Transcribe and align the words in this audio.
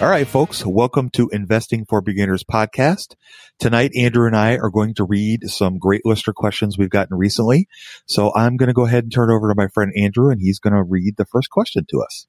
All 0.00 0.08
right, 0.08 0.26
folks, 0.26 0.64
welcome 0.64 1.10
to 1.10 1.28
Investing 1.28 1.84
for 1.84 2.00
Beginners 2.00 2.42
podcast. 2.42 3.16
Tonight, 3.58 3.90
Andrew 3.94 4.26
and 4.26 4.34
I 4.34 4.56
are 4.56 4.70
going 4.70 4.94
to 4.94 5.04
read 5.04 5.42
some 5.50 5.76
great 5.76 6.06
listener 6.06 6.32
questions 6.32 6.78
we've 6.78 6.88
gotten 6.88 7.18
recently. 7.18 7.68
So 8.06 8.32
I'm 8.34 8.56
going 8.56 8.68
to 8.68 8.72
go 8.72 8.86
ahead 8.86 9.04
and 9.04 9.12
turn 9.12 9.30
over 9.30 9.50
to 9.50 9.54
my 9.54 9.68
friend 9.68 9.92
Andrew, 9.94 10.30
and 10.30 10.40
he's 10.40 10.58
going 10.58 10.72
to 10.72 10.82
read 10.82 11.18
the 11.18 11.26
first 11.26 11.50
question 11.50 11.84
to 11.90 12.00
us. 12.00 12.26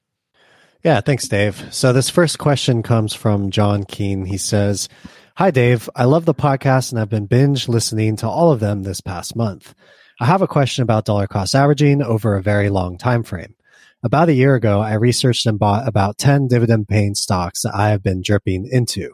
Yeah, 0.84 1.00
thanks, 1.00 1.26
Dave. 1.26 1.72
So 1.72 1.94
this 1.94 2.10
first 2.10 2.38
question 2.38 2.82
comes 2.82 3.14
from 3.14 3.50
John 3.50 3.84
Keene. 3.84 4.26
He 4.26 4.36
says, 4.36 4.90
Hi, 5.36 5.50
Dave. 5.50 5.88
I 5.96 6.04
love 6.04 6.26
the 6.26 6.34
podcast 6.34 6.92
and 6.92 7.00
I've 7.00 7.08
been 7.08 7.24
binge 7.24 7.68
listening 7.68 8.16
to 8.16 8.28
all 8.28 8.52
of 8.52 8.60
them 8.60 8.82
this 8.82 9.00
past 9.00 9.34
month. 9.34 9.74
I 10.20 10.26
have 10.26 10.42
a 10.42 10.46
question 10.46 10.82
about 10.82 11.06
dollar 11.06 11.26
cost 11.26 11.54
averaging 11.54 12.02
over 12.02 12.36
a 12.36 12.42
very 12.42 12.68
long 12.68 12.98
time 12.98 13.22
frame. 13.22 13.54
About 14.04 14.28
a 14.28 14.34
year 14.34 14.56
ago, 14.56 14.80
I 14.80 14.94
researched 14.94 15.46
and 15.46 15.60
bought 15.60 15.86
about 15.86 16.18
10 16.18 16.48
dividend 16.48 16.88
paying 16.88 17.14
stocks 17.14 17.62
that 17.62 17.72
I 17.72 17.90
have 17.90 18.02
been 18.02 18.20
dripping 18.20 18.68
into. 18.68 19.12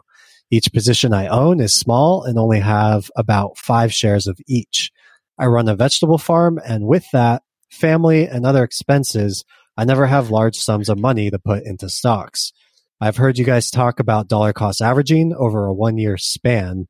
Each 0.49 0.73
position 0.73 1.13
I 1.13 1.27
own 1.27 1.59
is 1.59 1.75
small 1.75 2.23
and 2.23 2.39
only 2.39 2.59
have 2.59 3.11
about 3.15 3.59
five 3.59 3.93
shares 3.93 4.25
of 4.25 4.39
each. 4.47 4.91
I 5.37 5.45
run 5.45 5.69
a 5.69 5.75
vegetable 5.75 6.17
farm 6.17 6.59
and 6.65 6.87
with 6.87 7.05
that, 7.13 7.43
family 7.69 8.27
and 8.27 8.47
other 8.47 8.63
expenses, 8.63 9.45
I 9.77 9.85
never 9.85 10.07
have 10.07 10.31
large 10.31 10.57
sums 10.57 10.89
of 10.89 10.97
money 10.97 11.29
to 11.29 11.37
put 11.37 11.65
into 11.65 11.87
stocks. 11.87 12.51
I've 12.99 13.17
heard 13.17 13.37
you 13.37 13.45
guys 13.45 13.69
talk 13.69 13.99
about 13.99 14.27
dollar 14.27 14.53
cost 14.53 14.81
averaging 14.81 15.35
over 15.37 15.67
a 15.67 15.73
one 15.73 15.99
year 15.99 16.17
span. 16.17 16.87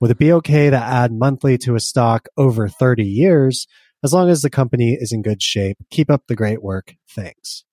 Would 0.00 0.10
it 0.10 0.18
be 0.18 0.32
okay 0.32 0.70
to 0.70 0.76
add 0.76 1.12
monthly 1.12 1.58
to 1.58 1.74
a 1.74 1.80
stock 1.80 2.28
over 2.38 2.66
30 2.66 3.04
years 3.04 3.66
as 4.02 4.12
long 4.12 4.28
as 4.28 4.42
the 4.42 4.50
company 4.50 4.94
is 5.00 5.12
in 5.12 5.22
good 5.22 5.42
shape. 5.42 5.78
Keep 5.90 6.10
up 6.10 6.24
the 6.28 6.36
great 6.36 6.62
work. 6.62 6.94
Thanks. 7.08 7.64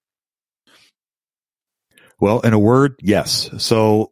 Well, 2.19 2.41
in 2.41 2.53
a 2.53 2.59
word, 2.59 2.95
yes. 3.02 3.49
So 3.58 4.11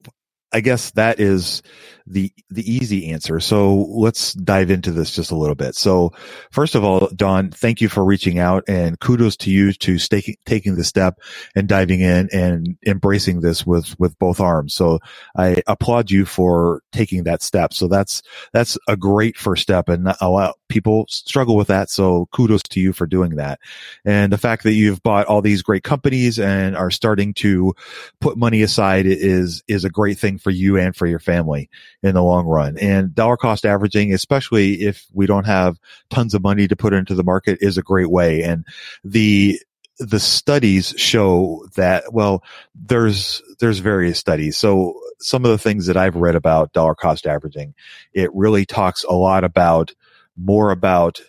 I 0.54 0.62
guess 0.62 0.92
that 0.92 1.20
is 1.20 1.62
the 2.06 2.32
the 2.50 2.64
easy 2.72 3.12
answer. 3.12 3.42
So 3.42 3.76
let's 3.76 4.34
dive 4.34 4.72
into 4.72 4.92
this 4.92 5.14
just 5.14 5.32
a 5.32 5.36
little 5.36 5.56
bit. 5.56 5.76
So 5.76 6.14
first 6.52 6.74
of 6.74 6.86
all, 6.86 7.10
Don, 7.14 7.52
thank 7.52 7.82
you 7.82 7.90
for 7.90 8.04
reaching 8.06 8.40
out 8.40 8.64
and 8.68 8.98
kudos 9.00 9.36
to 9.38 9.52
you 9.52 9.74
to 9.74 9.98
staking, 9.98 10.36
taking 10.46 10.76
the 10.76 10.86
step 10.86 11.20
and 11.54 11.68
diving 11.68 12.00
in 12.00 12.30
and 12.32 12.78
embracing 12.86 13.42
this 13.42 13.66
with 13.68 14.00
with 14.00 14.18
both 14.20 14.40
arms. 14.40 14.74
So 14.74 15.00
I 15.36 15.62
applaud 15.68 16.12
you 16.12 16.26
for 16.26 16.82
taking 16.94 17.26
that 17.26 17.42
step. 17.42 17.74
So 17.74 17.90
that's 17.90 18.22
that's 18.54 18.78
a 18.88 18.96
great 18.96 19.38
first 19.38 19.64
step 19.64 19.90
and 19.90 20.14
a 20.22 20.30
lot 20.30 20.56
people 20.70 21.06
struggle 21.10 21.56
with 21.56 21.68
that. 21.68 21.90
So 21.90 22.28
kudos 22.32 22.64
to 22.64 22.80
you 22.80 22.94
for 22.94 23.06
doing 23.06 23.36
that. 23.36 23.60
And 24.06 24.32
the 24.32 24.38
fact 24.38 24.64
that 24.64 24.74
you've 24.74 25.04
bought 25.04 25.28
all 25.28 25.42
these 25.42 25.62
great 25.62 25.84
companies 25.84 26.40
and 26.40 26.76
are 26.76 26.92
starting 26.92 27.34
to 27.36 27.74
put 28.20 28.38
money 28.38 28.62
aside 28.62 29.06
is 29.06 29.64
is 29.68 29.84
a 29.84 29.90
great 29.90 30.18
thing 30.18 30.38
for 30.38 30.52
you 30.52 30.78
and 30.78 30.96
for 30.96 31.06
your 31.06 31.20
family 31.20 31.70
in 32.04 32.14
the 32.14 32.24
long 32.24 32.46
run. 32.46 32.78
And 32.78 33.14
dollar 33.14 33.38
cost 33.38 33.66
averaging, 33.66 34.14
especially 34.14 34.82
if 34.82 35.06
we 35.14 35.26
don't 35.26 35.46
have 35.46 35.78
tons 36.10 36.34
of 36.34 36.42
money 36.42 36.68
to 36.68 36.76
put 36.76 36.94
into 36.94 37.16
the 37.16 37.24
market 37.24 37.58
is 37.62 37.78
a 37.78 37.84
great 37.84 38.10
way. 38.10 38.44
And 38.44 38.66
the, 39.04 39.60
the 40.00 40.20
studies 40.20 40.94
show 40.98 41.66
that, 41.76 42.14
well, 42.14 42.44
there's, 42.76 43.42
there's 43.60 43.80
various 43.80 44.20
studies. 44.20 44.58
So 44.58 45.00
some 45.20 45.44
of 45.44 45.52
the 45.52 45.58
things 45.58 45.88
that 45.88 45.98
I've 45.98 46.16
read 46.16 46.36
about 46.36 46.74
dollar 46.74 46.96
cost 46.96 47.26
averaging, 47.26 47.74
it 48.14 48.30
really 48.34 48.66
talks 48.66 49.04
a 49.04 49.14
lot 49.14 49.44
about 49.44 49.94
more 50.38 50.72
about 50.72 51.20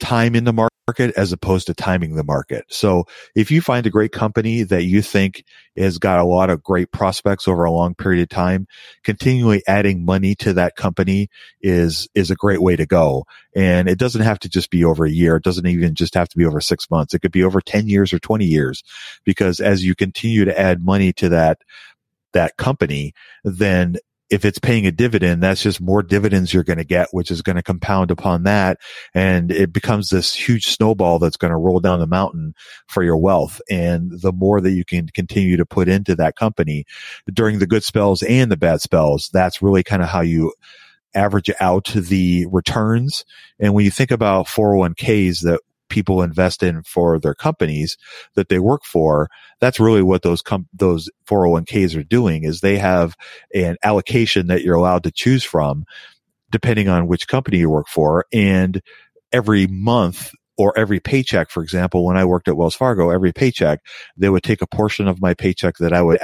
time 0.00 0.34
in 0.34 0.44
the 0.44 0.52
market 0.52 1.14
as 1.16 1.32
opposed 1.32 1.66
to 1.66 1.74
timing 1.74 2.16
the 2.16 2.24
market. 2.24 2.64
So 2.68 3.04
if 3.36 3.50
you 3.50 3.60
find 3.60 3.86
a 3.86 3.90
great 3.90 4.12
company 4.12 4.62
that 4.64 4.84
you 4.84 5.02
think 5.02 5.44
has 5.76 5.98
got 5.98 6.18
a 6.18 6.24
lot 6.24 6.50
of 6.50 6.62
great 6.62 6.90
prospects 6.90 7.46
over 7.46 7.64
a 7.64 7.70
long 7.70 7.94
period 7.94 8.22
of 8.22 8.28
time, 8.30 8.66
continually 9.04 9.62
adding 9.68 10.04
money 10.04 10.34
to 10.36 10.54
that 10.54 10.74
company 10.74 11.28
is, 11.60 12.08
is 12.14 12.30
a 12.30 12.34
great 12.34 12.60
way 12.60 12.76
to 12.76 12.86
go. 12.86 13.24
And 13.54 13.88
it 13.88 13.98
doesn't 13.98 14.22
have 14.22 14.40
to 14.40 14.48
just 14.48 14.70
be 14.70 14.84
over 14.84 15.04
a 15.04 15.10
year. 15.10 15.36
It 15.36 15.44
doesn't 15.44 15.66
even 15.66 15.94
just 15.94 16.14
have 16.14 16.28
to 16.30 16.36
be 16.36 16.46
over 16.46 16.60
six 16.60 16.90
months. 16.90 17.14
It 17.14 17.20
could 17.20 17.32
be 17.32 17.44
over 17.44 17.60
10 17.60 17.86
years 17.86 18.12
or 18.12 18.18
20 18.18 18.44
years 18.46 18.82
because 19.24 19.60
as 19.60 19.84
you 19.84 19.94
continue 19.94 20.44
to 20.46 20.58
add 20.58 20.82
money 20.82 21.12
to 21.14 21.28
that, 21.28 21.58
that 22.32 22.56
company, 22.56 23.12
then 23.44 23.96
if 24.30 24.44
it's 24.44 24.60
paying 24.60 24.86
a 24.86 24.92
dividend, 24.92 25.42
that's 25.42 25.62
just 25.62 25.80
more 25.80 26.02
dividends 26.02 26.54
you're 26.54 26.64
going 26.64 26.78
to 26.78 26.84
get, 26.84 27.08
which 27.10 27.30
is 27.30 27.42
going 27.42 27.56
to 27.56 27.62
compound 27.62 28.10
upon 28.12 28.44
that. 28.44 28.78
And 29.12 29.50
it 29.50 29.72
becomes 29.72 30.08
this 30.08 30.34
huge 30.34 30.66
snowball 30.66 31.18
that's 31.18 31.36
going 31.36 31.50
to 31.50 31.56
roll 31.56 31.80
down 31.80 31.98
the 31.98 32.06
mountain 32.06 32.54
for 32.86 33.02
your 33.02 33.16
wealth. 33.16 33.60
And 33.68 34.20
the 34.20 34.32
more 34.32 34.60
that 34.60 34.70
you 34.70 34.84
can 34.84 35.08
continue 35.08 35.56
to 35.56 35.66
put 35.66 35.88
into 35.88 36.14
that 36.16 36.36
company 36.36 36.84
during 37.32 37.58
the 37.58 37.66
good 37.66 37.82
spells 37.82 38.22
and 38.22 38.52
the 38.52 38.56
bad 38.56 38.80
spells, 38.80 39.28
that's 39.32 39.60
really 39.60 39.82
kind 39.82 40.02
of 40.02 40.08
how 40.08 40.20
you 40.20 40.54
average 41.12 41.50
out 41.60 41.86
the 41.86 42.46
returns. 42.52 43.24
And 43.58 43.74
when 43.74 43.84
you 43.84 43.90
think 43.90 44.12
about 44.12 44.46
401ks 44.46 45.42
that 45.42 45.60
people 45.90 46.22
invest 46.22 46.62
in 46.62 46.82
for 46.82 47.18
their 47.18 47.34
companies 47.34 47.98
that 48.34 48.48
they 48.48 48.58
work 48.58 48.84
for, 48.84 49.28
that's 49.60 49.80
really 49.80 50.02
what 50.02 50.22
those 50.22 50.40
com- 50.40 50.68
those 50.72 51.10
401ks 51.28 51.96
are 51.98 52.04
doing 52.04 52.44
is 52.44 52.60
they 52.60 52.78
have 52.78 53.16
an 53.54 53.76
allocation 53.84 54.46
that 54.46 54.62
you're 54.62 54.76
allowed 54.76 55.04
to 55.04 55.12
choose 55.12 55.44
from 55.44 55.84
depending 56.50 56.88
on 56.88 57.06
which 57.06 57.28
company 57.28 57.58
you 57.58 57.70
work 57.70 57.88
for. 57.88 58.24
And 58.32 58.82
every 59.32 59.66
month 59.66 60.32
or 60.58 60.76
every 60.76 61.00
paycheck, 61.00 61.50
for 61.50 61.62
example, 61.62 62.04
when 62.04 62.16
I 62.16 62.24
worked 62.24 62.48
at 62.48 62.56
Wells 62.56 62.74
Fargo, 62.74 63.10
every 63.10 63.32
paycheck, 63.32 63.80
they 64.16 64.28
would 64.28 64.42
take 64.42 64.60
a 64.60 64.66
portion 64.66 65.08
of 65.08 65.20
my 65.20 65.34
paycheck 65.34 65.76
that 65.78 65.92
I 65.92 66.02
would 66.02 66.18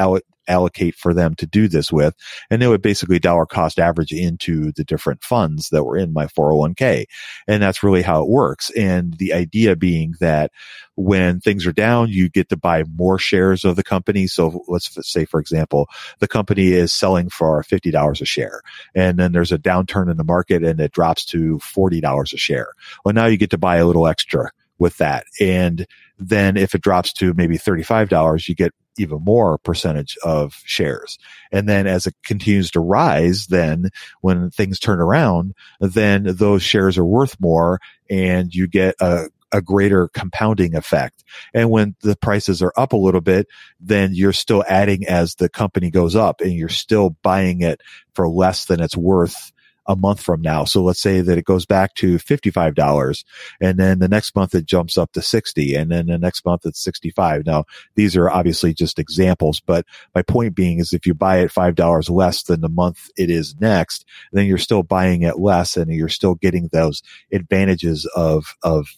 allocate 0.49 0.95
for 0.95 1.15
them 1.15 1.35
to 1.37 1.47
do 1.47 1.69
this 1.69 1.93
with. 1.93 2.15
And 2.51 2.61
they 2.61 2.69
would 2.69 2.83
basically 2.83 3.19
dollar 3.19 3.47
cost 3.47 3.79
average 3.79 4.13
into 4.13 4.73
the 4.73 4.85
different 4.85 5.23
funds 5.23 5.69
that 5.71 5.85
were 5.85 5.97
in 5.97 6.13
my 6.13 6.27
401k. 6.27 7.07
And 7.47 7.63
that's 7.63 7.83
really 7.83 8.03
how 8.03 8.23
it 8.23 8.29
works. 8.29 8.71
And 8.71 9.15
the 9.15 9.33
idea 9.33 9.77
being 9.77 10.15
that 10.21 10.53
when 10.95 11.41
things 11.41 11.67
are 11.67 11.73
down, 11.73 12.09
you 12.09 12.29
get 12.29 12.49
to 12.49 12.57
buy 12.57 12.85
more 12.85 13.19
shares 13.19 13.65
of 13.65 13.77
the 13.77 13.85
company. 13.85 14.27
So 14.27 14.65
let's 14.67 14.97
say, 15.07 15.25
for 15.25 15.41
example, 15.41 15.89
the 16.21 16.29
company 16.29 16.73
is 16.73 16.93
selling 16.93 17.29
for 17.29 17.63
$50 17.63 18.21
a 18.21 18.25
share 18.25 18.63
and 18.95 19.19
then 19.19 19.33
there's 19.33 19.53
a 19.53 19.59
downturn 19.59 20.11
in 20.11 20.17
the 20.17 20.25
market 20.25 20.65
and 20.65 20.81
it 20.81 20.93
drops 20.93 21.25
to 21.27 21.59
$40 21.59 22.33
a 22.33 22.37
share. 22.37 22.69
Well, 23.05 23.15
now 23.15 23.27
you 23.27 23.37
get 23.37 23.51
to 23.51 23.59
buy 23.59 23.77
a 23.77 23.87
little 23.87 24.07
extra 24.07 24.51
with 24.79 24.97
that. 24.99 25.25
And 25.41 25.87
then 26.19 26.57
if 26.57 26.75
it 26.75 26.83
drops 26.83 27.13
to 27.15 27.35
maybe 27.35 27.59
$35, 27.59 28.49
you 28.49 28.55
get 28.55 28.73
even 28.99 29.23
more 29.23 29.59
percentage 29.59 30.17
of 30.25 30.55
shares. 30.65 31.19
And 31.53 31.69
then 31.69 31.87
as 31.87 32.07
it 32.07 32.15
continues 32.25 32.71
to 32.73 32.81
rise, 32.81 33.47
then 33.47 33.91
when 34.21 34.51
things 34.51 34.79
turn 34.79 35.01
around, 35.01 35.55
then 35.81 36.25
those 36.25 36.63
shares 36.63 36.99
are 36.99 37.05
worth 37.05 37.37
more 37.41 37.81
and 38.09 38.55
you 38.55 38.69
get 38.69 38.95
a 39.01 39.29
a 39.53 39.63
greater 39.63 40.09
compounding 40.09 40.75
effect. 40.75 41.25
And 41.55 41.71
when 41.71 41.95
the 42.03 42.17
prices 42.17 42.63
are 42.63 42.73
up 42.77 42.93
a 42.93 42.97
little 42.97 43.21
bit, 43.21 43.47
then 43.81 44.11
you're 44.13 44.33
still 44.33 44.65
adding 44.69 45.07
as 45.07 45.37
the 45.37 45.49
company 45.49 45.91
goes 45.91 46.17
up 46.17 46.41
and 46.41 46.53
you're 46.53 46.69
still 46.69 47.17
buying 47.23 47.63
it 47.63 47.81
for 48.15 48.29
less 48.29 48.67
than 48.67 48.81
it's 48.81 48.97
worth 48.97 49.53
a 49.87 49.97
month 49.97 50.21
from 50.21 50.41
now. 50.41 50.65
So 50.65 50.83
let's 50.83 51.01
say 51.01 51.21
that 51.21 51.39
it 51.39 51.45
goes 51.45 51.67
back 51.67 51.95
to 51.95 52.17
$55 52.17 53.25
and 53.61 53.79
then 53.79 53.99
the 53.99 54.09
next 54.09 54.35
month 54.35 54.55
it 54.55 54.67
jumps 54.67 54.99
up 54.99 55.13
to 55.13 55.23
60 55.23 55.75
and 55.75 55.91
then 55.91 56.07
the 56.07 56.19
next 56.19 56.45
month 56.45 56.63
it's 56.65 56.83
65. 56.83 57.47
Now 57.47 57.65
these 57.95 58.17
are 58.17 58.31
obviously 58.31 58.75
just 58.75 58.99
examples, 58.99 59.61
but 59.61 59.87
my 60.15 60.23
point 60.23 60.55
being 60.55 60.79
is 60.79 60.93
if 60.93 61.07
you 61.07 61.15
buy 61.15 61.39
it 61.39 61.51
$5 61.51 62.11
less 62.11 62.43
than 62.43 62.61
the 62.61 62.69
month 62.69 63.11
it 63.17 63.31
is 63.31 63.55
next, 63.61 64.05
then 64.33 64.47
you're 64.47 64.59
still 64.59 64.83
buying 64.83 65.23
it 65.23 65.39
less 65.39 65.77
and 65.77 65.91
you're 65.93 66.09
still 66.09 66.35
getting 66.35 66.69
those 66.73 67.03
advantages 67.33 68.07
of, 68.15 68.57
of 68.63 68.89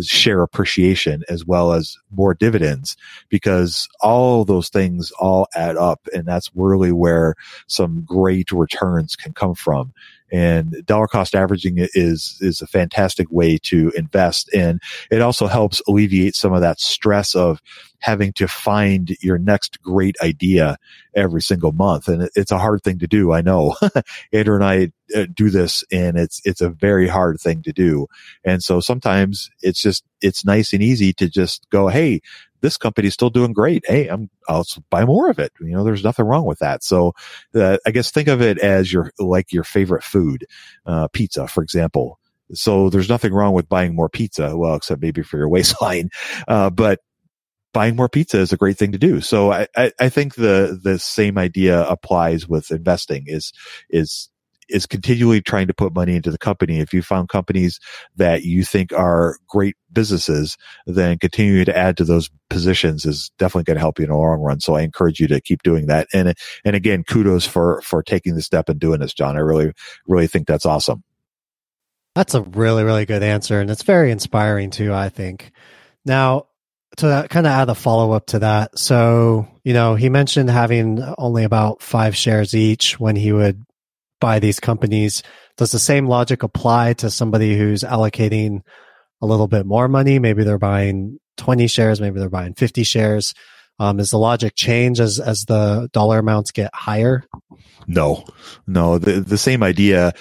share 0.00 0.42
appreciation 0.42 1.24
as 1.28 1.44
well 1.44 1.72
as 1.72 1.96
more 2.10 2.34
dividends 2.34 2.96
because 3.28 3.88
all 4.00 4.44
those 4.44 4.68
things 4.68 5.10
all 5.18 5.48
add 5.54 5.76
up 5.76 6.06
and 6.14 6.26
that's 6.26 6.50
really 6.54 6.92
where 6.92 7.34
some 7.66 8.02
great 8.04 8.50
returns 8.52 9.16
can 9.16 9.32
come 9.32 9.54
from 9.54 9.92
and 10.30 10.84
dollar 10.84 11.06
cost 11.06 11.34
averaging 11.34 11.74
is 11.76 12.36
is 12.40 12.60
a 12.60 12.66
fantastic 12.66 13.28
way 13.30 13.58
to 13.64 13.92
invest. 13.96 14.50
And 14.54 14.80
it 15.10 15.20
also 15.20 15.46
helps 15.46 15.80
alleviate 15.88 16.34
some 16.34 16.52
of 16.52 16.60
that 16.60 16.80
stress 16.80 17.34
of 17.34 17.60
having 18.00 18.32
to 18.34 18.46
find 18.46 19.16
your 19.20 19.38
next 19.38 19.80
great 19.82 20.16
idea 20.22 20.76
every 21.14 21.42
single 21.42 21.72
month. 21.72 22.08
And 22.08 22.28
it's 22.34 22.50
a 22.50 22.58
hard 22.58 22.82
thing 22.82 22.98
to 23.00 23.06
do. 23.06 23.32
I 23.32 23.40
know 23.40 23.76
Andrew 24.32 24.54
and 24.54 24.64
I 24.64 24.92
uh, 25.14 25.26
do 25.32 25.50
this 25.50 25.84
and 25.90 26.16
it's, 26.16 26.40
it's 26.44 26.60
a 26.60 26.70
very 26.70 27.08
hard 27.08 27.40
thing 27.40 27.62
to 27.62 27.72
do. 27.72 28.06
And 28.44 28.62
so 28.62 28.80
sometimes 28.80 29.50
it's 29.62 29.82
just, 29.82 30.04
it's 30.20 30.44
nice 30.44 30.72
and 30.72 30.82
easy 30.82 31.12
to 31.14 31.28
just 31.28 31.68
go, 31.70 31.88
Hey, 31.88 32.20
this 32.60 32.76
company's 32.76 33.14
still 33.14 33.30
doing 33.30 33.52
great. 33.52 33.84
Hey, 33.86 34.08
I'm, 34.08 34.30
I'll 34.48 34.66
buy 34.90 35.04
more 35.04 35.30
of 35.30 35.38
it. 35.38 35.52
You 35.60 35.76
know, 35.76 35.84
there's 35.84 36.04
nothing 36.04 36.26
wrong 36.26 36.44
with 36.44 36.58
that. 36.58 36.82
So, 36.82 37.14
uh, 37.54 37.78
I 37.86 37.90
guess 37.92 38.10
think 38.10 38.28
of 38.28 38.42
it 38.42 38.58
as 38.58 38.92
your, 38.92 39.12
like 39.18 39.52
your 39.52 39.62
favorite 39.64 40.02
food, 40.02 40.44
uh, 40.84 41.08
pizza, 41.08 41.46
for 41.46 41.62
example. 41.62 42.18
So 42.54 42.90
there's 42.90 43.08
nothing 43.08 43.32
wrong 43.32 43.52
with 43.52 43.68
buying 43.68 43.94
more 43.94 44.08
pizza. 44.08 44.56
Well, 44.56 44.74
except 44.74 45.02
maybe 45.02 45.22
for 45.22 45.36
your 45.36 45.48
waistline. 45.50 46.10
Uh, 46.46 46.70
but 46.70 47.00
buying 47.72 47.96
more 47.96 48.08
pizza 48.08 48.38
is 48.38 48.52
a 48.52 48.56
great 48.56 48.78
thing 48.78 48.92
to 48.92 48.98
do. 48.98 49.20
So 49.20 49.52
I, 49.52 49.66
I, 49.76 49.92
I 50.00 50.08
think 50.08 50.34
the, 50.34 50.78
the 50.82 50.98
same 50.98 51.38
idea 51.38 51.82
applies 51.82 52.48
with 52.48 52.70
investing 52.70 53.24
is, 53.26 53.52
is, 53.90 54.28
is 54.68 54.84
continually 54.84 55.40
trying 55.40 55.66
to 55.66 55.72
put 55.72 55.94
money 55.94 56.14
into 56.14 56.30
the 56.30 56.36
company. 56.36 56.78
If 56.78 56.92
you 56.92 57.00
found 57.00 57.30
companies 57.30 57.80
that 58.16 58.42
you 58.42 58.64
think 58.64 58.92
are 58.92 59.38
great 59.48 59.76
businesses, 59.90 60.58
then 60.86 61.18
continuing 61.18 61.64
to 61.64 61.76
add 61.76 61.96
to 61.96 62.04
those 62.04 62.28
positions 62.50 63.06
is 63.06 63.30
definitely 63.38 63.64
going 63.64 63.76
to 63.76 63.80
help 63.80 63.98
you 63.98 64.04
in 64.04 64.10
the 64.10 64.16
long 64.16 64.40
run. 64.40 64.60
So 64.60 64.74
I 64.74 64.82
encourage 64.82 65.20
you 65.20 65.28
to 65.28 65.40
keep 65.40 65.62
doing 65.62 65.86
that. 65.86 66.06
And, 66.12 66.34
and 66.66 66.76
again, 66.76 67.02
kudos 67.02 67.46
for, 67.46 67.80
for 67.80 68.02
taking 68.02 68.34
the 68.34 68.42
step 68.42 68.68
and 68.68 68.78
doing 68.78 69.00
this, 69.00 69.14
John. 69.14 69.36
I 69.36 69.40
really, 69.40 69.72
really 70.06 70.26
think 70.26 70.46
that's 70.46 70.66
awesome. 70.66 71.02
That's 72.14 72.34
a 72.34 72.42
really, 72.42 72.84
really 72.84 73.06
good 73.06 73.22
answer. 73.22 73.60
And 73.60 73.70
it's 73.70 73.84
very 73.84 74.10
inspiring 74.10 74.68
too, 74.70 74.92
I 74.92 75.08
think. 75.08 75.52
Now, 76.04 76.47
to 76.98 77.26
kind 77.30 77.46
of 77.46 77.52
add 77.52 77.68
a 77.68 77.74
follow 77.74 78.12
up 78.12 78.26
to 78.26 78.40
that. 78.40 78.78
So, 78.78 79.48
you 79.64 79.72
know, 79.72 79.94
he 79.94 80.08
mentioned 80.08 80.50
having 80.50 81.02
only 81.16 81.44
about 81.44 81.82
five 81.82 82.16
shares 82.16 82.54
each 82.54 82.98
when 82.98 83.16
he 83.16 83.32
would 83.32 83.64
buy 84.20 84.38
these 84.38 84.60
companies. 84.60 85.22
Does 85.56 85.72
the 85.72 85.78
same 85.78 86.06
logic 86.06 86.42
apply 86.42 86.94
to 86.94 87.10
somebody 87.10 87.56
who's 87.56 87.82
allocating 87.82 88.62
a 89.22 89.26
little 89.26 89.48
bit 89.48 89.66
more 89.66 89.88
money? 89.88 90.18
Maybe 90.18 90.44
they're 90.44 90.58
buying 90.58 91.18
20 91.36 91.66
shares, 91.68 92.00
maybe 92.00 92.18
they're 92.18 92.28
buying 92.28 92.54
50 92.54 92.82
shares. 92.82 93.34
Um, 93.80 94.00
is 94.00 94.10
the 94.10 94.18
logic 94.18 94.54
change 94.56 94.98
as, 94.98 95.20
as 95.20 95.44
the 95.44 95.88
dollar 95.92 96.18
amounts 96.18 96.50
get 96.50 96.74
higher? 96.74 97.22
No, 97.86 98.24
no, 98.66 98.98
the, 98.98 99.20
the 99.20 99.38
same 99.38 99.62
idea 99.62 100.14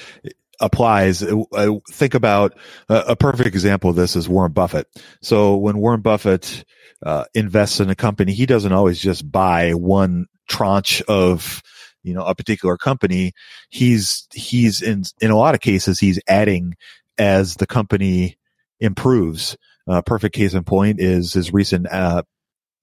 applies. 0.60 1.24
I 1.24 1.80
think 1.92 2.14
about 2.14 2.58
a 2.90 3.16
perfect 3.16 3.48
example 3.48 3.90
of 3.90 3.96
this 3.96 4.16
is 4.16 4.30
Warren 4.30 4.52
Buffett. 4.52 4.88
So 5.22 5.58
when 5.58 5.78
Warren 5.78 6.02
Buffett 6.02 6.64
uh, 7.06 7.26
invests 7.34 7.80
in 7.80 7.90
a 7.90 7.96
company, 7.96 8.34
he 8.34 8.46
doesn't 8.46 8.72
always 8.72 9.00
just 9.00 9.30
buy 9.30 9.72
one 9.72 10.26
tranche 10.48 11.02
of 11.08 11.62
you 12.04 12.14
know 12.14 12.24
a 12.24 12.36
particular 12.36 12.78
company. 12.78 13.34
He's 13.70 14.28
he's 14.34 14.82
in 14.82 15.04
in 15.22 15.32
a 15.32 15.38
lot 15.38 15.56
of 15.56 15.62
cases 15.62 16.00
he's 16.00 16.20
adding 16.28 16.76
as 17.18 17.56
the 17.56 17.68
company 17.68 18.38
improves. 18.80 19.58
Uh, 19.88 20.02
perfect 20.02 20.36
case 20.36 20.54
in 20.54 20.64
point 20.64 21.00
is 21.00 21.34
his 21.34 21.54
recent 21.54 21.88
uh, 21.92 22.24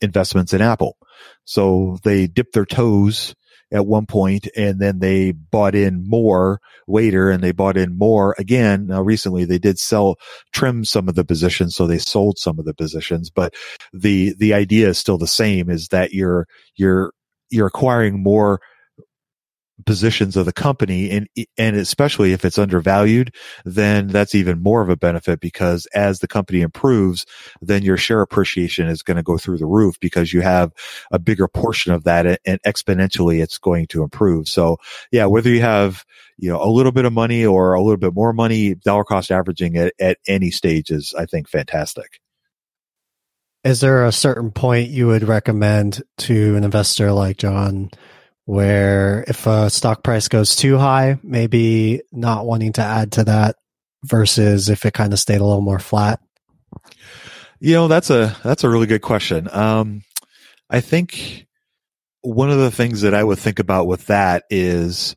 investments 0.01 0.53
in 0.53 0.63
Apple. 0.63 0.97
So 1.45 1.99
they 2.03 2.27
dip 2.27 2.53
their 2.53 2.67
toes 2.67 3.35
at 3.75 3.87
one 3.87 4.07
point 4.07 4.49
and 4.57 4.81
then 4.81 5.01
they 5.01 5.33
bought 5.33 5.75
in 5.75 6.09
more 6.09 6.61
later 6.87 7.29
and 7.29 7.43
they 7.43 7.53
bought 7.53 7.77
in 7.77 7.99
more 7.99 8.35
again. 8.39 8.87
Now 8.87 9.03
recently 9.03 9.45
they 9.45 9.59
did 9.59 9.79
sell, 9.79 10.17
trim 10.53 10.85
some 10.85 11.09
of 11.09 11.17
the 11.17 11.25
positions. 11.25 11.75
So 11.75 11.87
they 11.87 11.99
sold 11.99 12.39
some 12.39 12.59
of 12.59 12.65
the 12.65 12.75
positions, 12.75 13.31
but 13.31 13.53
the, 13.93 14.35
the 14.39 14.55
idea 14.55 14.89
is 14.89 14.99
still 14.99 15.19
the 15.19 15.27
same 15.27 15.69
is 15.69 15.89
that 15.89 16.13
you're, 16.13 16.47
you're, 16.77 17.13
you're 17.51 17.67
acquiring 17.67 18.23
more 18.23 18.61
positions 19.87 20.37
of 20.37 20.47
the 20.47 20.53
company 20.53 21.11
and 21.11 21.29
and 21.59 21.75
especially 21.75 22.33
if 22.33 22.45
it's 22.45 22.59
undervalued 22.59 23.35
then 23.65 24.07
that's 24.07 24.35
even 24.35 24.63
more 24.63 24.81
of 24.83 24.89
a 24.89 24.97
benefit 24.97 25.41
because 25.41 25.87
as 25.95 26.21
the 26.21 26.29
company 26.29 26.61
improves 26.61 27.27
then 27.61 27.83
your 27.83 27.97
share 27.97 28.21
appreciation 28.21 28.87
is 28.87 29.03
going 29.03 29.17
to 29.17 29.23
go 29.23 29.37
through 29.37 29.59
the 29.59 29.67
roof 29.67 29.99
because 29.99 30.33
you 30.33 30.41
have 30.43 30.73
a 31.11 31.19
bigger 31.19 31.49
portion 31.49 31.93
of 31.93 32.05
that 32.05 32.41
and 32.45 32.63
exponentially 32.63 33.43
it's 33.43 33.59
going 33.59 33.87
to 33.87 34.03
improve. 34.03 34.49
So 34.49 34.79
yeah 35.11 35.27
whether 35.27 35.51
you 35.51 35.61
have 35.61 36.05
you 36.39 36.51
know 36.51 36.63
a 36.63 36.71
little 36.71 36.93
bit 36.93 37.05
of 37.05 37.13
money 37.13 37.45
or 37.45 37.75
a 37.75 37.83
little 37.83 37.97
bit 37.97 38.15
more 38.15 38.33
money 38.33 38.75
dollar 38.75 39.05
cost 39.05 39.31
averaging 39.31 39.77
at, 39.77 39.93
at 40.01 40.19
any 40.27 40.51
stage 40.51 40.91
is 40.91 41.15
i 41.19 41.27
think 41.27 41.49
fantastic. 41.49 42.21
Is 43.63 43.81
there 43.81 44.05
a 44.05 44.13
certain 44.13 44.51
point 44.51 44.91
you 44.91 45.07
would 45.07 45.25
recommend 45.25 46.03
to 46.19 46.57
an 46.57 46.65
investor 46.65 47.13
like 47.13 47.37
john 47.39 47.91
where 48.47 49.25
if 49.27 49.47
a 49.47 49.71
stock 49.71 50.03
price 50.03 50.29
goes 50.29 50.57
too 50.57 50.77
high, 50.79 51.19
maybe 51.23 52.03
not 52.13 52.47
wanting 52.47 52.73
to 52.75 52.83
add 52.83 53.13
to 53.13 53.25
that 53.25 53.57
versus 54.05 54.69
if 54.69 54.85
it 54.85 54.95
kind 54.95 55.13
of 55.13 55.19
stayed 55.19 55.41
a 55.41 55.45
little 55.45 55.63
more 55.63 55.79
flat? 55.79 56.21
You 57.61 57.75
know, 57.75 57.89
that's 57.89 58.11
a 58.11 58.37
that's 58.43 58.65
a 58.65 58.69
really 58.69 58.87
good 58.87 59.03
question. 59.03 59.49
Um, 59.51 60.03
I 60.69 60.81
think 60.81 61.47
one 62.21 62.51
of 62.51 62.59
the 62.59 62.71
things 62.71 63.03
that 63.03 63.15
I 63.15 63.23
would 63.23 63.39
think 63.39 63.59
about 63.59 63.87
with 63.87 64.07
that 64.07 64.45
is 64.51 65.15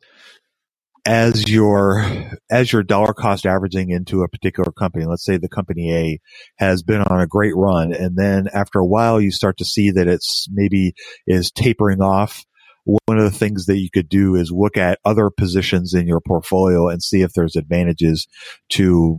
as 1.06 1.48
your 1.48 2.04
as 2.50 2.70
your 2.70 2.82
dollar 2.82 3.14
cost 3.14 3.46
averaging 3.46 3.88
into 3.90 4.22
a 4.22 4.28
particular 4.28 4.70
company 4.70 5.06
let's 5.06 5.24
say 5.24 5.38
the 5.38 5.48
company 5.48 5.94
a 5.94 6.20
has 6.58 6.82
been 6.82 7.00
on 7.00 7.20
a 7.20 7.26
great 7.26 7.56
run 7.56 7.94
and 7.94 8.16
then 8.16 8.46
after 8.52 8.78
a 8.78 8.84
while 8.84 9.18
you 9.18 9.30
start 9.30 9.56
to 9.56 9.64
see 9.64 9.90
that 9.90 10.06
it's 10.06 10.46
maybe 10.50 10.92
is 11.26 11.50
tapering 11.50 12.02
off 12.02 12.44
one 12.88 13.18
of 13.18 13.24
the 13.24 13.38
things 13.38 13.66
that 13.66 13.76
you 13.76 13.90
could 13.90 14.08
do 14.08 14.34
is 14.34 14.50
look 14.50 14.78
at 14.78 14.98
other 15.04 15.28
positions 15.28 15.92
in 15.92 16.06
your 16.06 16.20
portfolio 16.20 16.88
and 16.88 17.02
see 17.02 17.20
if 17.20 17.32
there's 17.34 17.54
advantages 17.54 18.26
to 18.70 19.18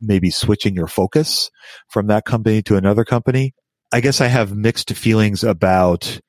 maybe 0.00 0.30
switching 0.30 0.76
your 0.76 0.86
focus 0.86 1.50
from 1.88 2.06
that 2.06 2.24
company 2.24 2.62
to 2.62 2.76
another 2.76 3.04
company. 3.04 3.52
I 3.92 4.00
guess 4.00 4.20
I 4.20 4.28
have 4.28 4.54
mixed 4.54 4.92
feelings 4.92 5.42
about 5.42 6.20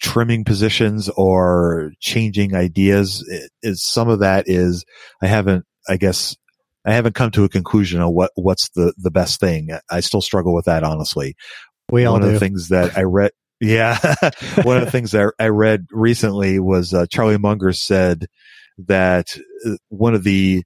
trimming 0.00 0.44
positions 0.44 1.08
or 1.10 1.92
changing 1.98 2.54
ideas. 2.54 3.24
Is 3.62 3.84
some 3.84 4.08
of 4.08 4.20
that 4.20 4.44
is 4.46 4.84
I 5.20 5.26
haven't, 5.26 5.64
I 5.88 5.96
guess, 5.96 6.36
I 6.86 6.92
haven't 6.92 7.16
come 7.16 7.32
to 7.32 7.44
a 7.44 7.48
conclusion 7.48 8.00
on 8.00 8.14
what 8.14 8.30
what's 8.36 8.70
the 8.70 8.94
the 8.96 9.10
best 9.10 9.40
thing. 9.40 9.70
I 9.90 10.00
still 10.00 10.22
struggle 10.22 10.54
with 10.54 10.66
that 10.66 10.84
honestly. 10.84 11.34
We 11.90 12.04
all 12.04 12.12
One 12.14 12.22
do. 12.22 12.28
of 12.28 12.34
the 12.34 12.40
things 12.40 12.68
that 12.68 12.96
I 12.96 13.02
read 13.02 13.32
yeah. 13.60 13.98
One 14.62 14.78
of 14.78 14.84
the 14.84 14.90
things 14.90 15.12
that 15.12 15.32
I 15.38 15.48
read 15.48 15.86
recently 15.90 16.58
was 16.58 16.94
uh, 16.94 17.06
Charlie 17.06 17.38
Munger 17.38 17.72
said 17.72 18.26
that 18.86 19.36
uh, 19.66 19.76
one 19.88 20.14
of 20.14 20.24
the 20.24 20.64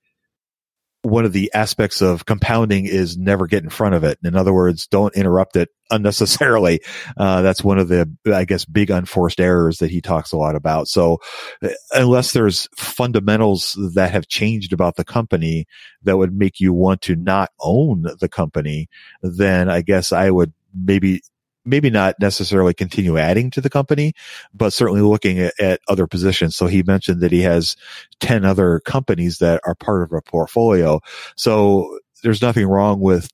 one 1.02 1.26
of 1.26 1.34
the 1.34 1.52
aspects 1.52 2.00
of 2.00 2.24
compounding 2.24 2.86
is 2.86 3.18
never 3.18 3.46
get 3.46 3.62
in 3.62 3.68
front 3.68 3.94
of 3.94 4.04
it. 4.04 4.18
In 4.24 4.34
other 4.34 4.54
words, 4.54 4.86
don't 4.86 5.14
interrupt 5.14 5.54
it 5.54 5.68
unnecessarily. 5.90 6.80
Uh, 7.16 7.42
that's 7.42 7.62
one 7.62 7.78
of 7.78 7.88
the, 7.88 8.10
I 8.32 8.46
guess, 8.46 8.64
big 8.64 8.88
unforced 8.88 9.38
errors 9.38 9.78
that 9.78 9.90
he 9.90 10.00
talks 10.00 10.32
a 10.32 10.38
lot 10.38 10.56
about. 10.56 10.88
So 10.88 11.18
uh, 11.62 11.68
unless 11.92 12.32
there's 12.32 12.68
fundamentals 12.76 13.76
that 13.94 14.12
have 14.12 14.28
changed 14.28 14.72
about 14.72 14.96
the 14.96 15.04
company 15.04 15.66
that 16.04 16.16
would 16.16 16.34
make 16.34 16.58
you 16.58 16.72
want 16.72 17.02
to 17.02 17.16
not 17.16 17.50
own 17.60 18.06
the 18.18 18.28
company, 18.28 18.88
then 19.22 19.68
I 19.68 19.82
guess 19.82 20.10
I 20.10 20.30
would 20.30 20.54
maybe 20.74 21.20
maybe 21.64 21.90
not 21.90 22.14
necessarily 22.20 22.74
continue 22.74 23.18
adding 23.18 23.50
to 23.50 23.60
the 23.60 23.70
company, 23.70 24.12
but 24.52 24.72
certainly 24.72 25.00
looking 25.00 25.38
at, 25.38 25.54
at, 25.58 25.80
other 25.88 26.06
positions. 26.06 26.56
So 26.56 26.66
he 26.66 26.82
mentioned 26.82 27.20
that 27.20 27.32
he 27.32 27.42
has 27.42 27.76
10 28.20 28.44
other 28.44 28.80
companies 28.80 29.38
that 29.38 29.60
are 29.66 29.74
part 29.74 30.02
of 30.02 30.12
a 30.12 30.22
portfolio. 30.22 31.00
So 31.36 31.98
there's 32.22 32.42
nothing 32.42 32.66
wrong 32.66 33.00
with, 33.00 33.28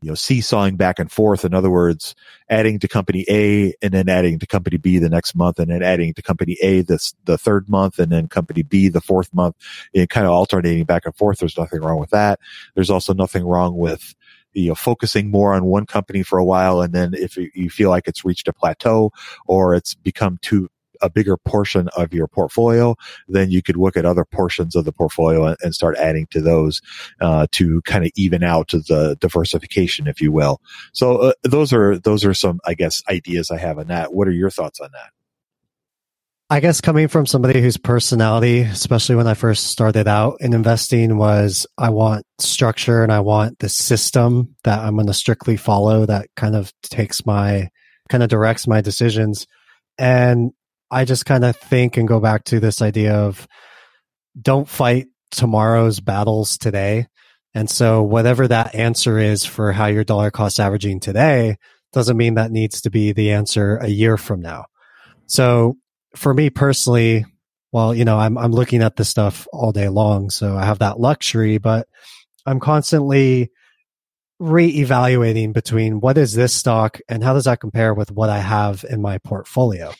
you 0.00 0.08
know, 0.08 0.14
seesawing 0.14 0.76
back 0.76 0.98
and 0.98 1.10
forth. 1.10 1.44
In 1.44 1.54
other 1.54 1.70
words, 1.70 2.16
adding 2.48 2.80
to 2.80 2.88
company 2.88 3.24
A 3.30 3.72
and 3.82 3.92
then 3.92 4.08
adding 4.08 4.40
to 4.40 4.46
company 4.46 4.76
B 4.76 4.98
the 4.98 5.08
next 5.08 5.36
month 5.36 5.60
and 5.60 5.70
then 5.70 5.82
adding 5.82 6.12
to 6.14 6.22
company 6.22 6.56
A 6.60 6.82
this, 6.82 7.14
the 7.24 7.38
third 7.38 7.68
month 7.68 8.00
and 8.00 8.10
then 8.10 8.26
company 8.26 8.62
B 8.62 8.88
the 8.88 9.00
fourth 9.00 9.32
month 9.32 9.54
and 9.94 10.10
kind 10.10 10.26
of 10.26 10.32
alternating 10.32 10.84
back 10.84 11.06
and 11.06 11.14
forth. 11.14 11.38
There's 11.38 11.56
nothing 11.56 11.80
wrong 11.80 12.00
with 12.00 12.10
that. 12.10 12.40
There's 12.74 12.90
also 12.90 13.14
nothing 13.14 13.44
wrong 13.44 13.76
with, 13.76 14.14
you 14.52 14.68
know, 14.68 14.74
focusing 14.74 15.30
more 15.30 15.54
on 15.54 15.64
one 15.64 15.86
company 15.86 16.22
for 16.22 16.38
a 16.38 16.44
while. 16.44 16.80
And 16.80 16.92
then 16.92 17.14
if 17.14 17.36
you 17.36 17.70
feel 17.70 17.90
like 17.90 18.08
it's 18.08 18.24
reached 18.24 18.48
a 18.48 18.52
plateau 18.52 19.10
or 19.46 19.74
it's 19.74 19.94
become 19.94 20.38
too, 20.42 20.68
a 21.00 21.10
bigger 21.10 21.36
portion 21.36 21.88
of 21.96 22.14
your 22.14 22.28
portfolio, 22.28 22.94
then 23.28 23.50
you 23.50 23.60
could 23.60 23.76
look 23.76 23.96
at 23.96 24.06
other 24.06 24.24
portions 24.24 24.76
of 24.76 24.84
the 24.84 24.92
portfolio 24.92 25.54
and, 25.60 25.74
start 25.74 25.96
adding 25.96 26.26
to 26.30 26.40
those 26.40 26.80
uh, 27.20 27.46
to 27.50 27.80
kind 27.82 28.04
of 28.04 28.10
even 28.14 28.44
out 28.44 28.68
the 28.68 29.16
diversification, 29.20 30.06
if 30.06 30.20
you 30.20 30.30
will. 30.30 30.60
So 30.92 31.16
uh, 31.16 31.32
those 31.42 31.72
are 31.72 31.98
those 31.98 32.24
are 32.24 32.34
some, 32.34 32.60
I 32.66 32.74
guess, 32.74 33.02
ideas 33.08 33.50
I 33.50 33.56
have 33.56 33.78
on 33.78 33.88
that. 33.88 34.12
What 34.12 34.28
are 34.28 34.32
your 34.32 34.50
thoughts 34.50 34.80
on 34.80 34.90
that? 34.92 35.21
I 36.50 36.60
guess 36.60 36.82
coming 36.82 37.08
from 37.08 37.24
somebody 37.24 37.62
whose 37.62 37.78
personality, 37.78 38.60
especially 38.60 39.16
when 39.16 39.26
I 39.26 39.34
first 39.34 39.68
started 39.68 40.06
out 40.06 40.36
in 40.40 40.52
investing, 40.52 41.16
was 41.16 41.66
I 41.78 41.90
want 41.90 42.26
structure 42.38 43.02
and 43.02 43.10
I 43.10 43.20
want 43.20 43.58
the 43.58 43.70
system 43.70 44.54
that 44.64 44.80
I'm 44.80 44.96
going 44.96 45.06
to 45.06 45.14
strictly 45.14 45.56
follow 45.56 46.04
that 46.06 46.28
kind 46.36 46.54
of 46.54 46.72
takes 46.82 47.24
my 47.24 47.70
kind 48.10 48.22
of 48.22 48.28
directs 48.28 48.66
my 48.66 48.82
decisions. 48.82 49.46
And 49.96 50.52
I 50.90 51.06
just 51.06 51.24
kind 51.24 51.44
of 51.44 51.56
think 51.56 51.96
and 51.96 52.06
go 52.06 52.20
back 52.20 52.44
to 52.44 52.60
this 52.60 52.82
idea 52.82 53.14
of 53.14 53.48
don't 54.40 54.68
fight 54.68 55.06
tomorrow's 55.30 56.00
battles 56.00 56.58
today. 56.58 57.06
And 57.54 57.68
so 57.70 58.02
whatever 58.02 58.46
that 58.48 58.74
answer 58.74 59.18
is 59.18 59.44
for 59.44 59.72
how 59.72 59.86
your 59.86 60.04
dollar 60.04 60.30
cost 60.30 60.60
averaging 60.60 61.00
today 61.00 61.56
doesn't 61.92 62.16
mean 62.16 62.34
that 62.34 62.50
needs 62.50 62.82
to 62.82 62.90
be 62.90 63.12
the 63.12 63.32
answer 63.32 63.76
a 63.76 63.88
year 63.88 64.18
from 64.18 64.40
now. 64.40 64.66
So 65.26 65.76
for 66.14 66.32
me 66.34 66.50
personally, 66.50 67.24
well, 67.72 67.94
you 67.94 68.04
know, 68.04 68.18
I'm, 68.18 68.36
I'm 68.36 68.52
looking 68.52 68.82
at 68.82 68.96
this 68.96 69.08
stuff 69.08 69.46
all 69.52 69.72
day 69.72 69.88
long. 69.88 70.30
So 70.30 70.56
I 70.56 70.64
have 70.64 70.80
that 70.80 71.00
luxury, 71.00 71.58
but 71.58 71.88
I'm 72.44 72.60
constantly 72.60 73.50
re-evaluating 74.38 75.52
between 75.52 76.00
what 76.00 76.18
is 76.18 76.34
this 76.34 76.52
stock 76.52 76.98
and 77.08 77.22
how 77.22 77.32
does 77.32 77.44
that 77.44 77.60
compare 77.60 77.94
with 77.94 78.10
what 78.10 78.28
I 78.28 78.38
have 78.38 78.84
in 78.88 79.00
my 79.00 79.18
portfolio. 79.18 79.92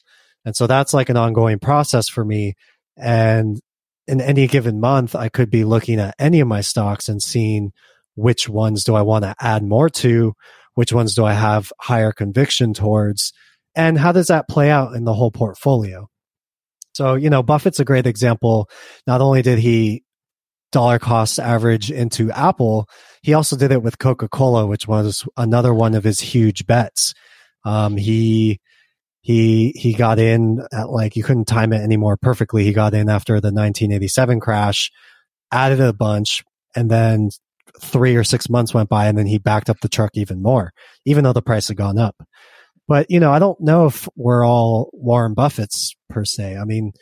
And 0.45 0.57
so 0.57 0.67
that's 0.67 0.93
like 0.93 1.09
an 1.09 1.17
ongoing 1.17 1.61
process 1.61 2.09
for 2.09 2.25
me. 2.25 2.55
And 2.97 3.61
in 4.07 4.21
any 4.21 4.49
given 4.49 4.81
month, 4.81 5.15
I 5.15 5.29
could 5.29 5.49
be 5.49 5.65
looking 5.65 6.01
at 6.01 6.17
any 6.19 6.41
of 6.41 6.49
my 6.49 6.61
stocks 6.61 7.09
and 7.09 7.23
seeing 7.23 7.73
which 8.17 8.49
ones 8.49 8.85
do 8.85 8.95
I 8.95 9.03
want 9.03 9.25
to 9.25 9.35
add 9.41 9.63
more 9.63 9.89
to, 9.89 10.35
which 10.75 10.93
ones 10.93 11.15
do 11.15 11.25
I 11.25 11.33
have 11.35 11.73
higher 11.81 12.13
conviction 12.13 12.75
towards, 12.75 13.33
and 13.75 13.99
how 13.99 14.13
does 14.13 14.27
that 14.29 14.49
play 14.49 14.71
out 14.71 14.95
in 14.95 15.05
the 15.05 15.15
whole 15.15 15.31
portfolio? 15.31 16.09
So, 16.95 17.15
you 17.15 17.31
know, 17.31 17.43
Buffett's 17.43 17.81
a 17.81 17.85
great 17.85 18.07
example. 18.07 18.69
Not 19.07 19.21
only 19.21 19.43
did 19.43 19.59
he 19.59 20.05
dollar 20.73 20.99
cost 20.99 21.39
average 21.39 21.91
into 21.91 22.31
Apple, 22.31 22.89
he 23.23 23.35
also 23.35 23.57
did 23.57 23.73
it 23.73 23.83
with 23.83 23.99
Coca 23.99 24.29
Cola, 24.29 24.67
which 24.67 24.87
was 24.87 25.27
another 25.37 25.73
one 25.73 25.95
of 25.95 26.05
his 26.05 26.21
huge 26.21 26.67
bets. 26.67 27.15
Um, 27.65 27.97
he 27.97 28.61
he 29.21 29.73
he 29.77 29.95
got 29.95 30.19
in 30.19 30.67
at 30.73 30.91
like 30.91 31.17
you 31.17 31.23
couldn't 31.23 31.45
time 31.45 31.73
it 31.73 31.81
anymore 31.81 32.17
perfectly. 32.17 32.65
He 32.65 32.73
got 32.73 32.95
in 32.95 33.09
after 33.09 33.35
the 33.35 33.53
1987 33.53 34.41
crash, 34.41 34.91
added 35.53 35.81
a 35.81 35.93
bunch, 35.93 36.43
and 36.75 36.91
then 36.91 37.31
three 37.81 38.17
or 38.17 38.25
six 38.25 38.51
months 38.51 38.75
went 38.75 38.89
by, 38.89 39.07
and 39.07 39.17
then 39.17 39.27
he 39.27 39.39
backed 39.39 39.71
up 39.71 39.81
the 39.81 39.89
truck 39.89 40.11
even 40.15 40.43
more, 40.43 40.73
even 41.07 41.25
though 41.25 41.33
the 41.33 41.41
price 41.41 41.69
had 41.69 41.77
gone 41.77 41.99
up. 41.99 42.17
But 42.89 43.11
you 43.11 43.21
know, 43.21 43.33
I 43.33 43.39
don't 43.39 43.61
know 43.61 43.87
if 43.87 44.09
we're 44.17 44.47
all 44.47 44.91
Warren 44.93 45.35
Buffett's 45.35 45.95
per 46.09 46.25
se. 46.25 46.57
I 46.57 46.65
mean, 46.65 46.93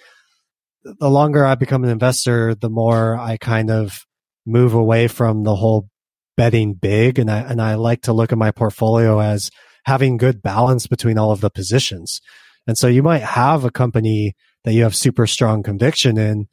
the 0.84 1.10
longer 1.10 1.44
I 1.44 1.54
become 1.54 1.84
an 1.84 1.90
investor, 1.90 2.54
the 2.54 2.70
more 2.70 3.16
I 3.16 3.36
kind 3.36 3.70
of 3.70 4.04
move 4.46 4.74
away 4.74 5.08
from 5.08 5.44
the 5.44 5.56
whole 5.56 5.88
betting 6.36 6.74
big, 6.74 7.18
and 7.18 7.30
I 7.30 7.40
and 7.40 7.60
I 7.60 7.74
like 7.74 8.02
to 8.02 8.12
look 8.12 8.32
at 8.32 8.38
my 8.38 8.50
portfolio 8.50 9.20
as 9.20 9.50
having 9.84 10.16
good 10.16 10.42
balance 10.42 10.86
between 10.86 11.18
all 11.18 11.32
of 11.32 11.40
the 11.40 11.50
positions. 11.50 12.20
And 12.66 12.76
so 12.76 12.86
you 12.86 13.02
might 13.02 13.22
have 13.22 13.64
a 13.64 13.70
company 13.70 14.34
that 14.64 14.74
you 14.74 14.82
have 14.82 14.94
super 14.94 15.26
strong 15.26 15.62
conviction 15.62 16.18
in. 16.18 16.48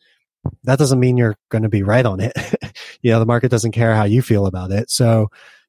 That 0.63 0.79
doesn't 0.79 0.99
mean 0.99 1.17
you're 1.17 1.35
going 1.49 1.63
to 1.63 1.69
be 1.69 1.83
right 1.83 2.05
on 2.05 2.19
it. 2.21 2.33
you 3.01 3.11
know, 3.11 3.19
the 3.19 3.25
market 3.25 3.51
doesn't 3.51 3.73
care 3.73 3.93
how 3.95 4.05
you 4.05 4.21
feel 4.21 4.45
about 4.45 4.71
it. 4.71 4.89
So, 4.89 5.27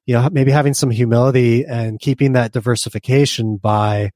you 0.09 0.15
know, 0.15 0.27
maybe 0.31 0.49
having 0.49 0.73
some 0.73 0.89
humility 0.89 1.65
and 1.65 1.99
keeping 1.99 2.33
that 2.33 2.51
diversification 2.51 3.57
by 3.57 4.09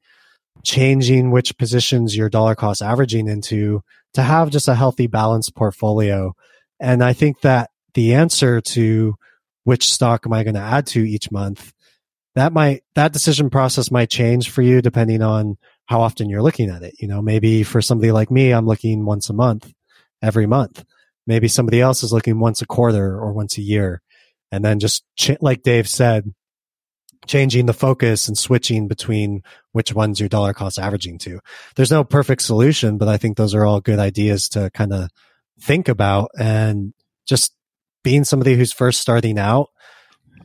changing 0.64 1.30
which 1.30 1.56
positions 1.60 2.18
your 2.18 2.30
dollar 2.30 2.56
cost 2.56 2.82
averaging 2.82 3.28
into 3.28 3.84
to 4.16 4.24
have 4.24 4.50
just 4.50 4.68
a 4.68 4.74
healthy 4.74 5.06
balanced 5.06 5.54
portfolio. 5.54 6.34
And 6.80 7.04
I 7.04 7.14
think 7.14 7.42
that 7.42 7.70
the 7.94 8.16
answer 8.16 8.60
to 8.60 9.14
which 9.66 9.94
stock 9.94 10.26
am 10.26 10.34
I 10.34 10.42
going 10.44 10.56
to 10.56 10.62
add 10.62 10.88
to 10.88 11.08
each 11.08 11.30
month 11.30 11.72
that 12.34 12.52
might 12.52 12.82
that 12.96 13.14
decision 13.14 13.52
process 13.52 13.92
might 13.92 14.10
change 14.10 14.50
for 14.50 14.64
you 14.64 14.82
depending 14.82 15.22
on 15.22 15.58
how 15.86 16.02
often 16.02 16.28
you're 16.28 16.42
looking 16.42 16.72
at 16.72 16.82
it. 16.82 16.96
You 17.00 17.08
know, 17.08 17.22
maybe 17.22 17.62
for 17.62 17.84
somebody 17.84 18.12
like 18.12 18.32
me, 18.32 18.52
I'm 18.52 18.66
looking 18.66 19.06
once 19.06 19.30
a 19.30 19.34
month, 19.34 19.72
every 20.24 20.48
month. 20.48 20.84
Maybe 21.28 21.48
somebody 21.48 21.82
else 21.82 22.02
is 22.02 22.12
looking 22.12 22.40
once 22.40 22.64
a 22.64 22.66
quarter 22.66 23.16
or 23.20 23.32
once 23.32 23.60
a 23.60 23.62
year. 23.62 24.02
And 24.54 24.64
then 24.64 24.80
just 24.80 25.04
ch- 25.18 25.42
like 25.42 25.64
Dave 25.64 25.88
said, 25.88 26.32
changing 27.26 27.66
the 27.66 27.74
focus 27.74 28.28
and 28.28 28.38
switching 28.38 28.88
between 28.88 29.42
which 29.72 29.94
ones 29.94 30.20
your 30.20 30.30
dollar 30.30 30.54
cost 30.54 30.78
averaging 30.78 31.18
to. 31.20 31.40
There's 31.76 31.92
no 31.92 32.04
perfect 32.04 32.42
solution, 32.42 32.98
but 32.98 33.08
I 33.08 33.18
think 33.18 33.38
those 33.38 33.56
are 33.56 33.66
all 33.66 33.82
good 33.82 34.00
ideas 34.00 34.50
to 34.50 34.70
kind 34.72 34.94
of 34.94 35.10
think 35.60 35.88
about 35.88 36.32
and 36.38 36.94
just 37.26 37.54
being 38.04 38.26
somebody 38.26 38.56
who's 38.56 38.74
first 38.74 39.00
starting 39.00 39.40
out 39.40 39.70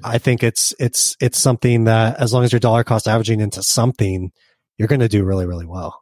I 0.05 0.19
think 0.19 0.43
it's 0.43 0.75
it's 0.79 1.17
it's 1.21 1.39
something 1.39 1.85
that 1.85 2.21
as 2.21 2.33
long 2.33 2.45
as 2.45 2.53
your 2.53 2.61
dollar 2.61 2.85
cost 2.85 3.09
averaging 3.09 3.41
into 3.41 3.63
something, 3.63 4.31
you're 4.77 4.89
going 4.89 5.01
to 5.01 5.09
do 5.09 5.25
really 5.25 5.47
really 5.47 5.67
well. 5.67 6.01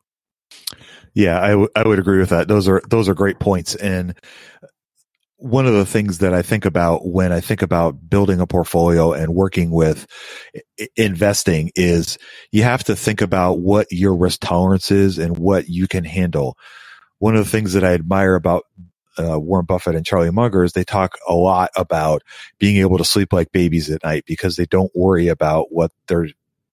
Yeah, 1.14 1.40
I, 1.40 1.48
w- 1.50 1.68
I 1.74 1.88
would 1.88 1.98
agree 1.98 2.18
with 2.18 2.28
that. 2.28 2.46
Those 2.46 2.68
are 2.68 2.82
those 2.88 3.08
are 3.08 3.14
great 3.14 3.38
points. 3.38 3.74
And 3.74 4.14
one 5.38 5.66
of 5.66 5.74
the 5.74 5.86
things 5.86 6.18
that 6.18 6.32
I 6.32 6.42
think 6.42 6.64
about 6.64 7.06
when 7.06 7.30
I 7.30 7.40
think 7.40 7.62
about 7.62 8.08
building 8.08 8.40
a 8.40 8.46
portfolio 8.46 9.12
and 9.12 9.34
working 9.34 9.70
with 9.70 10.06
investing 10.96 11.72
is 11.74 12.18
you 12.52 12.62
have 12.62 12.84
to 12.84 12.96
think 12.96 13.20
about 13.20 13.58
what 13.58 13.86
your 13.90 14.14
risk 14.14 14.40
tolerance 14.40 14.90
is 14.90 15.18
and 15.18 15.36
what 15.36 15.68
you 15.68 15.88
can 15.88 16.04
handle. 16.04 16.56
One 17.18 17.36
of 17.36 17.44
the 17.44 17.50
things 17.50 17.74
that 17.74 17.84
I 17.84 17.92
admire 17.92 18.34
about 18.34 18.64
uh, 19.18 19.38
Warren 19.38 19.66
Buffett 19.66 19.94
and 19.94 20.04
Charlie 20.04 20.30
Munger 20.30 20.64
is 20.64 20.72
they 20.72 20.84
talk 20.84 21.16
a 21.28 21.34
lot 21.34 21.70
about 21.76 22.22
being 22.58 22.78
able 22.78 22.98
to 22.98 23.04
sleep 23.04 23.32
like 23.32 23.52
babies 23.52 23.90
at 23.90 24.04
night 24.04 24.24
because 24.26 24.56
they 24.56 24.66
don't 24.66 24.94
worry 24.94 25.28
about 25.28 25.66
what 25.70 25.90
they're 26.06 26.28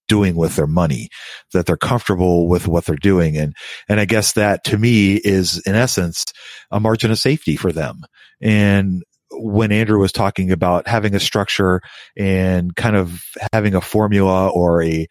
doing 0.08 0.34
with 0.36 0.56
their 0.56 0.66
money, 0.66 1.08
that 1.52 1.66
they're 1.66 1.76
comfortable 1.76 2.48
with 2.48 2.68
what 2.68 2.84
they're 2.84 2.96
doing. 2.96 3.36
And, 3.36 3.54
and 3.88 4.00
I 4.00 4.04
guess 4.04 4.32
that 4.32 4.64
to 4.64 4.78
me 4.78 5.14
is 5.14 5.62
in 5.66 5.74
essence 5.74 6.24
a 6.70 6.80
margin 6.80 7.10
of 7.10 7.18
safety 7.18 7.56
for 7.56 7.72
them. 7.72 8.02
And 8.40 9.02
when 9.30 9.72
Andrew 9.72 9.98
was 9.98 10.12
talking 10.12 10.52
about 10.52 10.86
having 10.86 11.14
a 11.14 11.20
structure 11.20 11.80
and 12.16 12.74
kind 12.76 12.96
of 12.96 13.22
having 13.52 13.74
a 13.74 13.80
formula 13.80 14.48
or 14.48 14.82
a, 14.82 15.06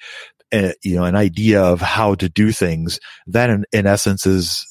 a 0.54 0.74
you 0.84 0.96
know, 0.96 1.04
an 1.04 1.16
idea 1.16 1.62
of 1.62 1.82
how 1.82 2.16
to 2.16 2.30
do 2.30 2.52
things, 2.52 3.00
that 3.28 3.50
in, 3.50 3.66
in 3.72 3.86
essence 3.86 4.26
is 4.26 4.66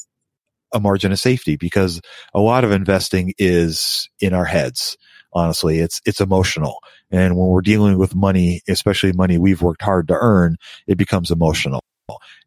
a 0.72 0.80
margin 0.80 1.12
of 1.12 1.18
safety 1.18 1.56
because 1.56 2.00
a 2.32 2.40
lot 2.40 2.64
of 2.64 2.72
investing 2.72 3.34
is 3.38 4.08
in 4.20 4.32
our 4.32 4.46
heads. 4.46 4.96
Honestly, 5.34 5.80
it's, 5.80 6.00
it's 6.06 6.20
emotional. 6.20 6.78
And 7.12 7.36
when 7.36 7.48
we're 7.48 7.60
dealing 7.60 7.98
with 7.98 8.16
money, 8.16 8.62
especially 8.68 9.12
money 9.12 9.38
we've 9.38 9.62
worked 9.62 9.82
hard 9.82 10.08
to 10.08 10.18
earn, 10.18 10.56
it 10.86 10.96
becomes 10.98 11.30
emotional. 11.30 11.80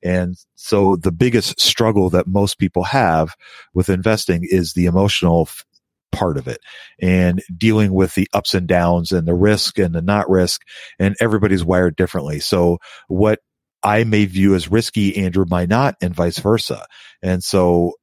And 0.03 0.35
so 0.55 0.95
the 0.95 1.11
biggest 1.11 1.59
struggle 1.59 2.09
that 2.09 2.27
most 2.27 2.57
people 2.59 2.83
have 2.83 3.35
with 3.73 3.89
investing 3.89 4.41
is 4.43 4.73
the 4.73 4.85
emotional 4.85 5.43
f- 5.43 5.63
part 6.11 6.37
of 6.37 6.47
it 6.47 6.59
and 7.01 7.41
dealing 7.55 7.93
with 7.93 8.15
the 8.15 8.27
ups 8.33 8.53
and 8.53 8.67
downs 8.67 9.11
and 9.11 9.27
the 9.27 9.33
risk 9.33 9.77
and 9.79 9.93
the 9.93 10.01
not 10.01 10.29
risk 10.29 10.61
and 10.99 11.15
everybody's 11.19 11.63
wired 11.63 11.95
differently. 11.95 12.39
So 12.39 12.77
what 13.07 13.39
I 13.83 14.03
may 14.03 14.25
view 14.25 14.55
as 14.55 14.71
risky, 14.71 15.17
Andrew 15.17 15.45
might 15.47 15.69
not 15.69 15.95
and 16.01 16.13
vice 16.15 16.39
versa. 16.39 16.85
And 17.21 17.43
so 17.43 17.93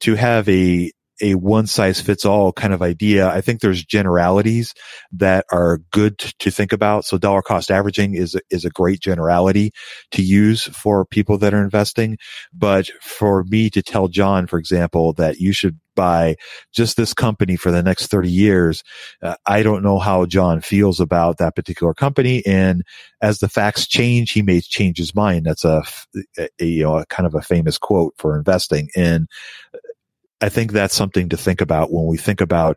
to 0.00 0.14
have 0.14 0.48
a 0.48 0.90
a 1.22 1.34
one 1.34 1.66
size 1.66 2.00
fits 2.00 2.24
all 2.24 2.52
kind 2.52 2.72
of 2.72 2.82
idea. 2.82 3.28
I 3.28 3.40
think 3.40 3.60
there's 3.60 3.84
generalities 3.84 4.74
that 5.12 5.44
are 5.50 5.78
good 5.90 6.18
to 6.18 6.50
think 6.50 6.72
about. 6.72 7.04
So 7.04 7.18
dollar 7.18 7.42
cost 7.42 7.70
averaging 7.70 8.14
is, 8.14 8.36
is 8.50 8.64
a 8.64 8.70
great 8.70 9.00
generality 9.00 9.72
to 10.12 10.22
use 10.22 10.64
for 10.64 11.04
people 11.04 11.38
that 11.38 11.54
are 11.54 11.62
investing. 11.62 12.18
But 12.52 12.88
for 13.00 13.44
me 13.44 13.70
to 13.70 13.82
tell 13.82 14.08
John, 14.08 14.46
for 14.46 14.58
example, 14.58 15.12
that 15.14 15.38
you 15.38 15.52
should 15.52 15.78
buy 15.98 16.36
just 16.72 16.96
this 16.96 17.12
company 17.12 17.56
for 17.56 17.72
the 17.72 17.82
next 17.82 18.06
30 18.06 18.30
years, 18.30 18.84
uh, 19.20 19.34
I 19.46 19.64
don't 19.64 19.82
know 19.82 19.98
how 19.98 20.26
John 20.26 20.60
feels 20.60 21.00
about 21.00 21.38
that 21.38 21.56
particular 21.56 21.92
company. 21.92 22.40
And 22.46 22.84
as 23.20 23.40
the 23.40 23.48
facts 23.48 23.88
change, 23.88 24.30
he 24.30 24.40
may 24.40 24.60
change 24.60 24.96
his 24.98 25.12
mind. 25.12 25.44
That's 25.44 25.64
a, 25.64 25.82
a, 26.38 26.64
you 26.64 26.84
know, 26.84 26.98
a 26.98 27.06
kind 27.06 27.26
of 27.26 27.34
a 27.34 27.42
famous 27.42 27.78
quote 27.78 28.14
for 28.16 28.38
investing. 28.38 28.90
And 28.94 29.26
I 30.40 30.48
think 30.48 30.72
that's 30.72 30.94
something 30.94 31.28
to 31.30 31.36
think 31.36 31.60
about 31.60 31.92
when 31.92 32.06
we 32.06 32.16
think 32.16 32.40
about 32.40 32.76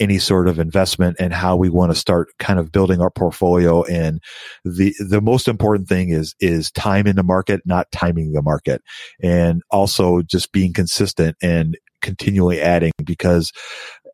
any 0.00 0.18
sort 0.18 0.48
of 0.48 0.58
investment 0.58 1.16
and 1.20 1.32
how 1.32 1.56
we 1.56 1.68
want 1.68 1.92
to 1.92 1.98
start 1.98 2.28
kind 2.38 2.58
of 2.58 2.72
building 2.72 3.00
our 3.00 3.10
portfolio. 3.10 3.84
And 3.84 4.20
the, 4.64 4.94
the 4.98 5.20
most 5.20 5.48
important 5.48 5.88
thing 5.88 6.10
is, 6.10 6.34
is 6.40 6.70
time 6.72 7.06
in 7.06 7.16
the 7.16 7.22
market, 7.22 7.60
not 7.64 7.90
timing 7.92 8.32
the 8.32 8.42
market. 8.42 8.82
And 9.22 9.62
also 9.70 10.22
just 10.22 10.50
being 10.50 10.72
consistent 10.72 11.36
and 11.42 11.76
continually 12.00 12.60
adding 12.60 12.92
because 13.04 13.52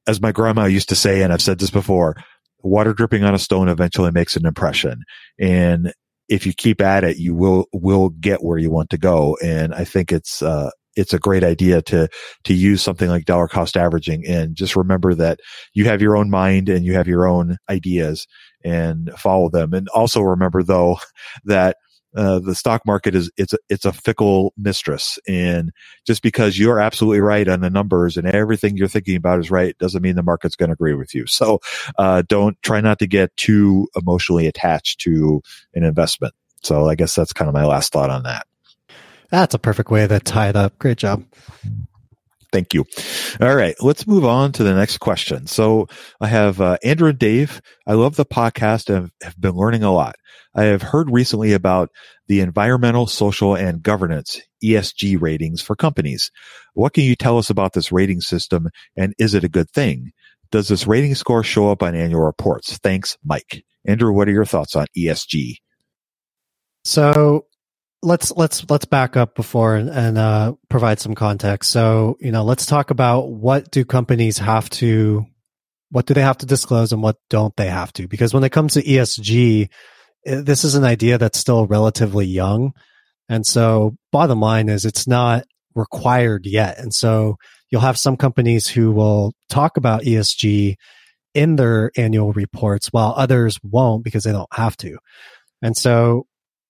as 0.07 0.21
my 0.21 0.33
grandma 0.33 0.65
used 0.65 0.89
to 0.91 0.95
say, 0.95 1.23
and 1.23 1.33
I've 1.33 1.43
said 1.43 1.59
this 1.59 1.71
before, 1.71 2.17
water 2.63 2.93
dripping 2.93 3.25
on 3.25 3.35
a 3.35 3.39
stone 3.39 3.69
eventually 3.69 4.11
makes 4.11 4.37
an 4.37 4.47
impression. 4.47 5.03
And 5.39 5.93
if 6.29 6.45
you 6.45 6.53
keep 6.53 6.83
at 6.83 7.05
it, 7.05 7.17
you 7.17 7.35
will, 7.35 7.67
will 7.73 8.11
get 8.11 8.43
where 8.43 8.59
you 8.59 8.71
want 8.71 8.91
to 8.91 8.99
go. 8.99 9.39
And 9.43 9.75
I 9.75 9.85
think 9.85 10.13
it's, 10.13 10.43
uh, 10.43 10.71
it's 10.99 11.15
a 11.15 11.19
great 11.19 11.45
idea 11.45 11.81
to 11.83 12.09
to 12.45 12.55
use 12.55 12.83
something 12.83 13.09
like 13.09 13.25
dollar 13.25 13.49
cost 13.49 13.77
averaging 13.77 14.27
and 14.27 14.57
just 14.57 14.77
remember 14.77 15.15
that 15.15 15.41
you 15.73 15.85
have 15.85 16.03
your 16.03 16.17
own 16.17 16.29
mind 16.29 16.69
and 16.69 16.85
you 16.85 16.95
have 16.95 17.09
your 17.09 17.27
own 17.27 17.57
ideas 17.71 18.27
and 18.65 19.11
follow 19.17 19.49
them 19.49 19.73
and 19.73 19.89
also 19.89 20.21
remember 20.21 20.63
though 20.63 20.99
that 21.45 21.77
uh, 22.17 22.39
the 22.39 22.55
stock 22.55 22.83
market 22.87 23.15
is 23.15 23.31
it's 23.37 23.53
a, 23.53 23.59
it's 23.69 23.85
a 23.85 23.93
fickle 23.93 24.55
mistress, 24.57 25.19
and 25.29 25.71
just 26.07 26.23
because 26.23 26.59
you're 26.59 26.81
absolutely 26.81 27.21
right 27.21 27.47
on 27.47 27.61
the 27.61 27.69
numbers 27.69 28.17
and 28.17 28.27
everything 28.27 28.77
you're 28.77 28.89
thinking 28.89 29.15
about 29.15 29.39
is 29.39 29.51
right 29.51 29.77
doesn't 29.79 30.03
mean 30.03 30.17
the 30.17 30.23
market's 30.23 30.57
going 30.57 30.71
to 30.71 30.73
agree 30.73 30.95
with 30.95 31.15
you. 31.15 31.27
So 31.27 31.61
uh, 31.99 32.23
don't 32.27 32.61
try 32.63 32.81
not 32.81 32.99
to 33.01 33.07
get 33.07 33.37
too 33.37 33.89
emotionally 33.95 34.47
attached 34.47 35.01
to 35.01 35.43
an 35.75 35.85
investment. 35.85 36.35
So 36.63 36.89
I 36.89 36.95
guess 36.95 37.15
that's 37.15 37.33
kind 37.33 37.49
of 37.49 37.55
my 37.55 37.67
last 37.67 37.93
thought 37.93 38.11
on 38.11 38.23
that. 38.23 38.47
That's 39.31 39.55
a 39.55 39.59
perfect 39.59 39.91
way 39.91 40.07
to 40.07 40.21
tie 40.21 40.49
it 40.49 40.57
up. 40.57 40.79
Great 40.79 40.99
job. 40.99 41.25
Thank 42.51 42.73
you. 42.73 42.87
All 43.41 43.55
right, 43.55 43.75
let's 43.81 44.07
move 44.07 44.25
on 44.25 44.53
to 44.53 44.65
the 44.65 44.75
next 44.75 44.99
question. 44.99 45.47
So 45.47 45.87
I 46.21 46.29
have 46.29 46.61
uh, 46.61 46.79
Andrew 46.83 47.11
and 47.11 47.19
Dave. 47.19 47.61
I 47.87 47.93
love 47.93 48.17
the 48.17 48.25
podcast 48.25 48.95
and 48.95 49.11
have 49.23 49.39
been 49.39 49.55
learning 49.55 49.83
a 49.83 49.93
lot. 49.93 50.15
I 50.55 50.65
have 50.65 50.81
heard 50.81 51.11
recently 51.11 51.53
about 51.53 51.91
the 52.27 52.41
environmental, 52.41 53.07
social, 53.07 53.55
and 53.55 53.83
governance 53.83 54.41
ESG 54.65 55.21
ratings 55.21 55.61
for 55.61 55.77
companies. 55.77 56.31
What 56.73 56.95
can 56.95 57.05
you 57.05 57.15
tell 57.15 57.37
us 57.37 57.51
about 57.51 57.75
this 57.75 57.93
rating 57.93 58.23
system 58.23 58.69
and 58.97 59.15
is 59.19 59.35
it 59.35 59.45
a 59.45 59.49
good 59.49 59.71
thing? 59.71 60.13
Does 60.51 60.69
this 60.69 60.87
rating 60.87 61.15
score 61.15 61.43
show 61.43 61.71
up 61.71 61.83
on 61.83 61.95
annual 61.95 62.23
reports? 62.23 62.79
Thanks, 62.79 63.19
Mike. 63.23 63.63
Andrew, 63.87 64.13
what 64.13 64.29
are 64.29 64.33
your 64.33 64.47
thoughts 64.47 64.75
on 64.75 64.87
ESG? 64.97 65.57
So 66.85 67.45
let's 68.03 68.31
let's 68.33 68.69
let's 68.71 68.85
back 68.85 69.17
up 69.17 69.35
before 69.35 69.77
and, 69.77 69.89
and 69.89 70.19
uh, 70.19 70.55
provide 70.69 71.01
some 71.01 71.15
context. 71.15 71.71
So 71.71 72.17
you 72.21 72.33
know, 72.33 72.45
let's 72.45 72.67
talk 72.67 72.91
about 72.91 73.31
what 73.31 73.71
do 73.71 73.85
companies 73.85 74.39
have 74.39 74.71
to, 74.71 75.27
what 75.91 76.07
do 76.07 76.15
they 76.15 76.23
have 76.23 76.39
to 76.39 76.47
disclose, 76.47 76.93
and 76.93 77.03
what 77.03 77.17
don't 77.29 77.57
they 77.57 77.69
have 77.69 77.93
to? 77.95 78.09
Because 78.09 78.33
when 78.33 78.45
it 78.45 78.53
comes 78.53 78.75
to 78.75 78.83
ESG, 78.83 79.69
eh, 80.27 80.41
this 80.43 80.65
is 80.65 80.75
an 80.75 80.85
idea 80.85 81.19
that's 81.19 81.39
still 81.39 81.67
relatively 81.67 82.27
young, 82.27 82.73
and 83.29 83.47
so 83.47 83.97
bottom 84.13 84.41
line 84.41 84.69
is 84.69 84.85
it's 84.85 85.07
not 85.07 85.45
required 85.75 86.47
yet. 86.47 86.79
And 86.79 86.93
so 86.93 87.37
you'll 87.71 87.81
have 87.81 87.99
some 87.99 88.17
companies 88.17 88.67
who 88.67 88.91
will 88.91 89.33
talk 89.49 89.77
about 89.77 90.03
ESG 90.03 90.77
in 91.35 91.57
their 91.57 91.93
annual 91.97 92.33
reports, 92.33 92.89
while 92.89 93.15
others 93.17 93.59
won't 93.63 94.05
because 94.05 94.25
they 94.25 94.33
don't 94.33 94.53
have 94.53 94.77
to. 94.79 94.99
And 95.63 95.77
so 95.77 96.27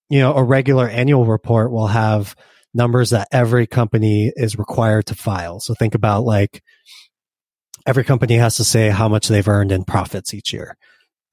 you 0.08 0.20
know, 0.20 0.34
a 0.34 0.42
regular 0.42 0.88
annual 0.88 1.26
report 1.26 1.70
will 1.70 1.86
have 1.86 2.34
numbers 2.74 3.10
that 3.10 3.28
every 3.32 3.66
company 3.66 4.32
is 4.36 4.58
required 4.58 5.06
to 5.06 5.14
file. 5.14 5.60
So 5.60 5.74
think 5.74 5.94
about 5.94 6.24
like 6.24 6.62
every 7.86 8.04
company 8.04 8.36
has 8.36 8.56
to 8.56 8.64
say 8.64 8.90
how 8.90 9.08
much 9.08 9.28
they've 9.28 9.48
earned 9.48 9.72
in 9.72 9.84
profits 9.84 10.34
each 10.34 10.52
year. 10.52 10.76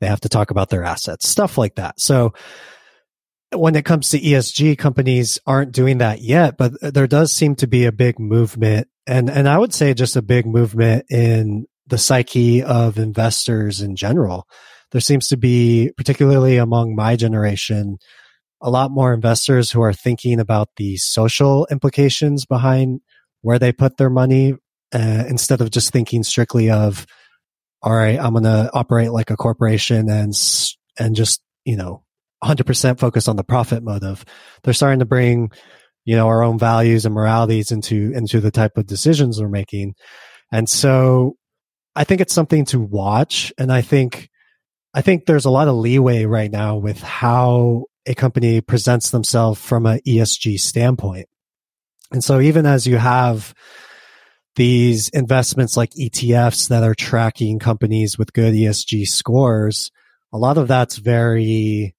They 0.02 0.08
have 0.08 0.22
to 0.22 0.30
talk 0.30 0.52
about 0.52 0.70
their 0.70 0.84
assets, 0.84 1.28
stuff 1.28 1.58
like 1.58 1.76
that. 1.76 2.00
So 2.00 2.34
when 3.52 3.76
it 3.76 3.86
comes 3.86 4.10
to 4.10 4.20
ESG, 4.20 4.78
companies 4.78 5.40
aren't 5.46 5.72
doing 5.72 6.00
that 6.00 6.22
yet, 6.22 6.58
but 6.58 6.74
there 6.82 7.08
does 7.08 7.32
seem 7.32 7.56
to 7.56 7.68
be 7.68 7.86
a 7.86 7.92
big 7.92 8.20
movement 8.20 8.88
and, 9.08 9.30
and 9.30 9.48
I 9.48 9.58
would 9.58 9.74
say 9.74 9.94
just 9.94 10.16
a 10.16 10.22
big 10.22 10.46
movement 10.46 11.06
in 11.10 11.68
the 11.88 11.98
psyche 11.98 12.64
of 12.64 12.98
investors 12.98 13.82
in 13.82 13.96
general. 13.96 14.48
There 14.92 15.02
seems 15.02 15.28
to 15.28 15.38
be, 15.38 15.92
particularly 15.96 16.58
among 16.58 16.96
my 16.96 17.16
generation, 17.16 17.98
a 18.66 18.70
lot 18.70 18.92
more 18.92 19.14
investors 19.14 19.72
who 19.72 19.82
are 19.82 19.94
thinking 19.94 20.40
about 20.40 20.70
the 20.78 20.98
social 20.98 21.68
implications 21.72 22.46
behind 22.46 23.02
where 23.42 23.60
they 23.60 23.72
put 23.72 23.98
their 23.98 24.10
money 24.10 24.54
uh, 24.94 25.24
instead 25.28 25.62
of 25.62 25.72
just 25.72 25.92
thinking 25.92 26.24
strictly 26.24 26.70
of 26.70 27.06
all 27.82 27.94
right 27.94 28.20
i'm 28.20 28.34
going 28.34 28.44
to 28.44 28.70
operate 28.74 29.12
like 29.12 29.30
a 29.30 29.38
corporation 29.38 30.10
and 30.10 30.34
and 31.00 31.16
just 31.16 31.42
you 31.64 31.76
know 31.76 32.04
100% 32.44 33.00
focus 33.00 33.28
on 33.28 33.38
the 33.38 33.44
profit 33.44 33.82
motive. 33.82 34.24
They're 34.64 34.74
starting 34.74 35.00
to 35.00 35.06
bring 35.06 35.52
you 36.04 36.16
know 36.16 36.28
our 36.28 36.44
own 36.44 36.60
values 36.60 37.06
and 37.06 37.16
moralities 37.16 37.72
into 37.72 38.12
into 38.14 38.40
the 38.40 38.52
type 38.52 38.78
of 38.78 38.86
decisions 38.86 39.42
we're 39.42 39.48
making. 39.48 39.96
And 40.52 40.70
so 40.70 41.38
i 41.96 42.04
think 42.04 42.22
it's 42.22 42.34
something 42.34 42.66
to 42.66 42.80
watch 42.80 43.54
and 43.58 43.72
i 43.72 43.82
think 43.82 44.30
i 44.94 45.02
think 45.02 45.26
there's 45.26 45.46
a 45.46 45.50
lot 45.50 45.68
of 45.68 45.76
leeway 45.76 46.26
right 46.26 46.52
now 46.52 46.76
with 46.76 47.02
how 47.02 47.86
a 48.06 48.16
company 48.16 48.62
presents 48.62 49.10
themselves 49.10 49.60
from 49.60 49.86
an 49.86 50.00
ESG 50.06 50.60
standpoint. 50.60 51.28
And 52.12 52.24
so 52.24 52.40
even 52.40 52.66
as 52.66 52.86
you 52.86 52.98
have 52.98 53.54
these 54.56 55.10
investments 55.10 55.76
like 55.76 55.92
ETFs 55.92 56.70
that 56.70 56.84
are 56.84 56.96
tracking 56.96 57.60
companies 57.60 58.18
with 58.18 58.34
good 58.34 58.54
ESG 58.54 59.08
scores, 59.08 59.92
a 60.32 60.38
lot 60.38 60.58
of 60.58 60.68
that's 60.68 60.98
very, 60.98 61.96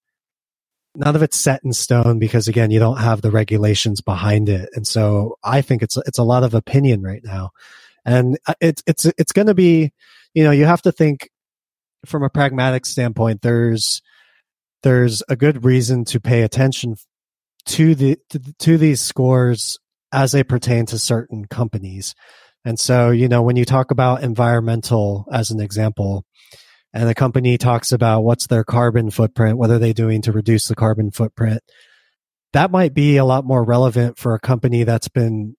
none 0.94 1.16
of 1.16 1.22
it's 1.22 1.36
set 1.36 1.60
in 1.64 1.72
stone 1.72 2.18
because 2.18 2.48
again, 2.48 2.70
you 2.70 2.78
don't 2.78 2.98
have 2.98 3.20
the 3.20 3.30
regulations 3.30 4.00
behind 4.00 4.48
it. 4.48 4.70
And 4.74 4.86
so 4.86 5.36
I 5.44 5.60
think 5.60 5.82
it's, 5.82 5.96
it's 6.06 6.18
a 6.18 6.24
lot 6.24 6.44
of 6.44 6.54
opinion 6.54 7.02
right 7.02 7.22
now. 7.22 7.50
And 8.04 8.38
it's, 8.60 8.82
it's, 8.86 9.04
it's 9.18 9.32
going 9.32 9.48
to 9.48 9.54
be, 9.54 9.92
you 10.32 10.44
know, 10.44 10.52
you 10.52 10.64
have 10.64 10.82
to 10.82 10.92
think 10.92 11.28
from 12.06 12.22
a 12.22 12.30
pragmatic 12.30 12.86
standpoint, 12.86 13.42
there's, 13.42 14.00
there's 14.86 15.20
a 15.28 15.34
good 15.34 15.64
reason 15.64 16.04
to 16.04 16.20
pay 16.20 16.42
attention 16.42 16.94
to 17.64 17.96
the 17.96 18.16
to, 18.30 18.38
to 18.60 18.78
these 18.78 19.00
scores 19.00 19.80
as 20.12 20.30
they 20.30 20.44
pertain 20.44 20.86
to 20.86 20.96
certain 20.96 21.44
companies. 21.46 22.14
And 22.64 22.78
so, 22.78 23.10
you 23.10 23.26
know, 23.26 23.42
when 23.42 23.56
you 23.56 23.64
talk 23.64 23.90
about 23.90 24.22
environmental 24.22 25.26
as 25.32 25.50
an 25.50 25.58
example, 25.58 26.24
and 26.94 27.08
the 27.08 27.16
company 27.16 27.58
talks 27.58 27.90
about 27.90 28.20
what's 28.20 28.46
their 28.46 28.62
carbon 28.62 29.10
footprint, 29.10 29.58
what 29.58 29.72
are 29.72 29.80
they 29.80 29.92
doing 29.92 30.22
to 30.22 30.30
reduce 30.30 30.68
the 30.68 30.76
carbon 30.76 31.10
footprint, 31.10 31.62
that 32.52 32.70
might 32.70 32.94
be 32.94 33.16
a 33.16 33.24
lot 33.24 33.44
more 33.44 33.64
relevant 33.64 34.18
for 34.18 34.36
a 34.36 34.40
company 34.40 34.84
that's 34.84 35.08
been 35.08 35.56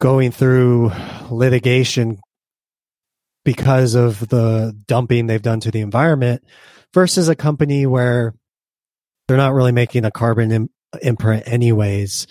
going 0.00 0.32
through 0.32 0.90
litigation 1.30 2.18
because 3.44 3.94
of 3.94 4.28
the 4.28 4.76
dumping 4.88 5.28
they've 5.28 5.40
done 5.40 5.60
to 5.60 5.70
the 5.70 5.82
environment 5.82 6.42
versus 6.94 7.28
a 7.28 7.36
company 7.36 7.86
where 7.86 8.34
they're 9.26 9.36
not 9.36 9.52
really 9.52 9.72
making 9.72 10.04
a 10.04 10.10
carbon 10.10 10.50
Im- 10.50 10.70
imprint 11.02 11.46
anyways. 11.46 12.26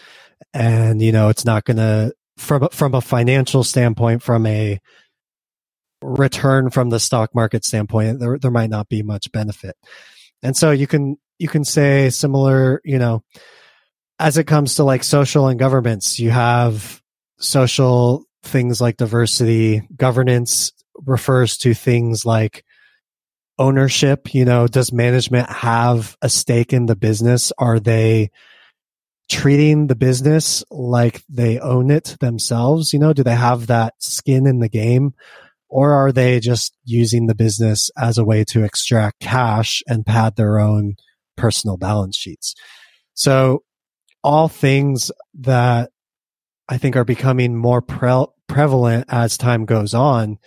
And, 0.54 1.02
you 1.02 1.12
know, 1.12 1.30
it's 1.30 1.46
not 1.46 1.64
going 1.66 1.78
to, 1.78 2.14
from, 2.38 2.68
from 2.72 2.96
a 2.96 3.02
financial 3.02 3.64
standpoint, 3.64 4.24
from 4.24 4.46
a 4.46 4.80
return 6.02 6.70
from 6.70 6.90
the 6.90 7.00
stock 7.00 7.34
market 7.34 7.66
standpoint, 7.66 8.20
there, 8.20 8.38
there 8.38 8.52
might 8.52 8.70
not 8.70 8.88
be 8.90 9.02
much 9.02 9.32
benefit. 9.32 9.76
And 10.44 10.56
so 10.56 10.72
you 10.72 10.88
can, 10.88 11.18
you 11.40 11.48
can 11.48 11.64
say 11.64 12.10
similar, 12.10 12.82
you 12.84 13.00
know, 13.00 13.24
as 14.20 14.38
it 14.38 14.46
comes 14.46 14.76
to 14.76 14.84
like 14.84 15.04
social 15.04 15.48
and 15.48 15.60
governance, 15.60 16.20
you 16.20 16.32
have 16.32 17.02
social 17.40 18.26
things 18.44 18.82
like 18.82 18.98
diversity. 18.98 19.88
Governance 19.96 20.72
refers 21.06 21.58
to 21.58 21.74
things 21.74 22.26
like 22.26 22.64
ownership? 23.60 24.34
You 24.34 24.46
know, 24.46 24.68
does 24.68 24.92
management 24.92 25.50
have 25.50 26.18
a 26.22 26.30
stake 26.30 26.74
in 26.74 26.86
the 26.86 26.96
business? 26.96 27.52
Are 27.58 27.80
they 27.80 28.32
treating 29.30 29.88
the 29.88 29.96
business 29.96 30.64
like 30.72 31.24
they 31.30 31.60
own 31.60 31.92
it 31.92 32.16
themselves? 32.20 32.94
You 32.94 33.00
know, 33.00 33.14
do 33.14 33.24
they 33.24 33.36
have 33.36 33.68
that 33.68 33.96
skin 34.00 34.48
in 34.48 34.60
the 34.60 34.70
game? 34.70 35.14
Or 35.70 35.92
are 35.92 36.14
they 36.14 36.40
just 36.40 36.78
using 36.86 37.28
the 37.28 37.36
business 37.36 37.92
as 37.98 38.18
a 38.18 38.24
way 38.24 38.46
to 38.46 38.64
extract 38.64 39.20
cash 39.20 39.84
and 39.88 40.06
pad 40.06 40.36
their 40.36 40.60
own 40.60 40.96
personal 41.36 41.76
balance 41.76 42.16
sheets? 42.16 42.56
So 43.14 43.64
all 44.24 44.48
things 44.48 45.12
that 45.40 45.90
I 46.70 46.78
think 46.78 46.96
are 46.96 47.04
becoming 47.04 47.56
more 47.56 47.82
pre- 47.82 48.28
prevalent 48.48 49.06
as 49.10 49.38
time 49.38 49.66
goes 49.66 49.94
on. 49.94 50.38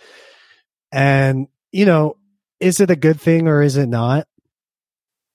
And, 0.91 1.47
you 1.71 1.85
know, 1.85 2.17
is 2.61 2.79
it 2.79 2.91
a 2.91 2.95
good 2.95 3.19
thing 3.19 3.47
or 3.47 3.61
is 3.61 3.75
it 3.75 3.87
not? 3.87 4.27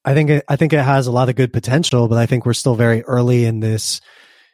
I 0.05 0.15
think 0.15 0.31
it, 0.31 0.45
I 0.49 0.55
think 0.57 0.73
it 0.73 0.83
has 0.83 1.09
a 1.09 1.13
lot 1.13 1.29
of 1.29 1.35
good 1.35 1.53
potential, 1.53 2.07
but 2.07 2.17
I 2.17 2.27
think 2.27 2.47
we're 2.47 2.55
still 2.55 2.77
very 2.77 3.03
early 3.03 3.45
in 3.45 3.61
this 3.61 4.01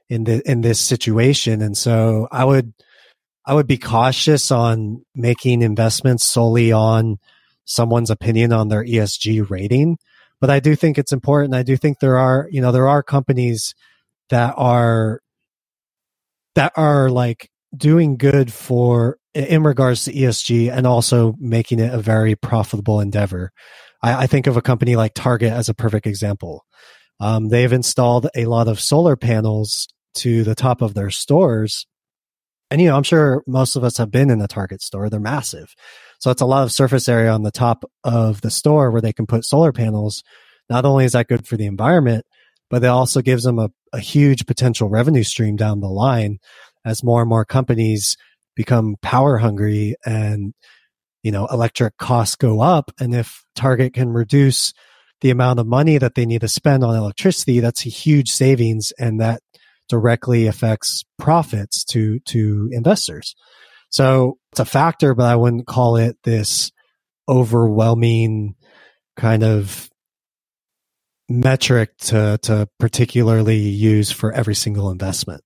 in 0.09 0.25
the 0.25 0.43
in 0.51 0.63
this 0.63 0.81
situation, 0.81 1.61
and 1.61 1.77
so 1.77 2.27
I 2.33 2.45
would 2.45 2.73
I 3.45 3.53
would 3.55 3.67
be 3.67 3.77
cautious 3.77 4.51
on 4.51 5.05
making 5.15 5.61
investments 5.63 6.25
solely 6.25 6.73
on 6.73 7.19
someone's 7.67 8.11
opinion 8.11 8.53
on 8.53 8.69
their 8.69 8.85
ESG 8.85 9.49
rating. 9.51 9.99
But 10.41 10.51
I 10.51 10.59
do 10.59 10.75
think 10.75 10.99
it's 10.99 11.13
important. 11.13 11.55
I 11.55 11.63
do 11.63 11.77
think 11.77 11.99
there 11.99 12.17
are 12.17 12.49
you 12.51 12.63
know 12.63 12.73
there 12.73 12.89
are 12.89 13.03
companies 13.03 13.75
that 14.31 14.55
are 14.57 15.21
that 16.55 16.73
are 16.77 17.11
like 17.11 17.51
doing 17.77 18.17
good 18.17 18.51
for 18.51 19.19
in 19.35 19.63
regards 19.63 20.05
to 20.05 20.13
ESG 20.13 20.71
and 20.71 20.87
also 20.87 21.35
making 21.39 21.79
it 21.79 21.93
a 21.93 21.99
very 21.99 22.35
profitable 22.35 23.01
endeavor. 23.01 23.53
I, 24.03 24.25
I 24.25 24.27
think 24.27 24.47
of 24.47 24.57
a 24.57 24.63
company 24.63 24.97
like 24.97 25.15
Target 25.15 25.53
as 25.53 25.69
a 25.69 25.75
perfect 25.75 26.07
example. 26.07 26.65
Um, 27.21 27.49
they've 27.49 27.73
installed 27.73 28.29
a 28.35 28.47
lot 28.47 28.69
of 28.69 28.81
solar 28.81 29.17
panels 29.17 29.89
to 30.15 30.45
the 30.45 30.55
top 30.55 30.83
of 30.83 30.95
their 30.95 31.11
stores. 31.11 31.87
And, 32.71 32.81
you 32.81 32.89
know, 32.89 32.97
I'm 32.97 33.03
sure 33.03 33.43
most 33.47 33.77
of 33.77 33.85
us 33.85 33.99
have 33.99 34.11
been 34.11 34.31
in 34.31 34.41
a 34.41 34.49
Target 34.49 34.83
store. 34.83 35.09
They're 35.09 35.21
massive. 35.21 35.75
So 36.19 36.31
it's 36.31 36.43
a 36.43 36.47
lot 36.47 36.63
of 36.63 36.73
surface 36.73 37.09
area 37.09 37.31
on 37.31 37.43
the 37.43 37.51
top 37.51 37.85
of 38.05 38.41
the 38.41 38.51
store 38.51 38.91
where 38.91 39.01
they 39.01 39.13
can 39.13 39.27
put 39.27 39.45
solar 39.45 39.73
panels. 39.73 40.23
Not 40.69 40.85
only 40.85 41.05
is 41.05 41.13
that 41.13 41.29
good 41.29 41.47
for 41.47 41.57
the 41.57 41.67
environment, 41.67 42.25
but 42.71 42.83
it 42.83 42.89
also 42.89 43.21
gives 43.21 43.45
them 43.45 43.59
a, 43.59 43.71
a 43.93 43.99
huge 43.99 44.47
potential 44.47 44.89
revenue 44.89 45.23
stream 45.23 45.57
down 45.57 45.81
the 45.81 45.89
line 45.89 46.39
as 46.85 47.05
more 47.05 47.21
and 47.21 47.29
more 47.29 47.45
companies 47.45 48.17
become 48.55 48.97
power 49.03 49.39
hungry 49.39 49.95
and 50.05 50.55
you 51.23 51.33
know 51.33 51.47
electric 51.47 51.97
costs 51.97 52.37
go 52.37 52.61
up. 52.61 52.91
And 53.01 53.15
if 53.15 53.45
target 53.55 53.95
can 53.95 54.11
reduce 54.11 54.73
the 55.21 55.31
amount 55.31 55.61
of 55.61 55.67
money 55.67 55.99
that 55.99 56.15
they 56.15 56.27
need 56.27 56.41
to 56.41 56.49
spend 56.49 56.83
on 56.83 56.97
electricity 56.97 57.61
that's 57.61 57.87
a 57.87 57.91
huge 57.91 58.31
savings 58.31 58.93
and 58.99 59.21
that 59.21 59.41
directly 59.89 60.47
affects 60.47 61.05
profits 61.19 61.85
to 61.85 62.19
to 62.21 62.69
investors. 62.73 63.35
So 63.91 64.39
it's 64.53 64.61
a 64.61 64.65
factor 64.65 65.15
but 65.15 65.27
i 65.27 65.37
wouldn't 65.37 65.67
call 65.67 65.97
it 65.97 66.17
this 66.25 66.73
overwhelming 67.29 68.55
kind 69.17 69.43
of 69.43 69.91
metric 71.29 71.97
to 71.99 72.39
to 72.43 72.69
particularly 72.79 73.59
use 73.59 74.11
for 74.11 74.33
every 74.33 74.55
single 74.55 74.91
investment 74.91 75.43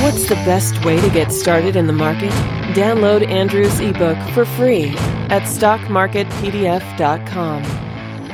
What's 0.00 0.28
the 0.28 0.36
best 0.36 0.84
way 0.84 1.00
to 1.00 1.10
get 1.10 1.32
started 1.32 1.74
in 1.74 1.88
the 1.88 1.92
market? 1.92 2.30
Download 2.72 3.26
Andrew's 3.26 3.80
ebook 3.80 4.16
for 4.32 4.44
free 4.44 4.90
at 5.28 5.42
stockmarketpdf.com. 5.42 7.62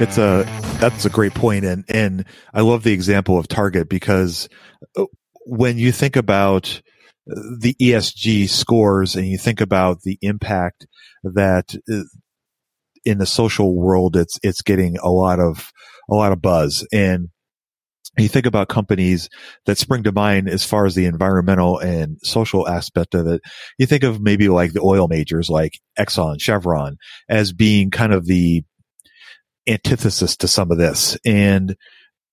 It's 0.01 0.19
a 0.19 0.45
that's 0.79 1.07
a 1.07 1.11
great 1.11 1.35
point, 1.35 1.65
and 1.65 1.85
and 1.89 2.27
I 2.53 2.61
love 2.61 2.83
the 2.83 2.93
example 2.93 3.39
of 3.39 3.49
Target 3.49 3.89
because 3.89 4.51
uh, 4.97 5.07
when 5.47 5.79
you 5.79 5.91
think 5.91 6.17
about 6.17 6.83
the 7.27 7.75
ESG 7.81 8.51
scores 8.51 9.17
and 9.17 9.27
you 9.27 9.39
think 9.39 9.63
about 9.63 10.03
the 10.03 10.19
impact 10.21 10.87
that 11.23 11.75
uh, 11.91 12.03
in 13.05 13.19
the 13.19 13.27
social 13.27 13.75
world 13.75 14.17
it's 14.17 14.39
it's 14.43 14.63
getting 14.63 14.99
a 14.99 15.09
lot 15.09 15.41
of 15.41 15.73
a 16.11 16.15
lot 16.15 16.33
of 16.33 16.43
buzz 16.43 16.87
and 16.93 17.31
you 18.19 18.29
think 18.29 18.47
about 18.47 18.69
companies 18.69 19.29
that 19.67 19.79
spring 19.79 20.05
to 20.05 20.13
mind 20.13 20.49
as 20.49 20.65
far 20.65 20.87
as 20.87 20.95
the 20.95 21.07
environmental 21.07 21.79
and 21.79 22.19
social 22.23 22.69
aspect 22.69 23.15
of 23.15 23.27
it. 23.27 23.43
You 23.79 23.87
think 23.87 24.05
of 24.05 24.21
maybe 24.21 24.49
like 24.49 24.73
the 24.73 24.83
oil 24.83 25.09
majors 25.09 25.51
like 25.51 25.81
Exxon, 25.99 26.41
Chevron 26.41 26.97
as 27.29 27.53
being 27.53 27.91
kind 27.91 28.13
of 28.13 28.27
the 28.27 28.63
antithesis 29.67 30.37
to 30.39 30.49
some 30.49 30.71
of 30.71 30.79
this. 30.79 31.17
And 31.25 31.77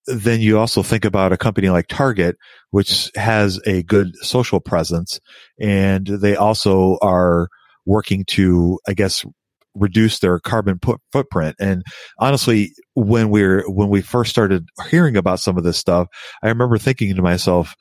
then 0.06 0.40
you 0.40 0.58
also 0.58 0.82
think 0.82 1.04
about 1.04 1.32
a 1.32 1.36
company 1.36 1.70
like 1.70 1.86
Target, 1.88 2.36
which 2.70 3.10
has 3.14 3.60
a 3.66 3.82
good 3.82 4.14
social 4.16 4.60
presence 4.60 5.20
and 5.60 6.06
they 6.06 6.36
also 6.36 6.98
are 7.02 7.48
working 7.86 8.24
to, 8.26 8.78
I 8.86 8.94
guess, 8.94 9.24
reduce 9.74 10.18
their 10.18 10.38
carbon 10.38 10.78
put, 10.78 11.00
footprint. 11.12 11.56
And 11.58 11.82
honestly, 12.18 12.72
when 12.94 13.30
we're, 13.30 13.64
when 13.70 13.88
we 13.88 14.02
first 14.02 14.30
started 14.30 14.68
hearing 14.90 15.16
about 15.16 15.40
some 15.40 15.56
of 15.56 15.64
this 15.64 15.78
stuff, 15.78 16.08
I 16.42 16.48
remember 16.48 16.78
thinking 16.78 17.14
to 17.16 17.22
myself, 17.22 17.74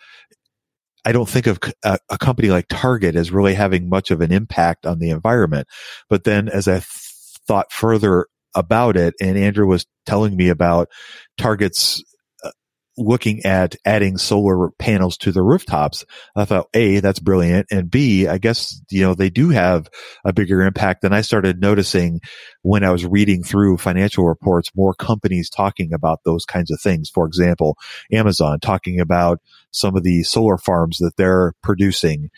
I 1.04 1.12
don't 1.12 1.30
think 1.30 1.48
of 1.48 1.60
a, 1.84 1.98
a, 2.10 2.18
company 2.18 2.50
like 2.50 2.68
Target 2.70 3.16
as 3.16 3.32
really 3.32 3.56
having 3.56 3.90
much 3.90 4.12
of 4.12 4.22
an 4.22 4.32
impact 4.32 4.86
on 4.86 5.00
the 5.00 5.10
environment. 5.10 5.68
But 6.10 6.26
then 6.26 6.48
as 6.48 6.68
I 6.68 6.76
th- 6.76 6.86
thought 7.48 7.72
further 7.72 8.28
about 8.56 8.98
it 8.98 9.16
and 9.20 9.38
Andrew 9.38 9.66
was 9.66 9.86
telling 10.06 10.36
me 10.36 10.50
about 10.50 10.90
Target's 11.38 12.04
looking 12.98 13.46
at 13.46 13.76
adding 13.86 14.18
solar 14.18 14.70
panels 14.72 15.18
to 15.18 15.32
the 15.32 15.42
rooftops, 15.42 16.06
I 16.36 16.46
thought, 16.46 16.68
A, 16.74 17.00
that's 17.00 17.20
brilliant. 17.20 17.68
And 17.72 17.90
B, 17.90 18.28
I 18.28 18.38
guess, 18.38 18.82
you 18.90 19.02
know, 19.02 19.14
they 19.14 19.30
do 19.30 19.50
have 19.50 19.90
a 20.26 20.34
bigger 20.34 20.62
impact. 20.62 21.04
And 21.04 21.16
I 21.16 21.22
started 21.22 21.62
noticing 21.62 22.22
when 22.64 22.84
I 22.84 22.92
was 22.92 23.06
reading 23.06 23.44
through 23.44 23.78
financial 23.78 24.28
reports, 24.28 24.70
more 24.76 24.94
companies 24.94 25.50
talking 25.50 25.94
about 25.94 26.20
those 26.26 26.46
kinds 26.46 26.72
of 26.72 26.82
things. 26.82 27.10
For 27.10 27.26
example, 27.26 27.78
Amazon 28.12 28.60
talking 28.60 29.00
about 29.00 29.40
some 29.72 29.96
of 29.96 30.04
the 30.04 30.24
solar 30.24 30.58
farms 30.58 30.98
that 30.98 31.16
they're 31.16 31.54
producing 31.64 32.30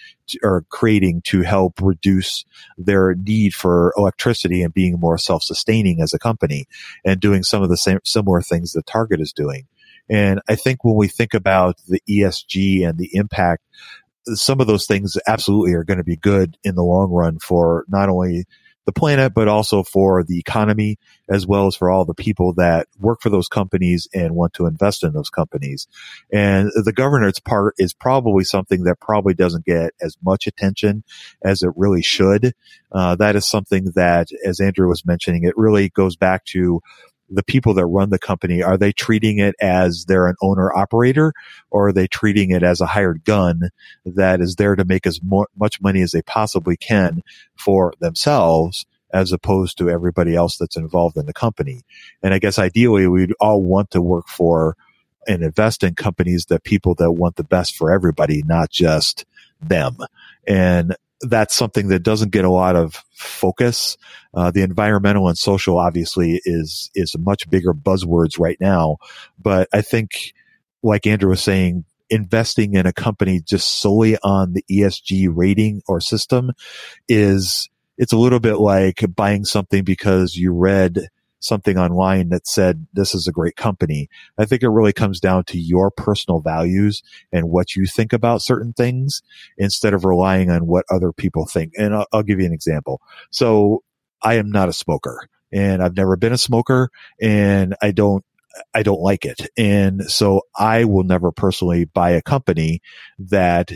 or 0.43 0.65
creating 0.69 1.21
to 1.25 1.41
help 1.41 1.81
reduce 1.81 2.45
their 2.77 3.15
need 3.15 3.53
for 3.53 3.93
electricity 3.97 4.61
and 4.61 4.73
being 4.73 4.99
more 4.99 5.17
self-sustaining 5.17 5.99
as 5.99 6.13
a 6.13 6.19
company 6.19 6.65
and 7.03 7.19
doing 7.19 7.43
some 7.43 7.63
of 7.63 7.69
the 7.69 7.77
same 7.77 7.99
similar 8.05 8.41
things 8.41 8.73
that 8.73 8.85
Target 8.85 9.19
is 9.19 9.33
doing. 9.33 9.67
And 10.09 10.41
I 10.47 10.55
think 10.55 10.83
when 10.83 10.95
we 10.95 11.07
think 11.07 11.33
about 11.33 11.77
the 11.87 12.01
ESG 12.09 12.87
and 12.87 12.97
the 12.97 13.09
impact, 13.13 13.63
some 14.27 14.61
of 14.61 14.67
those 14.67 14.85
things 14.85 15.17
absolutely 15.27 15.73
are 15.73 15.83
going 15.83 15.97
to 15.97 16.03
be 16.03 16.15
good 16.15 16.57
in 16.63 16.75
the 16.75 16.83
long 16.83 17.11
run 17.11 17.39
for 17.39 17.85
not 17.87 18.09
only 18.09 18.45
the 18.85 18.91
planet, 18.91 19.33
but 19.33 19.47
also 19.47 19.83
for 19.83 20.23
the 20.23 20.37
economy, 20.37 20.97
as 21.29 21.47
well 21.47 21.67
as 21.67 21.75
for 21.75 21.89
all 21.89 22.05
the 22.05 22.13
people 22.13 22.53
that 22.55 22.87
work 22.99 23.21
for 23.21 23.29
those 23.29 23.47
companies 23.47 24.07
and 24.13 24.35
want 24.35 24.53
to 24.53 24.65
invest 24.65 25.03
in 25.03 25.13
those 25.13 25.29
companies. 25.29 25.87
And 26.31 26.69
the 26.75 26.91
governance 26.93 27.39
part 27.39 27.75
is 27.77 27.93
probably 27.93 28.43
something 28.43 28.83
that 28.83 28.99
probably 28.99 29.33
doesn't 29.33 29.65
get 29.65 29.93
as 30.01 30.17
much 30.23 30.47
attention 30.47 31.03
as 31.43 31.63
it 31.63 31.71
really 31.75 32.01
should. 32.01 32.53
Uh, 32.91 33.15
that 33.15 33.35
is 33.35 33.47
something 33.47 33.91
that, 33.95 34.27
as 34.45 34.59
Andrew 34.59 34.89
was 34.89 35.05
mentioning, 35.05 35.43
it 35.43 35.57
really 35.57 35.89
goes 35.89 36.15
back 36.15 36.43
to 36.45 36.81
the 37.29 37.43
people 37.43 37.73
that 37.73 37.85
run 37.85 38.09
the 38.09 38.19
company, 38.19 38.61
are 38.61 38.77
they 38.77 38.91
treating 38.91 39.39
it 39.39 39.55
as 39.59 40.05
they're 40.07 40.27
an 40.27 40.35
owner 40.41 40.71
operator 40.73 41.33
or 41.71 41.87
are 41.87 41.93
they 41.93 42.07
treating 42.07 42.51
it 42.51 42.63
as 42.63 42.81
a 42.81 42.85
hired 42.85 43.23
gun 43.23 43.69
that 44.05 44.41
is 44.41 44.55
there 44.55 44.75
to 44.75 44.85
make 44.85 45.07
as 45.07 45.21
mo- 45.23 45.47
much 45.57 45.81
money 45.81 46.01
as 46.01 46.11
they 46.11 46.21
possibly 46.21 46.77
can 46.77 47.21
for 47.55 47.93
themselves? 47.99 48.85
as 49.13 49.31
opposed 49.31 49.77
to 49.77 49.91
everybody 49.91 50.35
else 50.35 50.57
that's 50.57 50.75
involved 50.75 51.17
in 51.17 51.27
the 51.27 51.33
company. 51.33 51.83
And 52.23 52.33
I 52.33 52.39
guess 52.39 52.57
ideally 52.57 53.07
we'd 53.07 53.33
all 53.39 53.61
want 53.61 53.91
to 53.91 54.01
work 54.01 54.27
for 54.27 54.75
and 55.27 55.43
invest 55.43 55.83
in 55.83 55.93
companies 55.93 56.47
that 56.47 56.63
people 56.63 56.95
that 56.95 57.11
want 57.11 57.35
the 57.35 57.43
best 57.43 57.75
for 57.75 57.91
everybody, 57.91 58.41
not 58.43 58.71
just 58.71 59.25
them. 59.61 59.97
And 60.47 60.95
that's 61.23 61.55
something 61.55 61.87
that 61.87 62.03
doesn't 62.03 62.31
get 62.31 62.45
a 62.45 62.51
lot 62.51 62.75
of 62.75 63.03
focus. 63.13 63.97
Uh, 64.33 64.51
the 64.51 64.61
environmental 64.61 65.27
and 65.27 65.37
social 65.37 65.77
obviously 65.77 66.41
is 66.45 66.89
is 66.95 67.15
much 67.17 67.49
bigger 67.49 67.73
buzzwords 67.73 68.39
right 68.39 68.57
now, 68.59 68.97
but 69.39 69.67
I 69.73 69.81
think, 69.81 70.33
like 70.81 71.07
Andrew 71.07 71.29
was 71.29 71.41
saying, 71.41 71.85
investing 72.09 72.75
in 72.75 72.85
a 72.85 72.93
company 72.93 73.41
just 73.41 73.79
solely 73.79 74.17
on 74.23 74.53
the 74.53 74.63
ESG 74.69 75.29
rating 75.31 75.81
or 75.87 75.99
system 75.99 76.51
is 77.07 77.69
it's 77.97 78.13
a 78.13 78.17
little 78.17 78.39
bit 78.39 78.57
like 78.57 79.03
buying 79.15 79.45
something 79.45 79.83
because 79.83 80.35
you 80.35 80.53
read 80.53 81.09
something 81.43 81.77
online 81.77 82.29
that 82.29 82.47
said 82.47 82.87
this 82.93 83.13
is 83.13 83.27
a 83.27 83.31
great 83.31 83.55
company. 83.55 84.09
I 84.37 84.45
think 84.45 84.63
it 84.63 84.69
really 84.69 84.93
comes 84.93 85.19
down 85.19 85.43
to 85.45 85.59
your 85.59 85.91
personal 85.91 86.39
values 86.39 87.03
and 87.31 87.49
what 87.49 87.75
you 87.75 87.85
think 87.85 88.13
about 88.13 88.41
certain 88.41 88.73
things 88.73 89.21
instead 89.57 89.93
of 89.93 90.05
relying 90.05 90.49
on 90.49 90.67
what 90.67 90.85
other 90.89 91.11
people 91.11 91.45
think. 91.45 91.73
And 91.77 91.93
I'll, 91.93 92.07
I'll 92.13 92.23
give 92.23 92.39
you 92.39 92.45
an 92.45 92.53
example. 92.53 93.01
So 93.29 93.83
I 94.21 94.35
am 94.35 94.49
not 94.49 94.69
a 94.69 94.73
smoker 94.73 95.27
and 95.51 95.83
I've 95.83 95.97
never 95.97 96.15
been 96.15 96.33
a 96.33 96.37
smoker 96.37 96.89
and 97.21 97.75
I 97.81 97.91
don't 97.91 98.23
I 98.73 98.83
don't 98.83 99.01
like 99.01 99.25
it. 99.25 99.49
And 99.57 100.03
so 100.03 100.43
I 100.55 100.83
will 100.85 101.03
never 101.03 101.31
personally 101.31 101.85
buy 101.85 102.11
a 102.11 102.21
company 102.21 102.81
that 103.17 103.71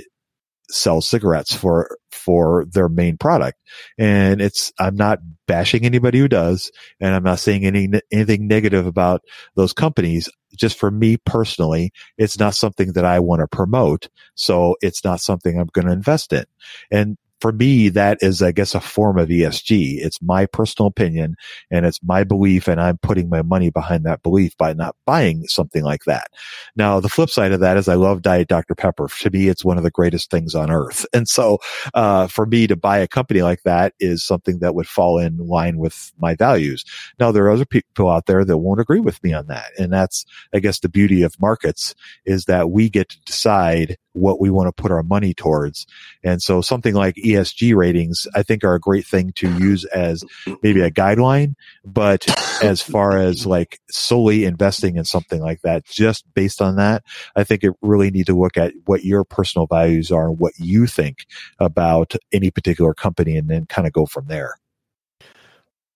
sells 0.70 1.08
cigarettes 1.08 1.56
for 1.56 1.97
for 2.12 2.65
their 2.72 2.89
main 2.89 3.17
product. 3.17 3.60
And 3.98 4.41
it's 4.41 4.72
I'm 4.80 4.96
not 4.96 5.20
bashing 5.48 5.86
anybody 5.86 6.20
who 6.20 6.28
does, 6.28 6.72
and 7.00 7.13
I'm 7.13 7.24
not 7.24 7.39
saying 7.39 7.65
any 7.65 7.89
anything 8.12 8.48
negative 8.48 8.86
about 8.86 9.22
those 9.56 9.74
companies. 9.74 10.30
Just 10.56 10.80
for 10.80 10.89
me 10.89 11.17
personally, 11.17 11.91
it's 12.17 12.39
not 12.39 12.56
something 12.56 12.93
that 12.93 13.06
I 13.06 13.20
want 13.20 13.41
to 13.41 13.48
promote. 13.48 14.10
So 14.36 14.76
it's 14.82 15.04
not 15.04 15.20
something 15.20 15.60
I'm 15.60 15.70
going 15.74 15.88
to 15.88 15.93
invest 15.93 16.34
in. 16.34 16.46
And 16.89 17.17
for 17.41 17.52
me, 17.52 17.89
that 17.89 18.17
is, 18.21 18.41
I 18.41 18.52
guess, 18.52 18.73
a 18.73 18.82
form 18.82 19.19
of 19.19 19.30
ESG. 19.30 19.97
It's 20.00 20.21
my 20.21 20.45
personal 20.45 20.88
opinion 20.88 21.36
and 21.69 21.86
it's 21.86 22.00
my 22.04 22.23
belief 22.23 22.67
and 22.67 22.82
I'm 22.82 22.97
putting 22.97 23.30
my 23.30 23.41
money 23.41 23.69
behind 23.69 24.06
that 24.06 24.23
belief 24.23 24.58
by 24.58 24.73
not 24.73 24.95
buying 25.06 25.45
something 25.47 25.84
like 25.84 26.06
that. 26.06 26.30
Now, 26.76 27.00
the 27.00 27.10
flip 27.10 27.30
side 27.30 27.52
of 27.52 27.60
that 27.60 27.78
is 27.78 27.88
I 27.88 27.95
love 27.95 28.21
Diet 28.21 28.47
Dr. 28.47 28.76
Pepper. 28.76 29.08
To 29.08 29.30
me, 29.30 29.47
it's 29.47 29.65
one 29.65 29.78
of 29.78 29.84
the 29.84 29.91
greatest 29.91 30.32
things 30.32 30.56
on 30.56 30.71
earth. 30.71 31.06
And 31.17 31.28
so, 31.28 31.58
uh, 31.95 32.28
for 32.28 32.45
me 32.45 32.67
to 32.67 32.76
buy 32.76 33.00
a 33.00 33.08
company 33.08 33.41
like 33.41 33.63
that 33.63 33.93
is 34.00 34.23
something 34.23 34.60
that 34.60 34.76
would 34.76 34.88
fall 34.88 35.17
in 35.17 35.38
line 35.38 35.78
with 35.80 36.12
my 36.19 36.36
values. 36.36 36.84
Now, 37.19 37.32
there 37.32 37.45
are 37.45 37.50
other 37.50 37.65
people 37.65 38.10
out 38.10 38.28
there 38.28 38.45
that 38.45 38.58
won't 38.60 38.80
agree 38.80 39.00
with 39.00 39.23
me 39.23 39.34
on 39.34 39.47
that. 39.47 39.71
And 39.80 39.91
that's, 39.91 40.26
I 40.54 40.60
guess, 40.60 40.80
the 40.80 40.89
beauty 40.89 41.23
of 41.23 41.39
markets 41.41 41.95
is 42.26 42.45
that 42.45 42.69
we 42.69 42.89
get 42.89 43.10
to 43.10 43.19
decide 43.21 43.97
what 44.17 44.39
we 44.39 44.50
want 44.50 44.67
to 44.67 44.82
put 44.82 44.91
our 44.91 45.04
money 45.04 45.34
towards. 45.34 45.86
And 46.23 46.41
so 46.41 46.62
something 46.62 46.93
like 46.93 47.15
ESG 47.28 47.76
ratings, 47.76 48.28
I 48.36 48.44
think 48.44 48.63
are 48.63 48.76
a 48.76 48.80
great 48.80 49.06
thing 49.06 49.32
to 49.34 49.52
use 49.58 49.86
as 49.86 50.24
maybe 50.62 50.82
a 50.82 50.92
guideline. 50.92 51.56
But 51.86 52.28
as 52.63 52.82
far 52.82 53.18
as 53.18 53.46
like 53.46 53.80
solely 53.90 54.46
investing 54.46 54.98
in 54.98 55.06
something 55.06 55.42
like 55.42 55.62
that, 55.62 55.86
just 55.86 56.26
based 56.34 56.62
on 56.62 56.76
that, 56.78 57.04
I 57.36 57.44
think 57.44 57.63
it 57.63 57.74
really 57.82 58.12
need 58.12 58.28
to 58.28 58.38
look 58.38 58.58
at 58.58 58.74
what 58.86 59.04
your 59.04 59.24
personal 59.24 59.68
values 59.68 60.12
are 60.12 60.30
and 60.30 60.40
what 60.40 60.54
you 60.58 60.88
think 60.88 61.26
about 61.60 62.16
any 62.32 62.52
particular 62.52 62.94
company 62.94 63.38
and 63.38 63.50
then 63.50 63.66
kind 63.66 63.88
of 63.88 63.94
go 63.94 64.06
from 64.06 64.28
there. 64.28 64.56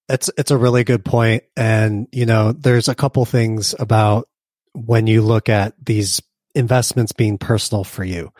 It's 0.10 0.30
it's 0.38 0.52
a 0.52 0.58
really 0.58 0.84
good 0.84 1.06
point, 1.06 1.44
and 1.56 2.08
you 2.12 2.26
know, 2.26 2.52
there's 2.52 2.90
a 2.90 2.96
couple 2.96 3.24
things 3.24 3.74
about 3.80 4.28
when 4.74 5.08
you 5.08 5.22
look 5.22 5.48
at 5.48 5.74
these 5.84 6.22
investments 6.54 7.14
being 7.14 7.38
personal 7.38 7.84
for 7.84 8.04
you. 8.04 8.32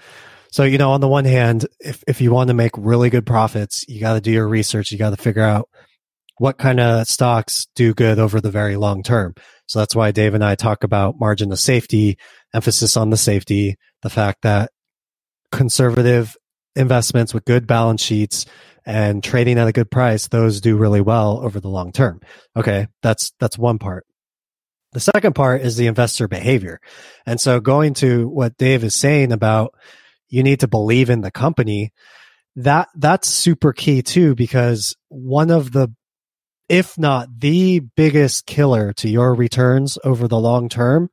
So, 0.52 0.64
you 0.64 0.78
know, 0.78 0.92
on 0.92 1.02
the 1.02 1.08
one 1.08 1.26
hand, 1.26 1.66
if, 1.80 2.04
if 2.08 2.20
you 2.20 2.32
want 2.32 2.50
to 2.50 2.54
make 2.54 2.72
really 2.78 3.10
good 3.10 3.26
profits, 3.26 3.86
you 3.88 4.00
got 4.02 4.14
to 4.14 4.22
do 4.22 4.32
your 4.32 4.48
research. 4.48 4.92
You 4.92 4.98
got 4.98 5.12
to 5.12 5.22
figure 5.22 5.44
out 5.44 5.70
what 6.38 6.58
kind 6.58 6.80
of 6.80 7.08
stocks 7.08 7.68
do 7.76 7.94
good 7.94 8.20
over 8.20 8.42
the 8.42 8.52
very 8.52 8.76
long 8.76 9.04
term. 9.04 9.34
So 9.68 9.80
that's 9.80 9.96
why 9.96 10.12
Dave 10.12 10.34
and 10.34 10.44
I 10.44 10.56
talk 10.56 10.84
about 10.84 11.20
margin 11.20 11.52
of 11.52 11.60
safety, 11.60 12.18
emphasis 12.54 12.98
on 12.98 13.12
the 13.12 13.18
safety, 13.18 13.78
the 14.02 14.10
fact 14.10 14.42
that 14.42 14.72
conservative 15.52 16.36
investments 16.76 17.34
with 17.34 17.46
good 17.46 17.68
balance 17.68 18.02
sheets 18.02 18.46
and 18.86 19.24
trading 19.24 19.58
at 19.58 19.68
a 19.68 19.72
good 19.72 19.92
price, 19.92 20.28
those 20.28 20.60
do 20.60 20.76
really 20.76 21.02
well 21.02 21.40
over 21.44 21.60
the 21.60 21.70
long 21.70 21.92
term. 21.92 22.20
Okay. 22.58 22.88
That's, 23.02 23.32
that's 23.40 23.58
one 23.58 23.80
part. 23.80 24.06
The 24.94 25.00
second 25.00 25.36
part 25.36 25.62
is 25.62 25.78
the 25.78 25.88
investor 25.88 26.28
behavior. 26.28 26.82
And 27.26 27.40
so 27.40 27.62
going 27.62 27.94
to 27.96 28.28
what 28.28 28.58
Dave 28.58 28.84
is 28.84 28.96
saying 28.96 29.32
about 29.32 29.76
you 30.32 30.42
need 30.42 30.62
to 30.62 30.68
believe 30.68 31.12
in 31.12 31.22
the 31.22 31.30
company, 31.30 31.92
that, 32.56 32.88
that's 32.96 33.28
super 33.28 33.74
key 33.74 34.02
too, 34.02 34.34
because 34.34 34.96
one 35.10 35.52
of 35.52 35.72
the, 35.72 35.94
if 36.68 36.98
not 36.98 37.28
the 37.38 37.82
biggest 37.96 38.48
killer 38.48 38.94
to 38.94 39.10
your 39.10 39.36
returns 39.36 40.00
over 40.04 40.28
the 40.28 40.40
long 40.40 40.70
term 40.70 41.10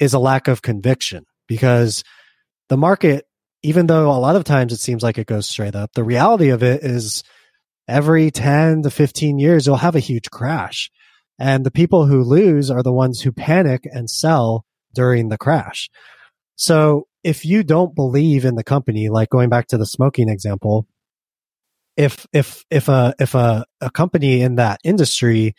is 0.00 0.14
a 0.14 0.18
lack 0.18 0.48
of 0.48 0.62
conviction 0.62 1.24
because 1.46 2.02
the 2.68 2.76
market, 2.76 3.26
even 3.62 3.86
though 3.86 4.10
a 4.10 4.18
lot 4.18 4.34
of 4.34 4.44
times 4.44 4.72
it 4.72 4.80
seems 4.80 5.02
like 5.02 5.18
it 5.18 5.26
goes 5.26 5.46
straight 5.46 5.76
up, 5.76 5.92
the 5.92 6.04
reality 6.04 6.48
of 6.48 6.62
it 6.62 6.82
is 6.82 7.22
every 7.86 8.30
10 8.30 8.82
to 8.82 8.90
15 8.90 9.38
years, 9.38 9.66
you'll 9.66 9.76
have 9.76 9.96
a 9.96 10.00
huge 10.00 10.30
crash. 10.30 10.90
And 11.38 11.64
the 11.64 11.70
people 11.70 12.06
who 12.06 12.22
lose 12.22 12.70
are 12.70 12.82
the 12.82 12.92
ones 12.92 13.20
who 13.20 13.32
panic 13.32 13.86
and 13.90 14.08
sell 14.08 14.64
during 14.94 15.28
the 15.28 15.38
crash. 15.38 15.90
So 16.56 17.08
if 17.24 17.44
you 17.44 17.64
don't 17.64 17.94
believe 17.94 18.44
in 18.44 18.54
the 18.54 18.62
company, 18.62 19.08
like 19.08 19.30
going 19.30 19.48
back 19.48 19.68
to 19.68 19.78
the 19.78 19.86
smoking 19.86 20.28
example, 20.28 20.86
if 21.96 22.26
if 22.32 22.64
if 22.70 22.88
a 22.88 23.14
if 23.18 23.34
a, 23.34 23.64
a 23.80 23.90
company 23.90 24.42
in 24.42 24.56
that 24.56 24.80
industry 24.84 25.54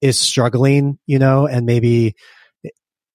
is 0.00 0.18
struggling, 0.18 0.98
you 1.06 1.18
know, 1.18 1.46
and 1.46 1.66
maybe 1.66 2.14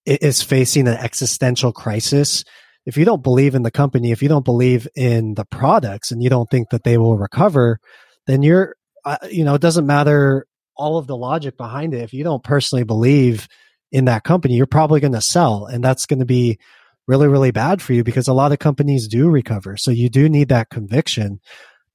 is 0.05 0.41
facing 0.41 0.87
an 0.87 0.95
existential 0.97 1.71
crisis, 1.71 2.43
if 2.85 2.97
you 2.97 3.05
don't 3.05 3.23
believe 3.23 3.55
in 3.55 3.63
the 3.63 3.71
company, 3.71 4.11
if 4.11 4.21
you 4.21 4.27
don't 4.27 4.43
believe 4.43 4.87
in 4.95 5.35
the 5.35 5.45
products 5.45 6.11
and 6.11 6.21
you 6.21 6.29
don't 6.29 6.49
think 6.49 6.69
that 6.71 6.83
they 6.83 6.97
will 6.97 7.17
recover, 7.17 7.79
then 8.27 8.43
you're, 8.43 8.75
uh, 9.05 9.17
you 9.31 9.45
know, 9.45 9.53
it 9.53 9.61
doesn't 9.61 9.87
matter 9.87 10.45
all 10.75 10.97
of 10.97 11.07
the 11.07 11.15
logic 11.15 11.55
behind 11.55 11.93
it. 11.93 12.01
If 12.01 12.11
you 12.11 12.25
don't 12.25 12.43
personally 12.43 12.83
believe 12.83 13.47
in 13.93 14.05
that 14.05 14.25
company, 14.25 14.55
you're 14.55 14.65
probably 14.65 14.99
going 14.99 15.13
to 15.13 15.21
sell. 15.21 15.67
And 15.67 15.81
that's 15.81 16.05
going 16.05 16.19
to 16.19 16.25
be 16.25 16.59
really, 17.07 17.27
really 17.27 17.51
bad 17.51 17.81
for 17.81 17.93
you 17.93 18.03
because 18.03 18.27
a 18.27 18.33
lot 18.33 18.51
of 18.51 18.59
companies 18.59 19.07
do 19.07 19.29
recover. 19.29 19.77
So 19.77 19.91
you 19.91 20.09
do 20.09 20.29
need 20.29 20.49
that 20.49 20.69
conviction, 20.69 21.39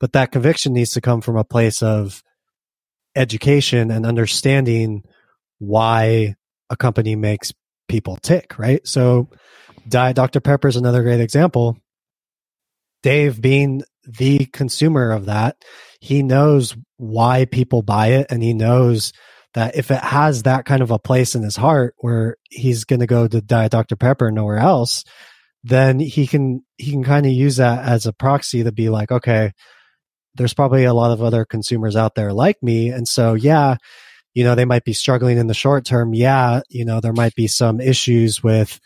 but 0.00 0.12
that 0.12 0.32
conviction 0.32 0.72
needs 0.72 0.92
to 0.92 1.00
come 1.00 1.20
from 1.20 1.36
a 1.36 1.44
place 1.44 1.82
of 1.82 2.22
education 3.16 3.90
and 3.90 4.06
understanding 4.06 5.02
why 5.58 6.36
a 6.70 6.76
company 6.76 7.16
makes 7.16 7.52
people 7.88 8.16
tick, 8.16 8.58
right? 8.58 8.86
So 8.86 9.28
Diet 9.88 10.16
Dr. 10.16 10.40
Pepper 10.40 10.68
is 10.68 10.76
another 10.76 11.02
great 11.02 11.20
example. 11.20 11.78
Dave 13.02 13.40
being 13.40 13.82
the 14.04 14.46
consumer 14.46 15.10
of 15.10 15.26
that, 15.26 15.56
he 16.00 16.22
knows 16.22 16.76
why 16.96 17.44
people 17.46 17.82
buy 17.82 18.08
it 18.08 18.26
and 18.30 18.42
he 18.42 18.54
knows 18.54 19.12
that 19.58 19.74
if 19.74 19.90
it 19.90 19.98
has 19.98 20.44
that 20.44 20.64
kind 20.64 20.82
of 20.82 20.92
a 20.92 21.00
place 21.00 21.34
in 21.34 21.42
his 21.42 21.56
heart 21.56 21.96
where 21.98 22.36
he's 22.48 22.84
going 22.84 23.00
to 23.00 23.08
go 23.08 23.26
to 23.26 23.40
diet 23.40 23.72
Dr. 23.72 23.96
Pepper 23.96 24.30
nowhere 24.30 24.58
else, 24.58 25.02
then 25.64 25.98
he 25.98 26.28
can, 26.28 26.64
he 26.76 26.92
can 26.92 27.02
kind 27.02 27.26
of 27.26 27.32
use 27.32 27.56
that 27.56 27.84
as 27.84 28.06
a 28.06 28.12
proxy 28.12 28.62
to 28.62 28.70
be 28.70 28.88
like, 28.88 29.10
okay, 29.10 29.50
there's 30.36 30.54
probably 30.54 30.84
a 30.84 30.94
lot 30.94 31.10
of 31.10 31.24
other 31.24 31.44
consumers 31.44 31.96
out 31.96 32.14
there 32.14 32.32
like 32.32 32.62
me. 32.62 32.90
And 32.90 33.08
so, 33.08 33.34
yeah, 33.34 33.78
you 34.32 34.44
know, 34.44 34.54
they 34.54 34.64
might 34.64 34.84
be 34.84 34.92
struggling 34.92 35.38
in 35.38 35.48
the 35.48 35.54
short 35.54 35.84
term. 35.84 36.14
Yeah, 36.14 36.60
you 36.68 36.84
know, 36.84 37.00
there 37.00 37.12
might 37.12 37.34
be 37.34 37.48
some 37.48 37.80
issues 37.80 38.40
with, 38.40 38.78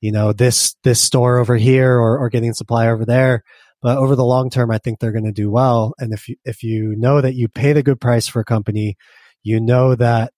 you 0.00 0.12
know, 0.12 0.32
this, 0.32 0.76
this 0.82 0.98
store 0.98 1.36
over 1.36 1.58
here 1.58 1.92
or, 1.92 2.18
or 2.18 2.30
getting 2.30 2.54
supply 2.54 2.88
over 2.88 3.04
there. 3.04 3.44
But 3.82 3.98
over 3.98 4.16
the 4.16 4.24
long 4.24 4.48
term, 4.48 4.70
I 4.70 4.78
think 4.78 4.98
they're 4.98 5.12
going 5.12 5.24
to 5.24 5.30
do 5.32 5.50
well. 5.50 5.92
And 5.98 6.14
if 6.14 6.26
you, 6.26 6.36
if 6.46 6.62
you 6.62 6.96
know 6.96 7.20
that 7.20 7.34
you 7.34 7.48
paid 7.48 7.76
a 7.76 7.82
good 7.82 8.00
price 8.00 8.28
for 8.28 8.40
a 8.40 8.46
company, 8.46 8.96
you 9.42 9.60
know 9.60 9.94
that 9.94 10.32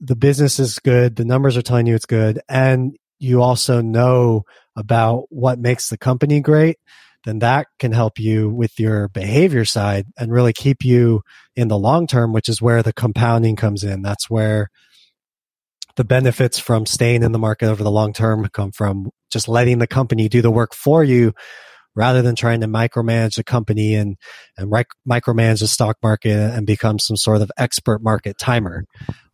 the 0.00 0.16
business 0.16 0.58
is 0.58 0.78
good, 0.78 1.16
the 1.16 1.24
numbers 1.24 1.56
are 1.56 1.62
telling 1.62 1.86
you 1.86 1.94
it's 1.94 2.06
good, 2.06 2.40
and 2.48 2.96
you 3.18 3.42
also 3.42 3.80
know 3.80 4.42
about 4.76 5.24
what 5.30 5.58
makes 5.58 5.88
the 5.88 5.96
company 5.96 6.40
great, 6.40 6.76
then 7.24 7.38
that 7.40 7.66
can 7.78 7.92
help 7.92 8.18
you 8.18 8.50
with 8.50 8.78
your 8.78 9.08
behavior 9.08 9.64
side 9.64 10.06
and 10.18 10.32
really 10.32 10.52
keep 10.52 10.84
you 10.84 11.22
in 11.54 11.68
the 11.68 11.78
long 11.78 12.06
term, 12.06 12.32
which 12.32 12.48
is 12.48 12.60
where 12.60 12.82
the 12.82 12.92
compounding 12.92 13.56
comes 13.56 13.82
in. 13.82 14.02
That's 14.02 14.28
where 14.28 14.68
the 15.96 16.04
benefits 16.04 16.58
from 16.58 16.84
staying 16.86 17.22
in 17.22 17.32
the 17.32 17.38
market 17.38 17.68
over 17.68 17.82
the 17.82 17.90
long 17.90 18.12
term 18.12 18.46
come 18.52 18.70
from 18.70 19.10
just 19.30 19.48
letting 19.48 19.78
the 19.78 19.86
company 19.86 20.28
do 20.28 20.42
the 20.42 20.50
work 20.50 20.74
for 20.74 21.02
you 21.02 21.32
rather 21.96 22.20
than 22.20 22.36
trying 22.36 22.60
to 22.60 22.68
micromanage 22.68 23.36
the 23.36 23.42
company 23.42 23.94
and, 23.94 24.16
and 24.56 24.70
micromanage 25.08 25.60
the 25.60 25.66
stock 25.66 25.96
market 26.02 26.30
and 26.30 26.66
become 26.66 26.98
some 26.98 27.16
sort 27.16 27.40
of 27.40 27.50
expert 27.56 28.02
market 28.02 28.36
timer. 28.38 28.84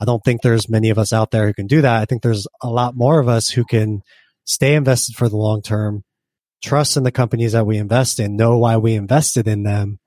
I 0.01 0.05
don't 0.05 0.23
think 0.25 0.41
there's 0.41 0.71
many 0.71 0.89
of 0.89 0.99
us 0.99 1.13
out 1.13 1.33
there 1.33 1.47
who 1.47 1.55
can 1.55 1.67
do 1.67 1.83
that. 1.83 2.01
I 2.01 2.05
think 2.05 2.23
there's 2.23 2.47
a 2.63 2.71
lot 2.71 2.97
more 2.97 3.21
of 3.21 3.29
us 3.29 3.49
who 3.49 3.65
can 3.65 4.01
stay 4.45 4.75
invested 4.77 5.17
for 5.17 5.29
the 5.29 5.37
long 5.37 5.61
term, 5.61 6.05
trust 6.65 6.97
in 6.97 7.03
the 7.03 7.11
companies 7.11 7.53
that 7.53 7.67
we 7.67 7.77
invest 7.79 8.21
in, 8.21 8.37
know 8.37 8.57
why 8.57 8.77
we 8.77 8.95
invested 8.95 9.49
in 9.49 9.65
them 9.65 9.99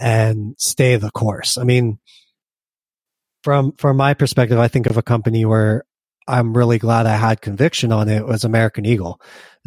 and 0.00 0.54
stay 0.58 0.96
the 0.96 1.10
course. 1.10 1.56
I 1.56 1.64
mean, 1.64 1.98
from, 3.44 3.72
from 3.78 3.96
my 3.96 4.14
perspective, 4.14 4.58
I 4.58 4.68
think 4.68 4.86
of 4.86 4.96
a 4.96 5.02
company 5.02 5.44
where 5.44 5.84
I'm 6.26 6.56
really 6.56 6.78
glad 6.78 7.06
I 7.06 7.16
had 7.16 7.40
conviction 7.40 7.92
on 7.92 8.08
it 8.08 8.26
was 8.26 8.44
American 8.44 8.84
Eagle. 8.84 9.20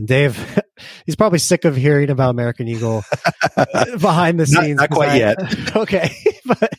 Dave, 0.04 0.60
he's 1.06 1.16
probably 1.16 1.40
sick 1.40 1.66
of 1.66 1.76
hearing 1.76 2.10
about 2.10 2.32
American 2.32 2.68
Eagle 2.68 3.04
uh, 3.56 3.98
behind 3.98 4.40
the 4.40 4.46
scenes. 4.48 4.78
Not, 4.78 4.90
not 4.90 4.96
quite 4.96 5.10
I, 5.10 5.18
yet. 5.18 5.76
Okay. 5.76 6.16
but 6.46 6.74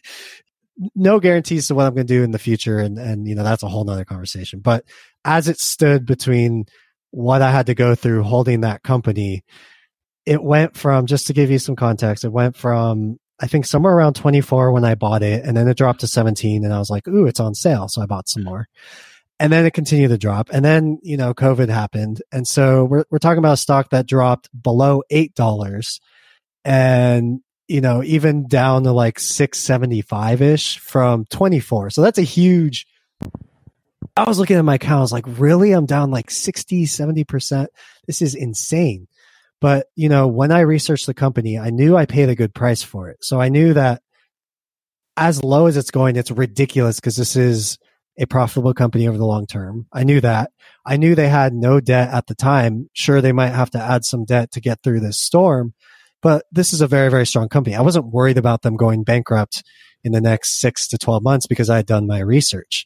no 0.97 1.21
guarantees 1.21 1.69
to 1.69 1.75
what 1.75 1.87
I'm 1.87 1.95
going 1.95 2.07
to 2.07 2.13
do 2.13 2.25
in 2.25 2.33
the 2.33 2.39
future. 2.39 2.79
And, 2.79 2.99
and, 2.99 3.29
you 3.29 3.35
know, 3.35 3.45
that's 3.45 3.63
a 3.63 3.69
whole 3.69 3.85
nother 3.85 4.05
conversation. 4.05 4.61
But 4.61 4.85
as 5.25 5.49
it 5.49 5.59
stood 5.59 6.07
between 6.07 6.65
what 7.11 7.43
I 7.43 7.53
had 7.53 7.67
to 7.67 7.75
go 7.75 7.95
through 7.95 8.25
holding 8.25 8.63
that 8.63 8.83
company, 8.83 9.45
it 10.27 10.43
went 10.43 10.77
from, 10.77 11.07
just 11.07 11.29
to 11.29 11.33
give 11.33 11.51
you 11.51 11.59
some 11.59 11.77
context, 11.77 12.25
it 12.25 12.33
went 12.33 12.57
from, 12.57 13.19
I 13.41 13.47
think 13.47 13.67
somewhere 13.67 13.95
around 13.95 14.15
24 14.15 14.73
when 14.73 14.85
I 14.85 14.95
bought 14.97 15.23
it 15.23 15.45
and 15.45 15.57
then 15.57 15.69
it 15.69 15.77
dropped 15.77 16.01
to 16.01 16.09
17 16.09 16.65
and 16.65 16.73
I 16.73 16.79
was 16.79 16.91
like, 16.91 17.07
ooh, 17.07 17.27
it's 17.27 17.41
on 17.41 17.55
sale. 17.55 17.87
So 17.89 18.03
I 18.03 18.07
bought 18.07 18.29
some 18.29 18.43
mm. 18.43 18.47
more 18.47 18.69
and 19.41 19.53
then 19.53 19.67
it 19.67 19.73
continued 19.73 20.09
to 20.09 20.19
drop. 20.19 20.51
And 20.53 20.65
then, 20.65 20.99
you 21.03 21.17
know, 21.17 21.35
COVID 21.35 21.69
happened. 21.69 22.23
And 22.31 22.47
so 22.47 22.85
we're, 22.85 23.05
we're 23.11 23.19
talking 23.19 23.39
about 23.39 23.55
a 23.55 23.59
stock 23.59 23.91
that 23.91 24.07
dropped 24.07 24.49
below 24.61 25.03
$8 25.11 26.01
and, 26.65 27.41
you 27.67 27.81
know, 27.81 28.03
even 28.05 28.47
down 28.47 28.85
to 28.85 28.93
like 28.93 29.19
675 29.19 30.41
ish 30.43 30.79
from 30.79 31.25
24. 31.27 31.91
So 31.91 32.03
that's 32.03 32.19
a 32.19 32.23
huge, 32.23 32.87
I 34.17 34.25
was 34.25 34.39
looking 34.39 34.57
at 34.57 34.65
my 34.65 34.77
account. 34.77 34.99
I 34.99 35.01
was 35.01 35.13
like, 35.13 35.25
really? 35.27 35.73
I'm 35.73 35.87
down 35.87 36.11
like 36.11 36.31
60, 36.31 36.85
70%. 36.85 37.67
This 38.07 38.23
is 38.23 38.35
insane. 38.35 39.09
But, 39.61 39.87
you 39.97 40.09
know, 40.09 40.29
when 40.29 40.53
I 40.53 40.61
researched 40.61 41.07
the 41.07 41.15
company, 41.15 41.59
I 41.59 41.71
knew 41.71 41.97
I 41.97 42.07
paid 42.07 42.29
a 42.29 42.37
good 42.37 42.55
price 42.55 42.83
for 42.83 43.09
it. 43.09 43.25
So 43.25 43.41
I 43.41 43.49
knew 43.49 43.75
that 43.75 44.03
as 45.17 45.43
low 45.43 45.67
as 45.67 45.77
it's 45.77 45.91
going, 45.91 46.17
it's 46.17 46.31
ridiculous 46.31 47.01
because 47.01 47.17
this 47.17 47.35
is, 47.35 47.79
a 48.19 48.27
profitable 48.27 48.75
company 48.75 49.09
over 49.09 49.19
the 49.19 49.27
long 49.27 49.47
term. 49.47 49.87
I 49.93 50.05
knew 50.05 50.21
that. 50.21 50.51
I 50.87 50.97
knew 50.97 51.15
they 51.15 51.29
had 51.29 51.53
no 51.53 51.81
debt 51.81 52.11
at 52.13 52.27
the 52.27 52.35
time. 52.35 52.89
Sure, 52.93 53.21
they 53.21 53.33
might 53.33 53.49
have 53.49 53.71
to 53.71 53.83
add 53.83 54.05
some 54.05 54.25
debt 54.25 54.53
to 54.53 54.61
get 54.61 54.83
through 54.83 55.01
this 55.01 55.21
storm, 55.21 55.75
but 56.23 56.45
this 56.53 56.73
is 56.73 56.81
a 56.81 56.87
very, 56.87 57.11
very 57.11 57.27
strong 57.27 57.49
company. 57.49 57.75
I 57.75 57.83
wasn't 57.83 58.13
worried 58.13 58.39
about 58.39 58.63
them 58.63 58.77
going 58.77 59.03
bankrupt 59.03 59.63
in 60.05 60.13
the 60.13 60.21
next 60.21 60.61
six 60.61 60.87
to 60.89 60.99
12 60.99 61.23
months 61.23 61.47
because 61.47 61.69
I 61.69 61.77
had 61.77 61.87
done 61.87 62.07
my 62.07 62.21
research. 62.21 62.85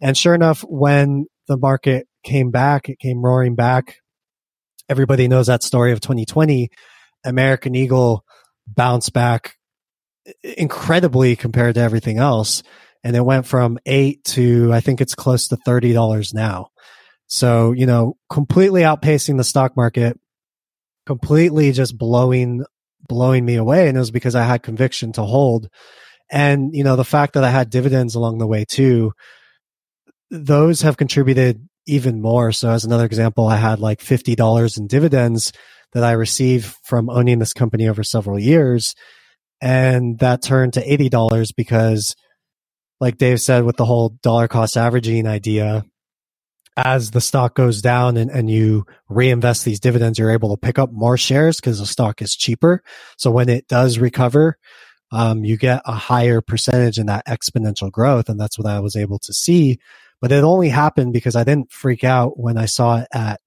And 0.00 0.16
sure 0.16 0.34
enough, 0.34 0.62
when 0.62 1.26
the 1.46 1.56
market 1.56 2.06
came 2.24 2.50
back, 2.50 2.88
it 2.88 2.98
came 2.98 3.22
roaring 3.22 3.54
back. 3.54 3.96
Everybody 4.88 5.28
knows 5.28 5.48
that 5.48 5.62
story 5.62 5.92
of 5.92 6.00
2020. 6.00 6.70
American 7.24 7.74
Eagle 7.74 8.24
bounced 8.66 9.12
back 9.12 9.56
incredibly 10.42 11.36
compared 11.36 11.74
to 11.74 11.80
everything 11.80 12.18
else 12.18 12.62
and 13.04 13.14
it 13.14 13.24
went 13.24 13.46
from 13.46 13.78
eight 13.86 14.24
to 14.24 14.72
I 14.72 14.80
think 14.80 15.00
it's 15.00 15.14
close 15.14 15.48
to 15.48 15.56
thirty 15.56 15.92
dollars 15.92 16.34
now. 16.34 16.68
So 17.26 17.72
you 17.72 17.86
know, 17.86 18.16
completely 18.30 18.82
outpacing 18.82 19.36
the 19.36 19.44
stock 19.44 19.76
market, 19.76 20.18
completely 21.06 21.70
just 21.72 21.96
blowing 21.96 22.64
blowing 23.06 23.44
me 23.44 23.56
away, 23.56 23.86
and 23.88 23.96
it 23.96 24.00
was 24.00 24.10
because 24.10 24.34
I 24.34 24.44
had 24.44 24.62
conviction 24.62 25.12
to 25.12 25.22
hold, 25.22 25.68
and 26.30 26.74
you 26.74 26.82
know 26.82 26.96
the 26.96 27.04
fact 27.04 27.34
that 27.34 27.44
I 27.44 27.50
had 27.50 27.70
dividends 27.70 28.14
along 28.14 28.38
the 28.38 28.46
way 28.46 28.64
too. 28.64 29.12
Those 30.30 30.80
have 30.82 30.96
contributed 30.96 31.68
even 31.86 32.20
more. 32.20 32.50
So 32.50 32.70
as 32.70 32.84
another 32.84 33.04
example, 33.04 33.46
I 33.46 33.56
had 33.56 33.78
like 33.78 34.00
$50 34.00 34.78
in 34.78 34.86
dividends 34.86 35.52
that 35.92 36.02
I 36.02 36.12
received 36.12 36.74
from 36.82 37.10
owning 37.10 37.38
this 37.38 37.52
company 37.52 37.88
over 37.88 38.02
several 38.02 38.38
years. 38.38 38.94
And 39.60 40.18
that 40.18 40.42
turned 40.42 40.72
to 40.74 40.84
$80 40.84 41.54
because 41.56 42.16
like 43.00 43.18
Dave 43.18 43.40
said, 43.40 43.64
with 43.64 43.76
the 43.76 43.84
whole 43.84 44.10
dollar 44.22 44.48
cost 44.48 44.76
averaging 44.76 45.26
idea, 45.26 45.84
as 46.76 47.10
the 47.10 47.20
stock 47.20 47.54
goes 47.54 47.80
down 47.80 48.16
and, 48.16 48.30
and 48.30 48.50
you 48.50 48.84
reinvest 49.08 49.64
these 49.64 49.80
dividends, 49.80 50.18
you're 50.18 50.30
able 50.30 50.54
to 50.54 50.60
pick 50.60 50.78
up 50.78 50.92
more 50.92 51.16
shares 51.16 51.60
because 51.60 51.78
the 51.78 51.86
stock 51.86 52.20
is 52.20 52.34
cheaper. 52.34 52.82
So 53.16 53.30
when 53.30 53.48
it 53.48 53.68
does 53.68 53.98
recover, 53.98 54.58
um, 55.12 55.44
you 55.44 55.56
get 55.56 55.82
a 55.84 55.92
higher 55.92 56.40
percentage 56.40 56.98
in 56.98 57.06
that 57.06 57.26
exponential 57.26 57.90
growth. 57.90 58.28
And 58.28 58.40
that's 58.40 58.58
what 58.58 58.66
I 58.66 58.80
was 58.80 58.96
able 58.96 59.18
to 59.20 59.32
see. 59.32 59.78
But 60.20 60.32
it 60.32 60.42
only 60.42 60.68
happened 60.68 61.12
because 61.12 61.36
I 61.36 61.44
didn't 61.44 61.70
freak 61.70 62.02
out 62.02 62.38
when 62.38 62.58
I 62.58 62.66
saw 62.66 63.00
it 63.00 63.08
at 63.12 63.40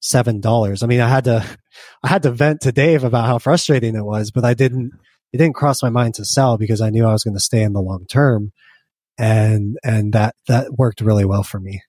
seven 0.00 0.40
dollars. 0.40 0.82
I 0.82 0.86
mean, 0.86 1.00
I 1.00 1.08
had 1.08 1.24
to, 1.24 1.44
I 2.02 2.08
had 2.08 2.24
to 2.24 2.32
vent 2.32 2.62
to 2.62 2.72
Dave 2.72 3.04
about 3.04 3.26
how 3.26 3.38
frustrating 3.38 3.94
it 3.94 4.04
was, 4.04 4.32
but 4.32 4.44
I 4.44 4.54
didn't, 4.54 4.90
it 5.32 5.38
didn't 5.38 5.54
cross 5.54 5.82
my 5.82 5.90
mind 5.90 6.14
to 6.14 6.24
sell 6.24 6.58
because 6.58 6.80
I 6.80 6.90
knew 6.90 7.06
I 7.06 7.12
was 7.12 7.22
going 7.22 7.36
to 7.36 7.40
stay 7.40 7.62
in 7.62 7.72
the 7.72 7.80
long 7.80 8.06
term. 8.06 8.52
And, 9.22 9.78
and 9.82 10.12
that, 10.12 10.34
that 10.48 10.72
worked 10.76 11.00
really 11.00 11.24
well 11.24 11.42
for 11.42 11.60
me. 11.60 11.82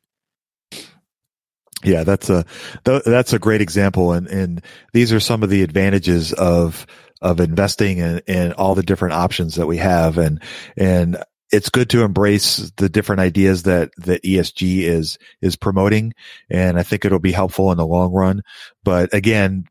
Yeah, 1.84 2.04
that's 2.04 2.30
a 2.30 2.46
that's 2.86 3.34
a 3.34 3.40
great 3.40 3.62
example, 3.62 4.14
and 4.14 4.28
and 4.28 4.62
these 4.94 5.12
are 5.12 5.20
some 5.20 5.44
of 5.44 5.50
the 5.50 5.64
advantages 5.64 6.32
of 6.32 6.86
of 7.22 7.40
investing 7.40 8.00
and 8.00 8.22
and 8.28 8.54
all 8.54 8.76
the 8.76 8.84
different 8.84 9.16
options 9.16 9.56
that 9.56 9.68
we 9.68 9.78
have, 9.78 10.18
and 10.18 10.42
and 10.78 11.22
it's 11.52 11.70
good 11.70 11.90
to 11.92 12.04
embrace 12.04 12.72
the 12.78 12.90
different 12.90 13.20
ideas 13.20 13.64
that 13.64 13.92
that 13.98 14.24
ESG 14.24 14.80
is 14.80 15.18
is 15.42 15.56
promoting, 15.56 16.14
and 16.50 16.80
I 16.80 16.84
think 16.84 17.06
it'll 17.06 17.20
be 17.20 17.32
helpful 17.32 17.72
in 17.72 17.78
the 17.78 17.86
long 17.86 18.14
run. 18.14 18.44
But 18.84 19.14
again, 19.14 19.66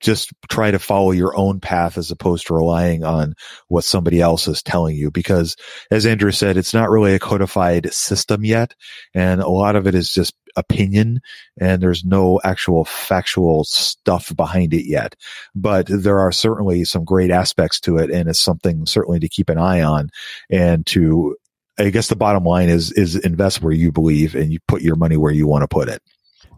just 0.00 0.32
try 0.48 0.70
to 0.70 0.78
follow 0.78 1.10
your 1.10 1.36
own 1.36 1.60
path 1.60 1.96
as 1.96 2.10
opposed 2.10 2.46
to 2.46 2.54
relying 2.54 3.04
on 3.04 3.34
what 3.68 3.84
somebody 3.84 4.20
else 4.20 4.46
is 4.46 4.62
telling 4.62 4.96
you. 4.96 5.10
Because 5.10 5.56
as 5.90 6.06
Andrew 6.06 6.30
said, 6.30 6.56
it's 6.56 6.74
not 6.74 6.90
really 6.90 7.14
a 7.14 7.18
codified 7.18 7.92
system 7.92 8.44
yet. 8.44 8.74
And 9.14 9.40
a 9.40 9.48
lot 9.48 9.76
of 9.76 9.86
it 9.86 9.94
is 9.94 10.12
just 10.12 10.34
opinion 10.56 11.20
and 11.60 11.82
there's 11.82 12.04
no 12.04 12.40
actual 12.42 12.84
factual 12.84 13.64
stuff 13.64 14.34
behind 14.34 14.72
it 14.72 14.86
yet. 14.86 15.14
But 15.54 15.86
there 15.88 16.18
are 16.18 16.32
certainly 16.32 16.84
some 16.84 17.04
great 17.04 17.30
aspects 17.30 17.78
to 17.80 17.98
it. 17.98 18.10
And 18.10 18.28
it's 18.28 18.40
something 18.40 18.86
certainly 18.86 19.20
to 19.20 19.28
keep 19.28 19.48
an 19.50 19.58
eye 19.58 19.82
on 19.82 20.10
and 20.50 20.84
to, 20.86 21.36
I 21.78 21.90
guess 21.90 22.08
the 22.08 22.16
bottom 22.16 22.44
line 22.44 22.68
is, 22.68 22.90
is 22.92 23.16
invest 23.16 23.62
where 23.62 23.72
you 23.72 23.92
believe 23.92 24.34
and 24.34 24.52
you 24.52 24.58
put 24.66 24.82
your 24.82 24.96
money 24.96 25.16
where 25.16 25.32
you 25.32 25.46
want 25.46 25.62
to 25.62 25.68
put 25.68 25.88
it. 25.88 26.02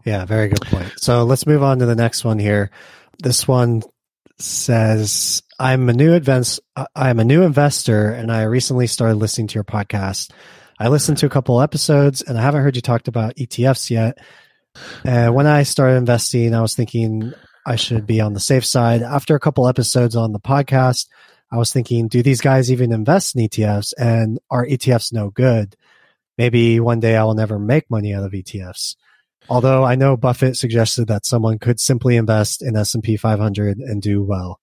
Yeah, 0.05 0.23
very 0.25 0.47
good 0.47 0.61
point. 0.61 0.93
So 0.97 1.23
let's 1.23 1.45
move 1.45 1.61
on 1.61 1.79
to 1.79 1.85
the 1.85 1.95
next 1.95 2.23
one 2.23 2.39
here. 2.39 2.71
This 3.21 3.47
one 3.47 3.83
says, 4.37 5.43
I'm 5.59 5.89
a 5.89 5.93
new 5.93 6.13
advance, 6.13 6.59
I'm 6.95 7.19
a 7.19 7.25
new 7.25 7.43
investor 7.43 8.11
and 8.11 8.31
I 8.31 8.43
recently 8.43 8.87
started 8.87 9.15
listening 9.15 9.47
to 9.47 9.55
your 9.55 9.65
podcast. 9.65 10.31
I 10.79 10.87
listened 10.87 11.17
to 11.17 11.25
a 11.25 11.29
couple 11.29 11.61
episodes 11.61 12.21
and 12.21 12.37
I 12.37 12.41
haven't 12.41 12.61
heard 12.63 12.77
you 12.77 12.81
talked 12.81 13.09
about 13.09 13.35
ETFs 13.35 13.89
yet. 13.89 14.17
And 15.03 15.35
when 15.35 15.47
I 15.47 15.63
started 15.63 15.97
investing, 15.97 16.55
I 16.55 16.61
was 16.61 16.75
thinking 16.75 17.33
I 17.65 17.75
should 17.75 18.05
be 18.05 18.21
on 18.21 18.33
the 18.33 18.39
safe 18.39 18.65
side. 18.65 19.01
After 19.01 19.35
a 19.35 19.39
couple 19.39 19.67
episodes 19.67 20.15
on 20.15 20.31
the 20.31 20.39
podcast, 20.39 21.07
I 21.51 21.57
was 21.57 21.73
thinking, 21.73 22.07
do 22.07 22.23
these 22.23 22.39
guys 22.39 22.71
even 22.71 22.93
invest 22.93 23.35
in 23.35 23.45
ETFs? 23.45 23.93
And 23.97 24.39
are 24.49 24.65
ETFs 24.65 25.11
no 25.11 25.29
good? 25.29 25.75
Maybe 26.37 26.79
one 26.79 27.01
day 27.01 27.17
I 27.17 27.25
will 27.25 27.33
never 27.33 27.59
make 27.59 27.91
money 27.91 28.13
out 28.13 28.23
of 28.23 28.31
ETFs. 28.31 28.95
Although 29.49 29.83
I 29.83 29.95
know 29.95 30.15
Buffett 30.15 30.55
suggested 30.55 31.07
that 31.07 31.25
someone 31.25 31.59
could 31.59 31.79
simply 31.79 32.15
invest 32.15 32.61
in 32.61 32.75
S&P 32.75 33.17
500 33.17 33.77
and 33.79 34.01
do 34.01 34.23
well. 34.23 34.59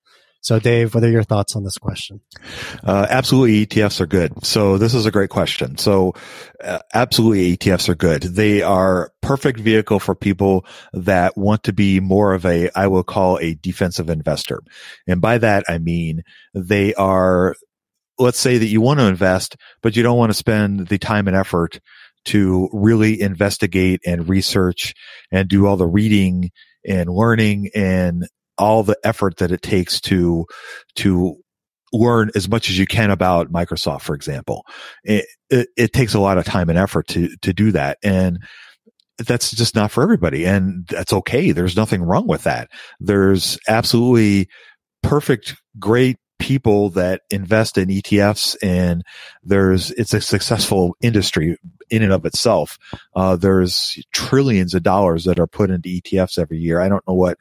So 0.47 0.61
Dave, 0.61 0.95
what 0.95 1.03
are 1.03 1.11
your 1.11 1.25
thoughts 1.25 1.57
on 1.57 1.65
this 1.65 1.77
question? 1.77 2.21
Uh, 2.85 3.05
absolutely 3.11 3.67
ETFs 3.67 4.01
are 4.01 4.07
good. 4.07 4.45
So 4.47 4.79
this 4.79 4.95
is 4.95 5.05
a 5.05 5.11
great 5.11 5.29
question. 5.29 5.77
So 5.77 6.15
uh, 6.63 6.79
absolutely 6.95 7.57
ETFs 7.57 7.89
are 7.89 7.97
good. 7.97 8.23
They 8.23 8.63
are 8.63 9.11
perfect 9.23 9.59
vehicle 9.59 9.99
for 9.99 10.15
people 10.15 10.65
that 10.93 11.37
want 11.37 11.65
to 11.65 11.73
be 11.73 11.99
more 11.99 12.33
of 12.33 12.47
a, 12.47 12.71
I 12.79 12.87
will 12.87 13.03
call 13.03 13.41
a 13.41 13.55
defensive 13.55 14.09
investor. 14.09 14.63
And 15.09 15.21
by 15.21 15.39
that, 15.39 15.65
I 15.69 15.79
mean 15.79 16.23
they 16.55 16.95
are, 16.95 17.57
let's 18.17 18.39
say 18.39 18.57
that 18.57 18.67
you 18.67 18.81
want 18.81 19.01
to 19.01 19.07
invest, 19.07 19.57
but 19.83 19.97
you 19.97 20.05
don't 20.05 20.17
want 20.17 20.31
to 20.31 20.39
spend 20.39 20.87
the 20.87 20.99
time 20.99 21.27
and 21.27 21.37
effort 21.37 21.81
to 22.27 22.69
really 22.73 23.21
investigate 23.21 24.01
and 24.07 24.29
research 24.29 24.95
and 25.31 25.49
do 25.49 25.67
all 25.67 25.77
the 25.77 25.87
reading 25.87 26.51
and 26.87 27.11
learning 27.11 27.71
and 27.75 28.27
all 28.59 28.83
the 28.83 28.97
effort 29.05 29.39
that 29.39 29.53
it 29.53 29.63
takes 29.63 30.01
to 30.01 30.47
to 30.97 31.37
learn 31.93 32.31
as 32.35 32.49
much 32.49 32.69
as 32.69 32.79
you 32.79 32.87
can 32.87 33.11
about 33.11 33.53
Microsoft, 33.53 34.03
for 34.03 34.15
example. 34.15 34.65
It, 35.05 35.27
it, 35.51 35.69
it, 35.77 35.93
takes 35.93 36.15
a 36.15 36.21
lot 36.21 36.39
of 36.39 36.45
time 36.45 36.69
and 36.69 36.79
effort 36.79 37.07
to 37.09 37.29
to 37.43 37.53
do 37.53 37.73
that, 37.73 37.99
and 38.03 38.39
that's 39.19 39.51
just 39.53 39.75
not 39.75 39.91
for 39.91 40.03
everybody, 40.03 40.45
and 40.45 40.87
that's 40.89 41.13
okay. 41.13 41.53
There's 41.53 41.77
nothing 41.77 42.03
wrong 42.03 42.27
with 42.27 42.43
that. 42.45 42.69
There's 43.01 43.59
absolutely 43.69 44.49
perfect, 45.03 45.57
great 45.79 46.17
people 46.39 46.91
that 46.91 47.23
invest 47.31 47.79
in 47.79 47.89
ETFs 47.89 48.57
and 48.63 49.03
there's, 49.43 49.91
it's 49.93 50.15
a 50.15 50.21
successful 50.21 50.97
industry 51.01 51.57
in 51.91 52.03
and 52.03 52.13
of 52.13 52.25
itself. 52.25 52.79
Uh, 53.15 53.37
there's 53.37 54.03
trillions 54.13 54.75
of 54.75 54.83
dollars 54.83 55.25
that 55.25 55.39
are 55.39 55.47
put 55.47 55.71
into 55.71 55.89
ETFs 55.89 56.39
every 56.39 56.59
year. 56.59 56.81
I 56.81 56.89
don't 56.89 57.07
know 57.07 57.15
what 57.15 57.39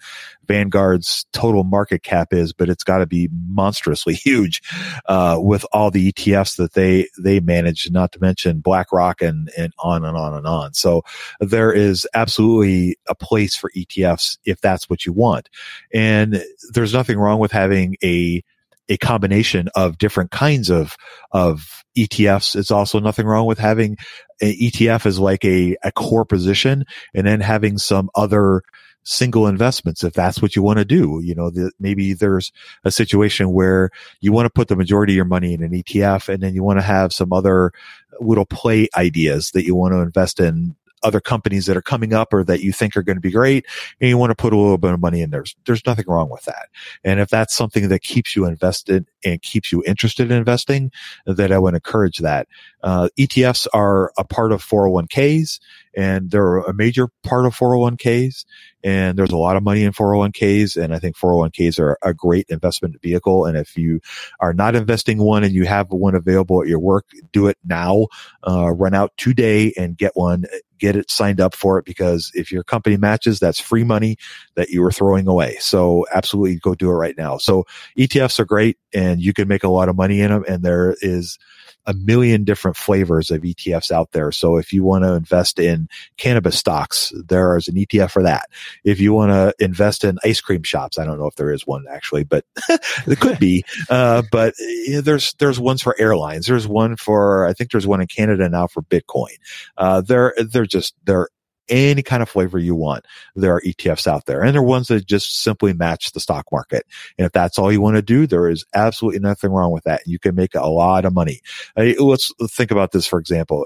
Vanguard's 0.48 1.26
total 1.34 1.64
market 1.64 2.04
cap 2.04 2.32
is, 2.32 2.54
but 2.54 2.70
it's 2.70 2.84
got 2.84 3.00
to 3.00 3.08
be 3.08 3.30
monstrously 3.48 4.14
huge, 4.26 4.62
uh, 5.08 5.38
with 5.40 5.66
all 5.72 5.92
the 5.92 6.12
ETFs 6.12 6.58
that 6.58 6.74
they, 6.74 7.08
they 7.18 7.40
manage, 7.40 7.90
not 7.92 8.12
to 8.14 8.20
mention 8.20 8.60
BlackRock 8.60 9.22
and, 9.22 9.50
and 9.58 9.74
on 9.80 10.06
and 10.06 10.16
on 10.16 10.34
and 10.34 10.48
on. 10.48 10.74
So 10.74 11.04
there 11.40 11.74
is 11.74 12.08
absolutely 12.14 12.98
a 13.08 13.16
place 13.16 13.56
for 13.56 13.72
ETFs 13.72 14.38
if 14.46 14.62
that's 14.62 14.90
what 14.90 15.06
you 15.06 15.14
want. 15.14 15.50
And 15.94 16.44
there's 16.74 16.94
nothing 16.94 17.18
wrong 17.18 17.40
with 17.40 17.52
having 17.52 17.98
a, 18.04 18.44
a 18.90 18.98
combination 18.98 19.70
of 19.76 19.98
different 19.98 20.32
kinds 20.32 20.70
of 20.70 20.96
of 21.32 21.84
ETFs. 21.98 22.56
It's 22.56 22.72
also 22.72 23.00
nothing 23.00 23.26
wrong 23.26 23.46
with 23.46 23.60
having 23.60 23.98
an 24.42 24.52
ETF 24.52 25.06
as 25.06 25.20
like 25.20 25.46
a, 25.46 25.78
a 25.84 25.92
core 25.92 26.26
position 26.26 26.86
and 27.14 27.26
then 27.26 27.40
having 27.40 27.78
some 27.78 28.10
other 28.16 28.62
single 29.08 29.48
investments 29.48 30.04
if 30.04 30.14
that's 30.14 30.42
what 30.42 30.56
you 30.56 30.64
want 30.64 30.80
to 30.80 30.86
do. 30.86 31.22
You 31.24 31.36
know, 31.36 31.50
the, 31.52 31.72
maybe 31.80 32.14
there's 32.14 32.52
a 32.84 32.92
situation 32.92 33.54
where 33.54 33.92
you 34.20 34.32
want 34.32 34.48
to 34.48 34.50
put 34.50 34.68
the 34.68 34.76
majority 34.76 35.14
of 35.14 35.18
your 35.18 35.26
money 35.26 35.54
in 35.54 35.64
an 35.64 35.72
ETF 35.72 36.28
and 36.28 36.42
then 36.42 36.54
you 36.54 36.64
want 36.64 36.80
to 36.80 36.86
have 36.86 37.14
some 37.14 37.32
other 37.32 37.72
little 38.20 38.46
play 38.46 38.90
ideas 38.98 39.52
that 39.52 39.66
you 39.66 39.76
want 39.76 39.94
to 39.94 40.00
invest 40.00 40.40
in 40.40 40.76
other 41.06 41.22
companies 41.22 41.68
that 41.68 41.78
are 41.78 41.82
coming 41.82 42.14
up 42.14 42.34
or 42.34 42.44
that 42.44 42.62
you 42.62 42.74
think 42.74 42.98
are 42.98 43.04
going 43.04 43.16
to 43.16 43.22
be 43.22 43.32
great 43.32 43.66
and 44.02 44.10
you 44.10 44.18
want 44.18 44.32
to 44.32 44.36
put 44.36 44.54
a 44.54 44.58
little 44.58 44.78
bit 44.78 44.94
of 44.94 45.00
money 45.00 45.22
in 45.22 45.30
there. 45.30 45.46
There's 45.66 45.86
nothing 45.86 46.06
wrong 46.08 46.30
with 46.30 46.44
that. 46.44 46.68
And 47.04 47.20
if 47.20 47.30
that's 47.30 47.56
something 47.56 47.88
that 47.90 48.02
keeps 48.02 48.36
you 48.36 48.46
invested 48.46 49.08
and 49.24 49.42
keeps 49.42 49.72
you 49.72 49.84
interested 49.86 50.32
in 50.32 50.38
investing, 50.38 50.92
then 51.26 51.52
I 51.52 51.60
would 51.60 51.76
encourage 51.76 52.18
that. 52.18 52.48
Uh, 52.84 53.10
ETFs 53.18 53.68
are 53.74 54.12
a 54.18 54.24
part 54.24 54.52
of 54.52 54.64
401ks 54.64 55.60
and 55.96 56.30
they're 56.30 56.58
a 56.58 56.74
major 56.74 57.08
part 57.24 57.46
of 57.46 57.56
401ks 57.56 58.46
and 58.84 59.18
there's 59.18 59.32
a 59.32 59.38
lot 59.38 59.56
of 59.56 59.64
money 59.64 59.84
in 59.84 59.92
401ks 59.92 60.82
and 60.82 60.94
I 60.94 61.00
think 61.00 61.18
401ks 61.18 61.80
are 61.80 61.98
a 62.04 62.14
great 62.14 62.46
investment 62.50 63.02
vehicle. 63.02 63.46
And 63.46 63.58
if 63.58 63.76
you 63.76 64.02
are 64.40 64.54
not 64.54 64.76
investing 64.76 65.18
one 65.18 65.44
and 65.44 65.54
you 65.54 65.66
have 65.66 65.92
one 65.92 66.14
available 66.14 66.62
at 66.62 66.68
your 66.68 66.80
work, 66.80 67.08
do 67.32 67.48
it 67.48 67.58
now, 67.66 68.08
uh, 68.48 68.72
run 68.72 68.94
out 68.94 69.14
today 69.18 69.74
and 69.78 69.98
get 69.98 70.12
one, 70.16 70.46
get 70.80 70.96
it 70.96 71.10
signed 71.10 71.40
up 71.40 71.56
for 71.56 71.78
it 71.78 71.86
because 71.86 72.32
if 72.34 72.52
your 72.52 72.64
company 72.64 72.98
matches, 72.98 73.40
that's 73.40 73.60
free 73.60 73.84
money 73.84 74.18
that 74.56 74.70
you 74.70 74.82
were 74.82 74.92
throwing 74.92 75.28
away. 75.28 75.58
So 75.60 76.06
absolutely 76.14 76.58
go 76.58 76.76
do 76.76 76.90
it 76.90 76.94
right 76.94 77.18
now. 77.18 77.38
So 77.38 77.66
ETFs 77.98 78.40
are 78.40 78.46
great 78.46 78.78
and 78.94 79.22
you 79.22 79.34
can 79.34 79.48
make 79.48 79.64
a 79.64 79.70
lot 79.70 79.90
of 79.90 79.96
money 79.96 80.22
in 80.22 80.32
them 80.32 80.44
and 80.48 80.64
there 80.64 80.96
is 81.02 81.38
a 81.86 81.94
million 81.94 82.44
different 82.44 82.78
flavors 82.78 83.32
of 83.32 83.42
ETFs 83.42 83.92
out 83.92 84.12
there. 84.12 84.32
So 84.32 84.58
if 84.58 84.74
you 84.74 84.84
want 84.84 85.04
to 85.04 85.14
invest 85.14 85.60
in 85.60 85.88
cannabis 86.18 86.58
stocks, 86.58 87.14
there 87.28 87.56
is 87.58 87.68
an 87.68 87.76
ETF 87.76 88.12
for 88.12 88.24
that. 88.24 88.50
If 88.84 89.00
you 89.00 89.14
want 89.14 89.32
to 89.32 89.54
invest 89.64 90.04
in 90.04 90.18
ice 90.24 90.42
cream 90.42 90.64
shops, 90.64 90.98
I 90.98 91.06
don't 91.06 91.20
know 91.20 91.28
if 91.28 91.36
there 91.36 91.52
is 91.52 91.68
one 91.68 91.86
actually, 91.90 92.24
but 92.24 92.46
it 92.70 93.20
could 93.20 93.40
be. 93.40 93.64
Uh, 93.90 94.24
but 94.32 94.54
there's, 95.02 95.34
there's 95.36 95.60
ones 95.60 95.82
for 95.82 95.96
airlines. 96.00 96.48
There's 96.48 96.68
one 96.68 96.96
for, 96.96 97.46
I 97.46 97.54
think 97.54 97.72
there's 97.72 97.88
one 97.88 98.02
in 98.02 98.08
Canada 98.08 98.50
now 98.50 98.68
for 98.68 98.82
Bitcoin. 98.82 99.38
Uh, 99.78 100.02
they're, 100.02 100.34
they're 100.38 100.66
just, 100.66 100.96
they're 101.06 101.30
any 101.70 102.04
kind 102.04 102.22
of 102.24 102.30
flavor 102.30 102.60
you 102.60 102.76
want. 102.76 103.06
There 103.36 103.56
are 103.56 103.62
ETFs 103.62 104.08
out 104.08 104.26
there 104.26 104.42
and 104.42 104.54
there 104.54 104.62
are 104.62 104.66
ones 104.66 104.88
that 104.88 105.06
just 105.06 105.42
simply 105.42 105.74
match 105.74 106.12
the 106.12 106.20
stock 106.20 106.46
market. 106.52 106.86
And 107.18 107.26
if 107.26 107.32
that's 107.32 107.58
all 107.58 107.72
you 107.72 107.82
want 107.82 107.96
to 107.96 108.02
do, 108.02 108.28
there 108.28 108.50
is 108.50 108.66
absolutely 108.74 109.20
nothing 109.20 109.52
wrong 109.52 109.72
with 109.72 109.84
that. 109.86 110.02
You 110.06 110.20
can 110.20 110.36
make 110.36 110.56
a 110.56 110.68
lot 110.68 111.06
of 111.06 111.14
money. 111.14 111.42
let's 111.76 112.32
think 112.50 112.72
about 112.72 112.92
this, 112.92 113.08
for 113.08 113.20
example. 113.20 113.66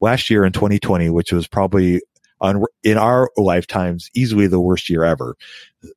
Last 0.00 0.30
year 0.30 0.44
in 0.44 0.52
2020, 0.52 1.10
which 1.10 1.32
was 1.32 1.46
probably 1.46 2.00
in 2.82 2.98
our 2.98 3.30
lifetimes, 3.36 4.10
easily 4.14 4.46
the 4.46 4.60
worst 4.60 4.90
year 4.90 5.04
ever. 5.04 5.36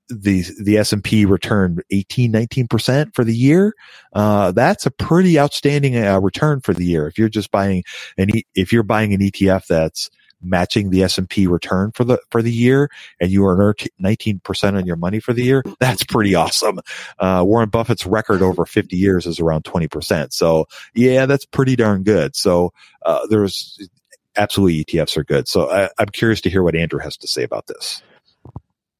The 0.09 0.45
the 0.61 0.77
S 0.77 0.93
and 0.93 1.03
P 1.03 1.25
returned 1.25 1.83
18, 1.91 2.31
19 2.31 2.67
percent 2.67 3.15
for 3.15 3.23
the 3.23 3.36
year. 3.36 3.73
Uh, 4.13 4.51
that's 4.51 4.86
a 4.86 4.91
pretty 4.91 5.39
outstanding 5.39 5.97
uh, 5.97 6.19
return 6.19 6.61
for 6.61 6.73
the 6.73 6.86
year. 6.86 7.07
If 7.07 7.17
you're 7.17 7.29
just 7.29 7.51
buying 7.51 7.83
an 8.17 8.36
e- 8.36 8.45
if 8.55 8.71
you're 8.71 8.83
buying 8.83 9.13
an 9.13 9.21
ETF 9.21 9.67
that's 9.67 10.09
matching 10.46 10.89
the 10.89 11.04
S&P 11.04 11.48
return 11.48 11.91
for 11.91 12.04
the, 12.04 12.20
for 12.30 12.41
the 12.41 12.52
year 12.52 12.89
and 13.20 13.32
you 13.32 13.46
earn 13.46 13.56
19% 14.02 14.78
on 14.78 14.86
your 14.86 14.96
money 14.96 15.20
for 15.20 15.34
the 15.34 15.43
year, 15.43 15.64
that's 15.80 16.04
pretty 16.04 16.36
awesome. 16.36 16.80
Uh, 17.20 17.43
Warren 17.46 17.70
Buffett's 17.70 18.06
record 18.06 18.41
over 18.41 18.66
50 18.66 18.96
years 18.96 19.26
is 19.26 19.39
around 19.39 19.64
20%. 19.64 20.34
So 20.34 20.68
yeah, 20.93 21.26
that's 21.26 21.46
pretty 21.46 21.76
darn 21.76 22.04
good. 22.04 22.36
So, 22.36 22.74
uh, 23.06 23.26
there's 23.28 23.89
absolutely 24.36 24.84
ETFs 24.84 25.18
are 25.18 25.24
good. 25.24 25.48
So 25.48 25.70
I, 25.70 25.89
I'm 25.98 26.08
curious 26.08 26.41
to 26.41 26.50
hear 26.50 26.64
what 26.64 26.76
Andrew 26.76 27.00
has 27.00 27.18
to 27.18 27.28
say 27.28 27.43
about 27.43 27.68
this. 27.68 28.02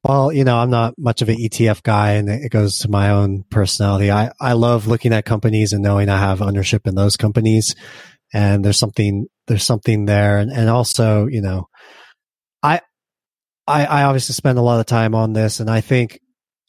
Well, 0.04 0.32
you 0.32 0.44
know, 0.44 0.56
I'm 0.56 0.70
not 0.70 0.96
much 0.96 1.20
of 1.20 1.28
an 1.28 1.36
ETF 1.36 1.82
guy 1.82 2.12
and 2.12 2.28
it 2.28 2.50
goes 2.50 2.78
to 2.80 2.88
my 2.88 3.10
own 3.10 3.42
personality. 3.50 4.10
I, 4.10 4.30
I 4.40 4.52
love 4.52 4.86
looking 4.86 5.12
at 5.12 5.24
companies 5.24 5.72
and 5.72 5.82
knowing 5.82 6.08
I 6.08 6.18
have 6.18 6.40
ownership 6.40 6.86
in 6.86 6.94
those 6.94 7.16
companies. 7.16 7.74
And 8.32 8.64
there's 8.64 8.78
something, 8.78 9.26
there's 9.46 9.64
something 9.64 10.04
there. 10.06 10.38
And, 10.38 10.50
and 10.50 10.68
also, 10.68 11.26
you 11.26 11.42
know, 11.42 11.68
I, 12.62 12.80
I, 13.66 13.84
I 13.86 14.02
obviously 14.04 14.34
spend 14.34 14.58
a 14.58 14.62
lot 14.62 14.80
of 14.80 14.86
time 14.86 15.14
on 15.14 15.32
this. 15.32 15.60
And 15.60 15.70
I 15.70 15.80
think 15.80 16.20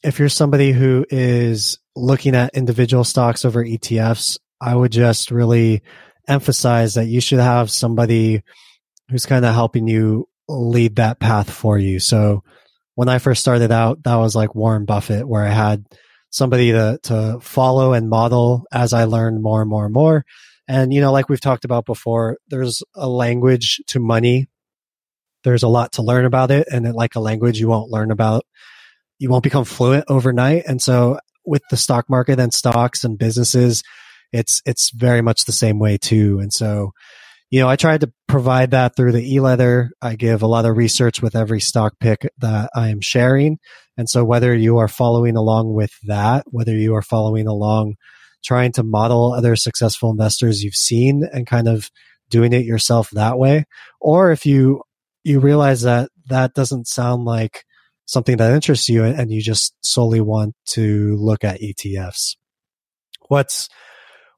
if 0.02 0.18
you're 0.18 0.28
somebody 0.28 0.72
who 0.72 1.04
is 1.10 1.78
looking 1.96 2.34
at 2.34 2.54
individual 2.54 3.04
stocks 3.04 3.44
over 3.44 3.64
ETFs, 3.64 4.38
I 4.60 4.74
would 4.74 4.92
just 4.92 5.30
really 5.30 5.82
emphasize 6.26 6.94
that 6.94 7.06
you 7.06 7.20
should 7.20 7.40
have 7.40 7.70
somebody 7.70 8.42
who's 9.10 9.26
kind 9.26 9.44
of 9.44 9.54
helping 9.54 9.88
you 9.88 10.28
lead 10.48 10.96
that 10.96 11.18
path 11.18 11.50
for 11.50 11.78
you. 11.78 11.98
So 11.98 12.42
when 12.94 13.08
I 13.08 13.18
first 13.18 13.40
started 13.40 13.72
out, 13.72 14.02
that 14.04 14.16
was 14.16 14.34
like 14.34 14.54
Warren 14.54 14.84
Buffett, 14.84 15.26
where 15.26 15.44
I 15.44 15.50
had 15.50 15.84
somebody 16.30 16.72
to, 16.72 16.98
to 17.04 17.38
follow 17.40 17.92
and 17.92 18.08
model 18.08 18.64
as 18.72 18.92
I 18.92 19.04
learned 19.04 19.42
more 19.42 19.62
and 19.62 19.70
more 19.70 19.84
and 19.84 19.94
more. 19.94 20.24
And, 20.68 20.92
you 20.92 21.00
know, 21.00 21.10
like 21.12 21.30
we've 21.30 21.40
talked 21.40 21.64
about 21.64 21.86
before, 21.86 22.36
there's 22.48 22.82
a 22.94 23.08
language 23.08 23.80
to 23.88 23.98
money. 23.98 24.48
There's 25.42 25.62
a 25.62 25.68
lot 25.68 25.92
to 25.92 26.02
learn 26.02 26.26
about 26.26 26.50
it. 26.50 26.68
And 26.70 26.92
like 26.94 27.14
a 27.14 27.20
language 27.20 27.58
you 27.58 27.68
won't 27.68 27.90
learn 27.90 28.10
about, 28.10 28.44
you 29.18 29.30
won't 29.30 29.44
become 29.44 29.64
fluent 29.64 30.04
overnight. 30.08 30.64
And 30.66 30.82
so 30.82 31.18
with 31.46 31.62
the 31.70 31.76
stock 31.78 32.10
market 32.10 32.38
and 32.38 32.52
stocks 32.52 33.02
and 33.02 33.18
businesses, 33.18 33.82
it's, 34.30 34.60
it's 34.66 34.90
very 34.90 35.22
much 35.22 35.46
the 35.46 35.52
same 35.52 35.78
way 35.78 35.96
too. 35.96 36.38
And 36.38 36.52
so, 36.52 36.90
you 37.50 37.60
know, 37.60 37.68
I 37.68 37.76
tried 37.76 38.02
to 38.02 38.12
provide 38.26 38.72
that 38.72 38.94
through 38.94 39.12
the 39.12 39.34
e-letter. 39.34 39.90
I 40.02 40.16
give 40.16 40.42
a 40.42 40.46
lot 40.46 40.66
of 40.66 40.76
research 40.76 41.22
with 41.22 41.34
every 41.34 41.60
stock 41.60 41.94
pick 41.98 42.28
that 42.38 42.68
I 42.74 42.88
am 42.88 43.00
sharing. 43.00 43.56
And 43.96 44.06
so 44.06 44.22
whether 44.22 44.54
you 44.54 44.76
are 44.76 44.88
following 44.88 45.34
along 45.34 45.72
with 45.72 45.92
that, 46.04 46.44
whether 46.48 46.74
you 46.74 46.94
are 46.94 47.02
following 47.02 47.46
along 47.46 47.94
trying 48.44 48.72
to 48.72 48.82
model 48.82 49.32
other 49.32 49.56
successful 49.56 50.10
investors 50.10 50.62
you've 50.62 50.74
seen 50.74 51.28
and 51.32 51.46
kind 51.46 51.68
of 51.68 51.90
doing 52.30 52.52
it 52.52 52.64
yourself 52.64 53.10
that 53.10 53.38
way. 53.38 53.64
Or 54.00 54.30
if 54.30 54.46
you, 54.46 54.82
you 55.24 55.40
realize 55.40 55.82
that 55.82 56.10
that 56.28 56.54
doesn't 56.54 56.86
sound 56.86 57.24
like 57.24 57.64
something 58.04 58.36
that 58.38 58.52
interests 58.52 58.88
you 58.88 59.04
and 59.04 59.30
you 59.30 59.42
just 59.42 59.74
solely 59.80 60.20
want 60.20 60.54
to 60.66 61.16
look 61.16 61.44
at 61.44 61.60
ETFs. 61.60 62.36
What's, 63.28 63.68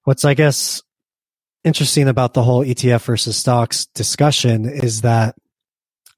what's, 0.05 0.25
I 0.25 0.35
guess, 0.35 0.83
interesting 1.63 2.09
about 2.09 2.35
the 2.35 2.43
whole 2.43 2.65
ETF 2.65 3.05
versus 3.05 3.37
stocks 3.37 3.87
discussion 3.95 4.65
is 4.65 5.03
that 5.03 5.37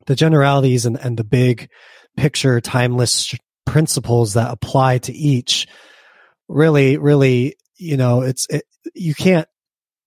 the 0.06 0.14
generalities 0.14 0.86
and, 0.86 0.96
and 0.96 1.16
the 1.16 1.24
big 1.24 1.68
picture 2.16 2.60
timeless 2.60 3.34
principles 3.66 4.34
that 4.34 4.50
apply 4.50 4.98
to 4.98 5.12
each 5.12 5.66
really, 6.48 6.96
really 6.96 7.56
you 7.82 7.96
know, 7.96 8.22
it's, 8.22 8.46
it, 8.48 8.64
you 8.94 9.14
can't, 9.14 9.48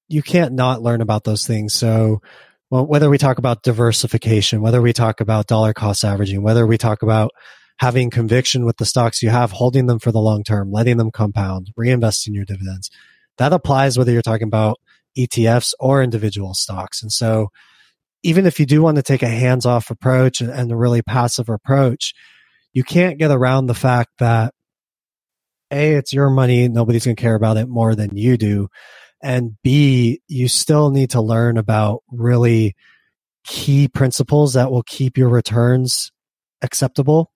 you 0.07 0.21
can't 0.21 0.53
not 0.53 0.81
learn 0.81 1.01
about 1.01 1.23
those 1.23 1.45
things. 1.45 1.73
So, 1.73 2.21
well, 2.69 2.85
whether 2.85 3.09
we 3.09 3.17
talk 3.17 3.37
about 3.37 3.63
diversification, 3.63 4.61
whether 4.61 4.81
we 4.81 4.93
talk 4.93 5.21
about 5.21 5.47
dollar 5.47 5.73
cost 5.73 6.03
averaging, 6.03 6.41
whether 6.41 6.65
we 6.65 6.77
talk 6.77 7.01
about 7.03 7.31
having 7.77 8.09
conviction 8.09 8.65
with 8.65 8.77
the 8.77 8.85
stocks 8.85 9.21
you 9.21 9.29
have, 9.29 9.51
holding 9.51 9.85
them 9.85 9.99
for 9.99 10.11
the 10.11 10.19
long 10.19 10.43
term, 10.43 10.71
letting 10.71 10.97
them 10.97 11.11
compound, 11.11 11.71
reinvesting 11.77 12.33
your 12.33 12.45
dividends, 12.45 12.89
that 13.37 13.53
applies 13.53 13.97
whether 13.97 14.11
you're 14.11 14.21
talking 14.21 14.47
about 14.47 14.79
ETFs 15.17 15.73
or 15.79 16.01
individual 16.01 16.53
stocks. 16.53 17.01
And 17.01 17.11
so, 17.11 17.49
even 18.23 18.47
if 18.47 18.59
you 18.59 18.65
do 18.65 18.81
want 18.81 18.97
to 18.97 19.03
take 19.03 19.21
a 19.21 19.27
hands 19.27 19.67
off 19.67 19.91
approach 19.91 20.41
and, 20.41 20.49
and 20.49 20.71
a 20.71 20.75
really 20.75 21.03
passive 21.03 21.47
approach, 21.47 22.13
you 22.73 22.83
can't 22.83 23.19
get 23.19 23.29
around 23.29 23.67
the 23.67 23.75
fact 23.75 24.09
that 24.17 24.53
a, 25.75 25.95
it's 25.95 26.13
your 26.13 26.29
money. 26.29 26.67
Nobody's 26.67 27.05
going 27.05 27.15
to 27.15 27.21
care 27.21 27.35
about 27.35 27.57
it 27.57 27.67
more 27.67 27.95
than 27.95 28.15
you 28.15 28.37
do. 28.37 28.69
And 29.21 29.57
B, 29.63 30.21
you 30.27 30.47
still 30.47 30.91
need 30.91 31.11
to 31.11 31.21
learn 31.21 31.57
about 31.57 32.03
really 32.11 32.75
key 33.43 33.87
principles 33.87 34.53
that 34.53 34.71
will 34.71 34.83
keep 34.83 35.17
your 35.17 35.29
returns 35.29 36.11
acceptable. 36.61 37.31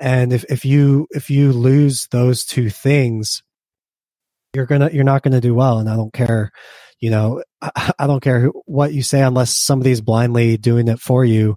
And 0.00 0.32
if, 0.32 0.44
if 0.48 0.64
you, 0.64 1.06
if 1.10 1.30
you 1.30 1.52
lose 1.52 2.08
those 2.10 2.44
two 2.44 2.70
things, 2.70 3.42
you're 4.54 4.66
gonna, 4.66 4.90
you're 4.92 5.04
not 5.04 5.22
gonna 5.22 5.40
do 5.40 5.54
well. 5.54 5.78
And 5.78 5.88
I 5.88 5.96
don't 5.96 6.12
care, 6.12 6.50
you 7.00 7.10
know, 7.10 7.42
I, 7.60 7.92
I 7.98 8.06
don't 8.06 8.22
care 8.22 8.40
who, 8.40 8.62
what 8.66 8.92
you 8.92 9.02
say 9.02 9.22
unless 9.22 9.56
somebody's 9.56 10.00
blindly 10.00 10.56
doing 10.56 10.88
it 10.88 11.00
for 11.00 11.24
you. 11.24 11.56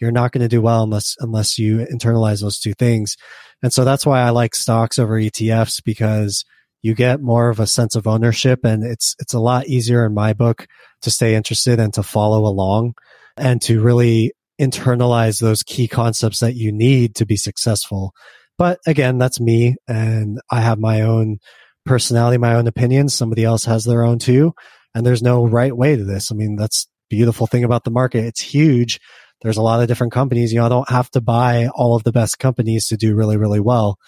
You're 0.00 0.12
not 0.12 0.32
going 0.32 0.42
to 0.42 0.48
do 0.48 0.60
well 0.60 0.82
unless, 0.82 1.16
unless 1.20 1.58
you 1.58 1.78
internalize 1.78 2.42
those 2.42 2.58
two 2.58 2.74
things. 2.74 3.16
And 3.64 3.72
so 3.72 3.82
that's 3.82 4.04
why 4.04 4.20
I 4.20 4.28
like 4.28 4.54
stocks 4.54 4.98
over 4.98 5.18
ETFs 5.18 5.82
because 5.82 6.44
you 6.82 6.94
get 6.94 7.22
more 7.22 7.48
of 7.48 7.60
a 7.60 7.66
sense 7.66 7.96
of 7.96 8.06
ownership 8.06 8.62
and 8.62 8.84
it's, 8.84 9.16
it's 9.18 9.32
a 9.32 9.40
lot 9.40 9.68
easier 9.68 10.04
in 10.04 10.12
my 10.12 10.34
book 10.34 10.66
to 11.00 11.10
stay 11.10 11.34
interested 11.34 11.80
and 11.80 11.94
to 11.94 12.02
follow 12.02 12.44
along 12.44 12.92
and 13.38 13.62
to 13.62 13.80
really 13.80 14.34
internalize 14.60 15.40
those 15.40 15.62
key 15.62 15.88
concepts 15.88 16.40
that 16.40 16.56
you 16.56 16.72
need 16.72 17.14
to 17.14 17.24
be 17.24 17.38
successful. 17.38 18.12
But 18.58 18.80
again, 18.86 19.16
that's 19.16 19.40
me 19.40 19.76
and 19.88 20.42
I 20.50 20.60
have 20.60 20.78
my 20.78 21.00
own 21.00 21.38
personality, 21.86 22.36
my 22.36 22.56
own 22.56 22.66
opinions. 22.66 23.14
Somebody 23.14 23.44
else 23.44 23.64
has 23.64 23.86
their 23.86 24.04
own 24.04 24.18
too. 24.18 24.52
And 24.94 25.06
there's 25.06 25.22
no 25.22 25.46
right 25.46 25.74
way 25.74 25.96
to 25.96 26.04
this. 26.04 26.30
I 26.30 26.34
mean, 26.34 26.56
that's 26.56 26.86
beautiful 27.08 27.46
thing 27.46 27.64
about 27.64 27.84
the 27.84 27.90
market. 27.90 28.26
It's 28.26 28.42
huge 28.42 29.00
there's 29.44 29.58
a 29.58 29.62
lot 29.62 29.82
of 29.82 29.88
different 29.88 30.14
companies. 30.14 30.52
You 30.52 30.58
know, 30.58 30.66
I 30.66 30.70
don't 30.70 30.88
have 30.88 31.10
to 31.10 31.20
buy 31.20 31.68
all 31.68 31.94
of 31.94 32.02
the 32.02 32.12
best 32.12 32.38
companies 32.38 32.86
to 32.88 32.96
do 32.96 33.14
really, 33.14 33.36
really 33.36 33.60
well. 33.60 33.98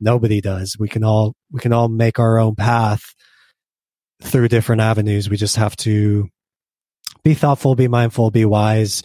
Nobody 0.00 0.40
does. 0.40 0.76
We 0.78 0.88
can 0.88 1.04
all, 1.04 1.34
we 1.52 1.60
can 1.60 1.74
all 1.74 1.88
make 1.88 2.18
our 2.18 2.38
own 2.38 2.56
path 2.56 3.14
through 4.22 4.48
different 4.48 4.80
avenues. 4.80 5.28
We 5.28 5.36
just 5.36 5.56
have 5.56 5.76
to 5.76 6.28
be 7.22 7.34
thoughtful, 7.34 7.74
be 7.74 7.86
mindful, 7.86 8.30
be 8.30 8.46
wise, 8.46 9.02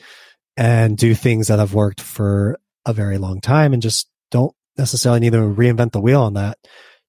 and 0.56 0.98
do 0.98 1.14
things 1.14 1.50
that 1.50 1.60
have 1.60 1.74
worked 1.74 2.00
for 2.00 2.58
a 2.86 2.94
very 2.94 3.18
long 3.18 3.42
time 3.42 3.74
and 3.74 3.82
just 3.82 4.08
don't 4.32 4.56
necessarily 4.78 5.20
need 5.20 5.34
to 5.34 5.40
reinvent 5.40 5.92
the 5.92 6.02
wheel 6.02 6.22
on 6.22 6.36
that. 6.36 6.58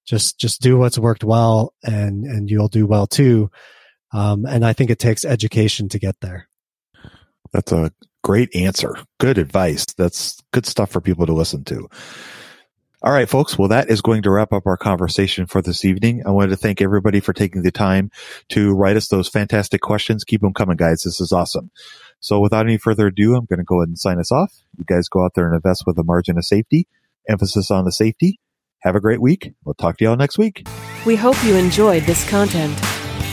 Just, 0.05 0.37
just 0.37 0.61
do 0.61 0.77
what's 0.77 0.99
worked 0.99 1.23
well 1.23 1.73
and, 1.81 2.25
and 2.25 2.49
you'll 2.49 2.67
do 2.67 2.85
well 2.85 3.07
too. 3.07 3.49
Um, 4.11 4.45
and 4.45 4.65
I 4.65 4.73
think 4.73 4.89
it 4.89 4.99
takes 4.99 5.23
education 5.23 5.87
to 5.89 5.99
get 5.99 6.19
there. 6.19 6.49
That's 7.53 7.71
a 7.71 7.91
Great 8.25 8.55
answer. 8.55 8.97
Good 9.19 9.37
advice. 9.37 9.85
That's 9.99 10.41
good 10.51 10.65
stuff 10.65 10.89
for 10.89 10.99
people 10.99 11.27
to 11.27 11.33
listen 11.33 11.63
to. 11.65 11.87
All 13.03 13.11
right, 13.11 13.29
folks. 13.29 13.55
Well, 13.55 13.67
that 13.67 13.91
is 13.91 14.01
going 14.01 14.23
to 14.23 14.31
wrap 14.31 14.51
up 14.51 14.65
our 14.65 14.77
conversation 14.77 15.45
for 15.45 15.61
this 15.61 15.85
evening. 15.85 16.23
I 16.25 16.31
wanted 16.31 16.49
to 16.49 16.55
thank 16.55 16.81
everybody 16.81 17.19
for 17.19 17.33
taking 17.33 17.61
the 17.61 17.69
time 17.69 18.09
to 18.49 18.73
write 18.73 18.97
us 18.97 19.09
those 19.09 19.29
fantastic 19.29 19.79
questions. 19.79 20.23
Keep 20.23 20.41
them 20.41 20.55
coming, 20.55 20.75
guys. 20.75 21.03
This 21.03 21.21
is 21.21 21.31
awesome. 21.31 21.69
So 22.19 22.39
without 22.39 22.65
any 22.65 22.79
further 22.79 23.05
ado, 23.05 23.35
I'm 23.35 23.45
going 23.45 23.59
to 23.59 23.63
go 23.63 23.81
ahead 23.81 23.89
and 23.89 23.99
sign 23.99 24.17
us 24.17 24.31
off. 24.31 24.51
You 24.75 24.85
guys 24.87 25.07
go 25.07 25.23
out 25.23 25.35
there 25.35 25.45
and 25.45 25.53
invest 25.53 25.83
with 25.85 25.99
a 25.99 26.03
margin 26.03 26.39
of 26.39 26.45
safety, 26.45 26.87
emphasis 27.29 27.69
on 27.69 27.85
the 27.85 27.91
safety. 27.91 28.39
Have 28.79 28.95
a 28.95 29.01
great 29.01 29.21
week. 29.21 29.53
We'll 29.63 29.75
talk 29.75 29.97
to 29.97 30.03
y'all 30.03 30.15
next 30.15 30.39
week. 30.39 30.67
We 31.05 31.15
hope 31.15 31.35
you 31.43 31.53
enjoyed 31.53 32.01
this 32.05 32.27
content. 32.27 32.75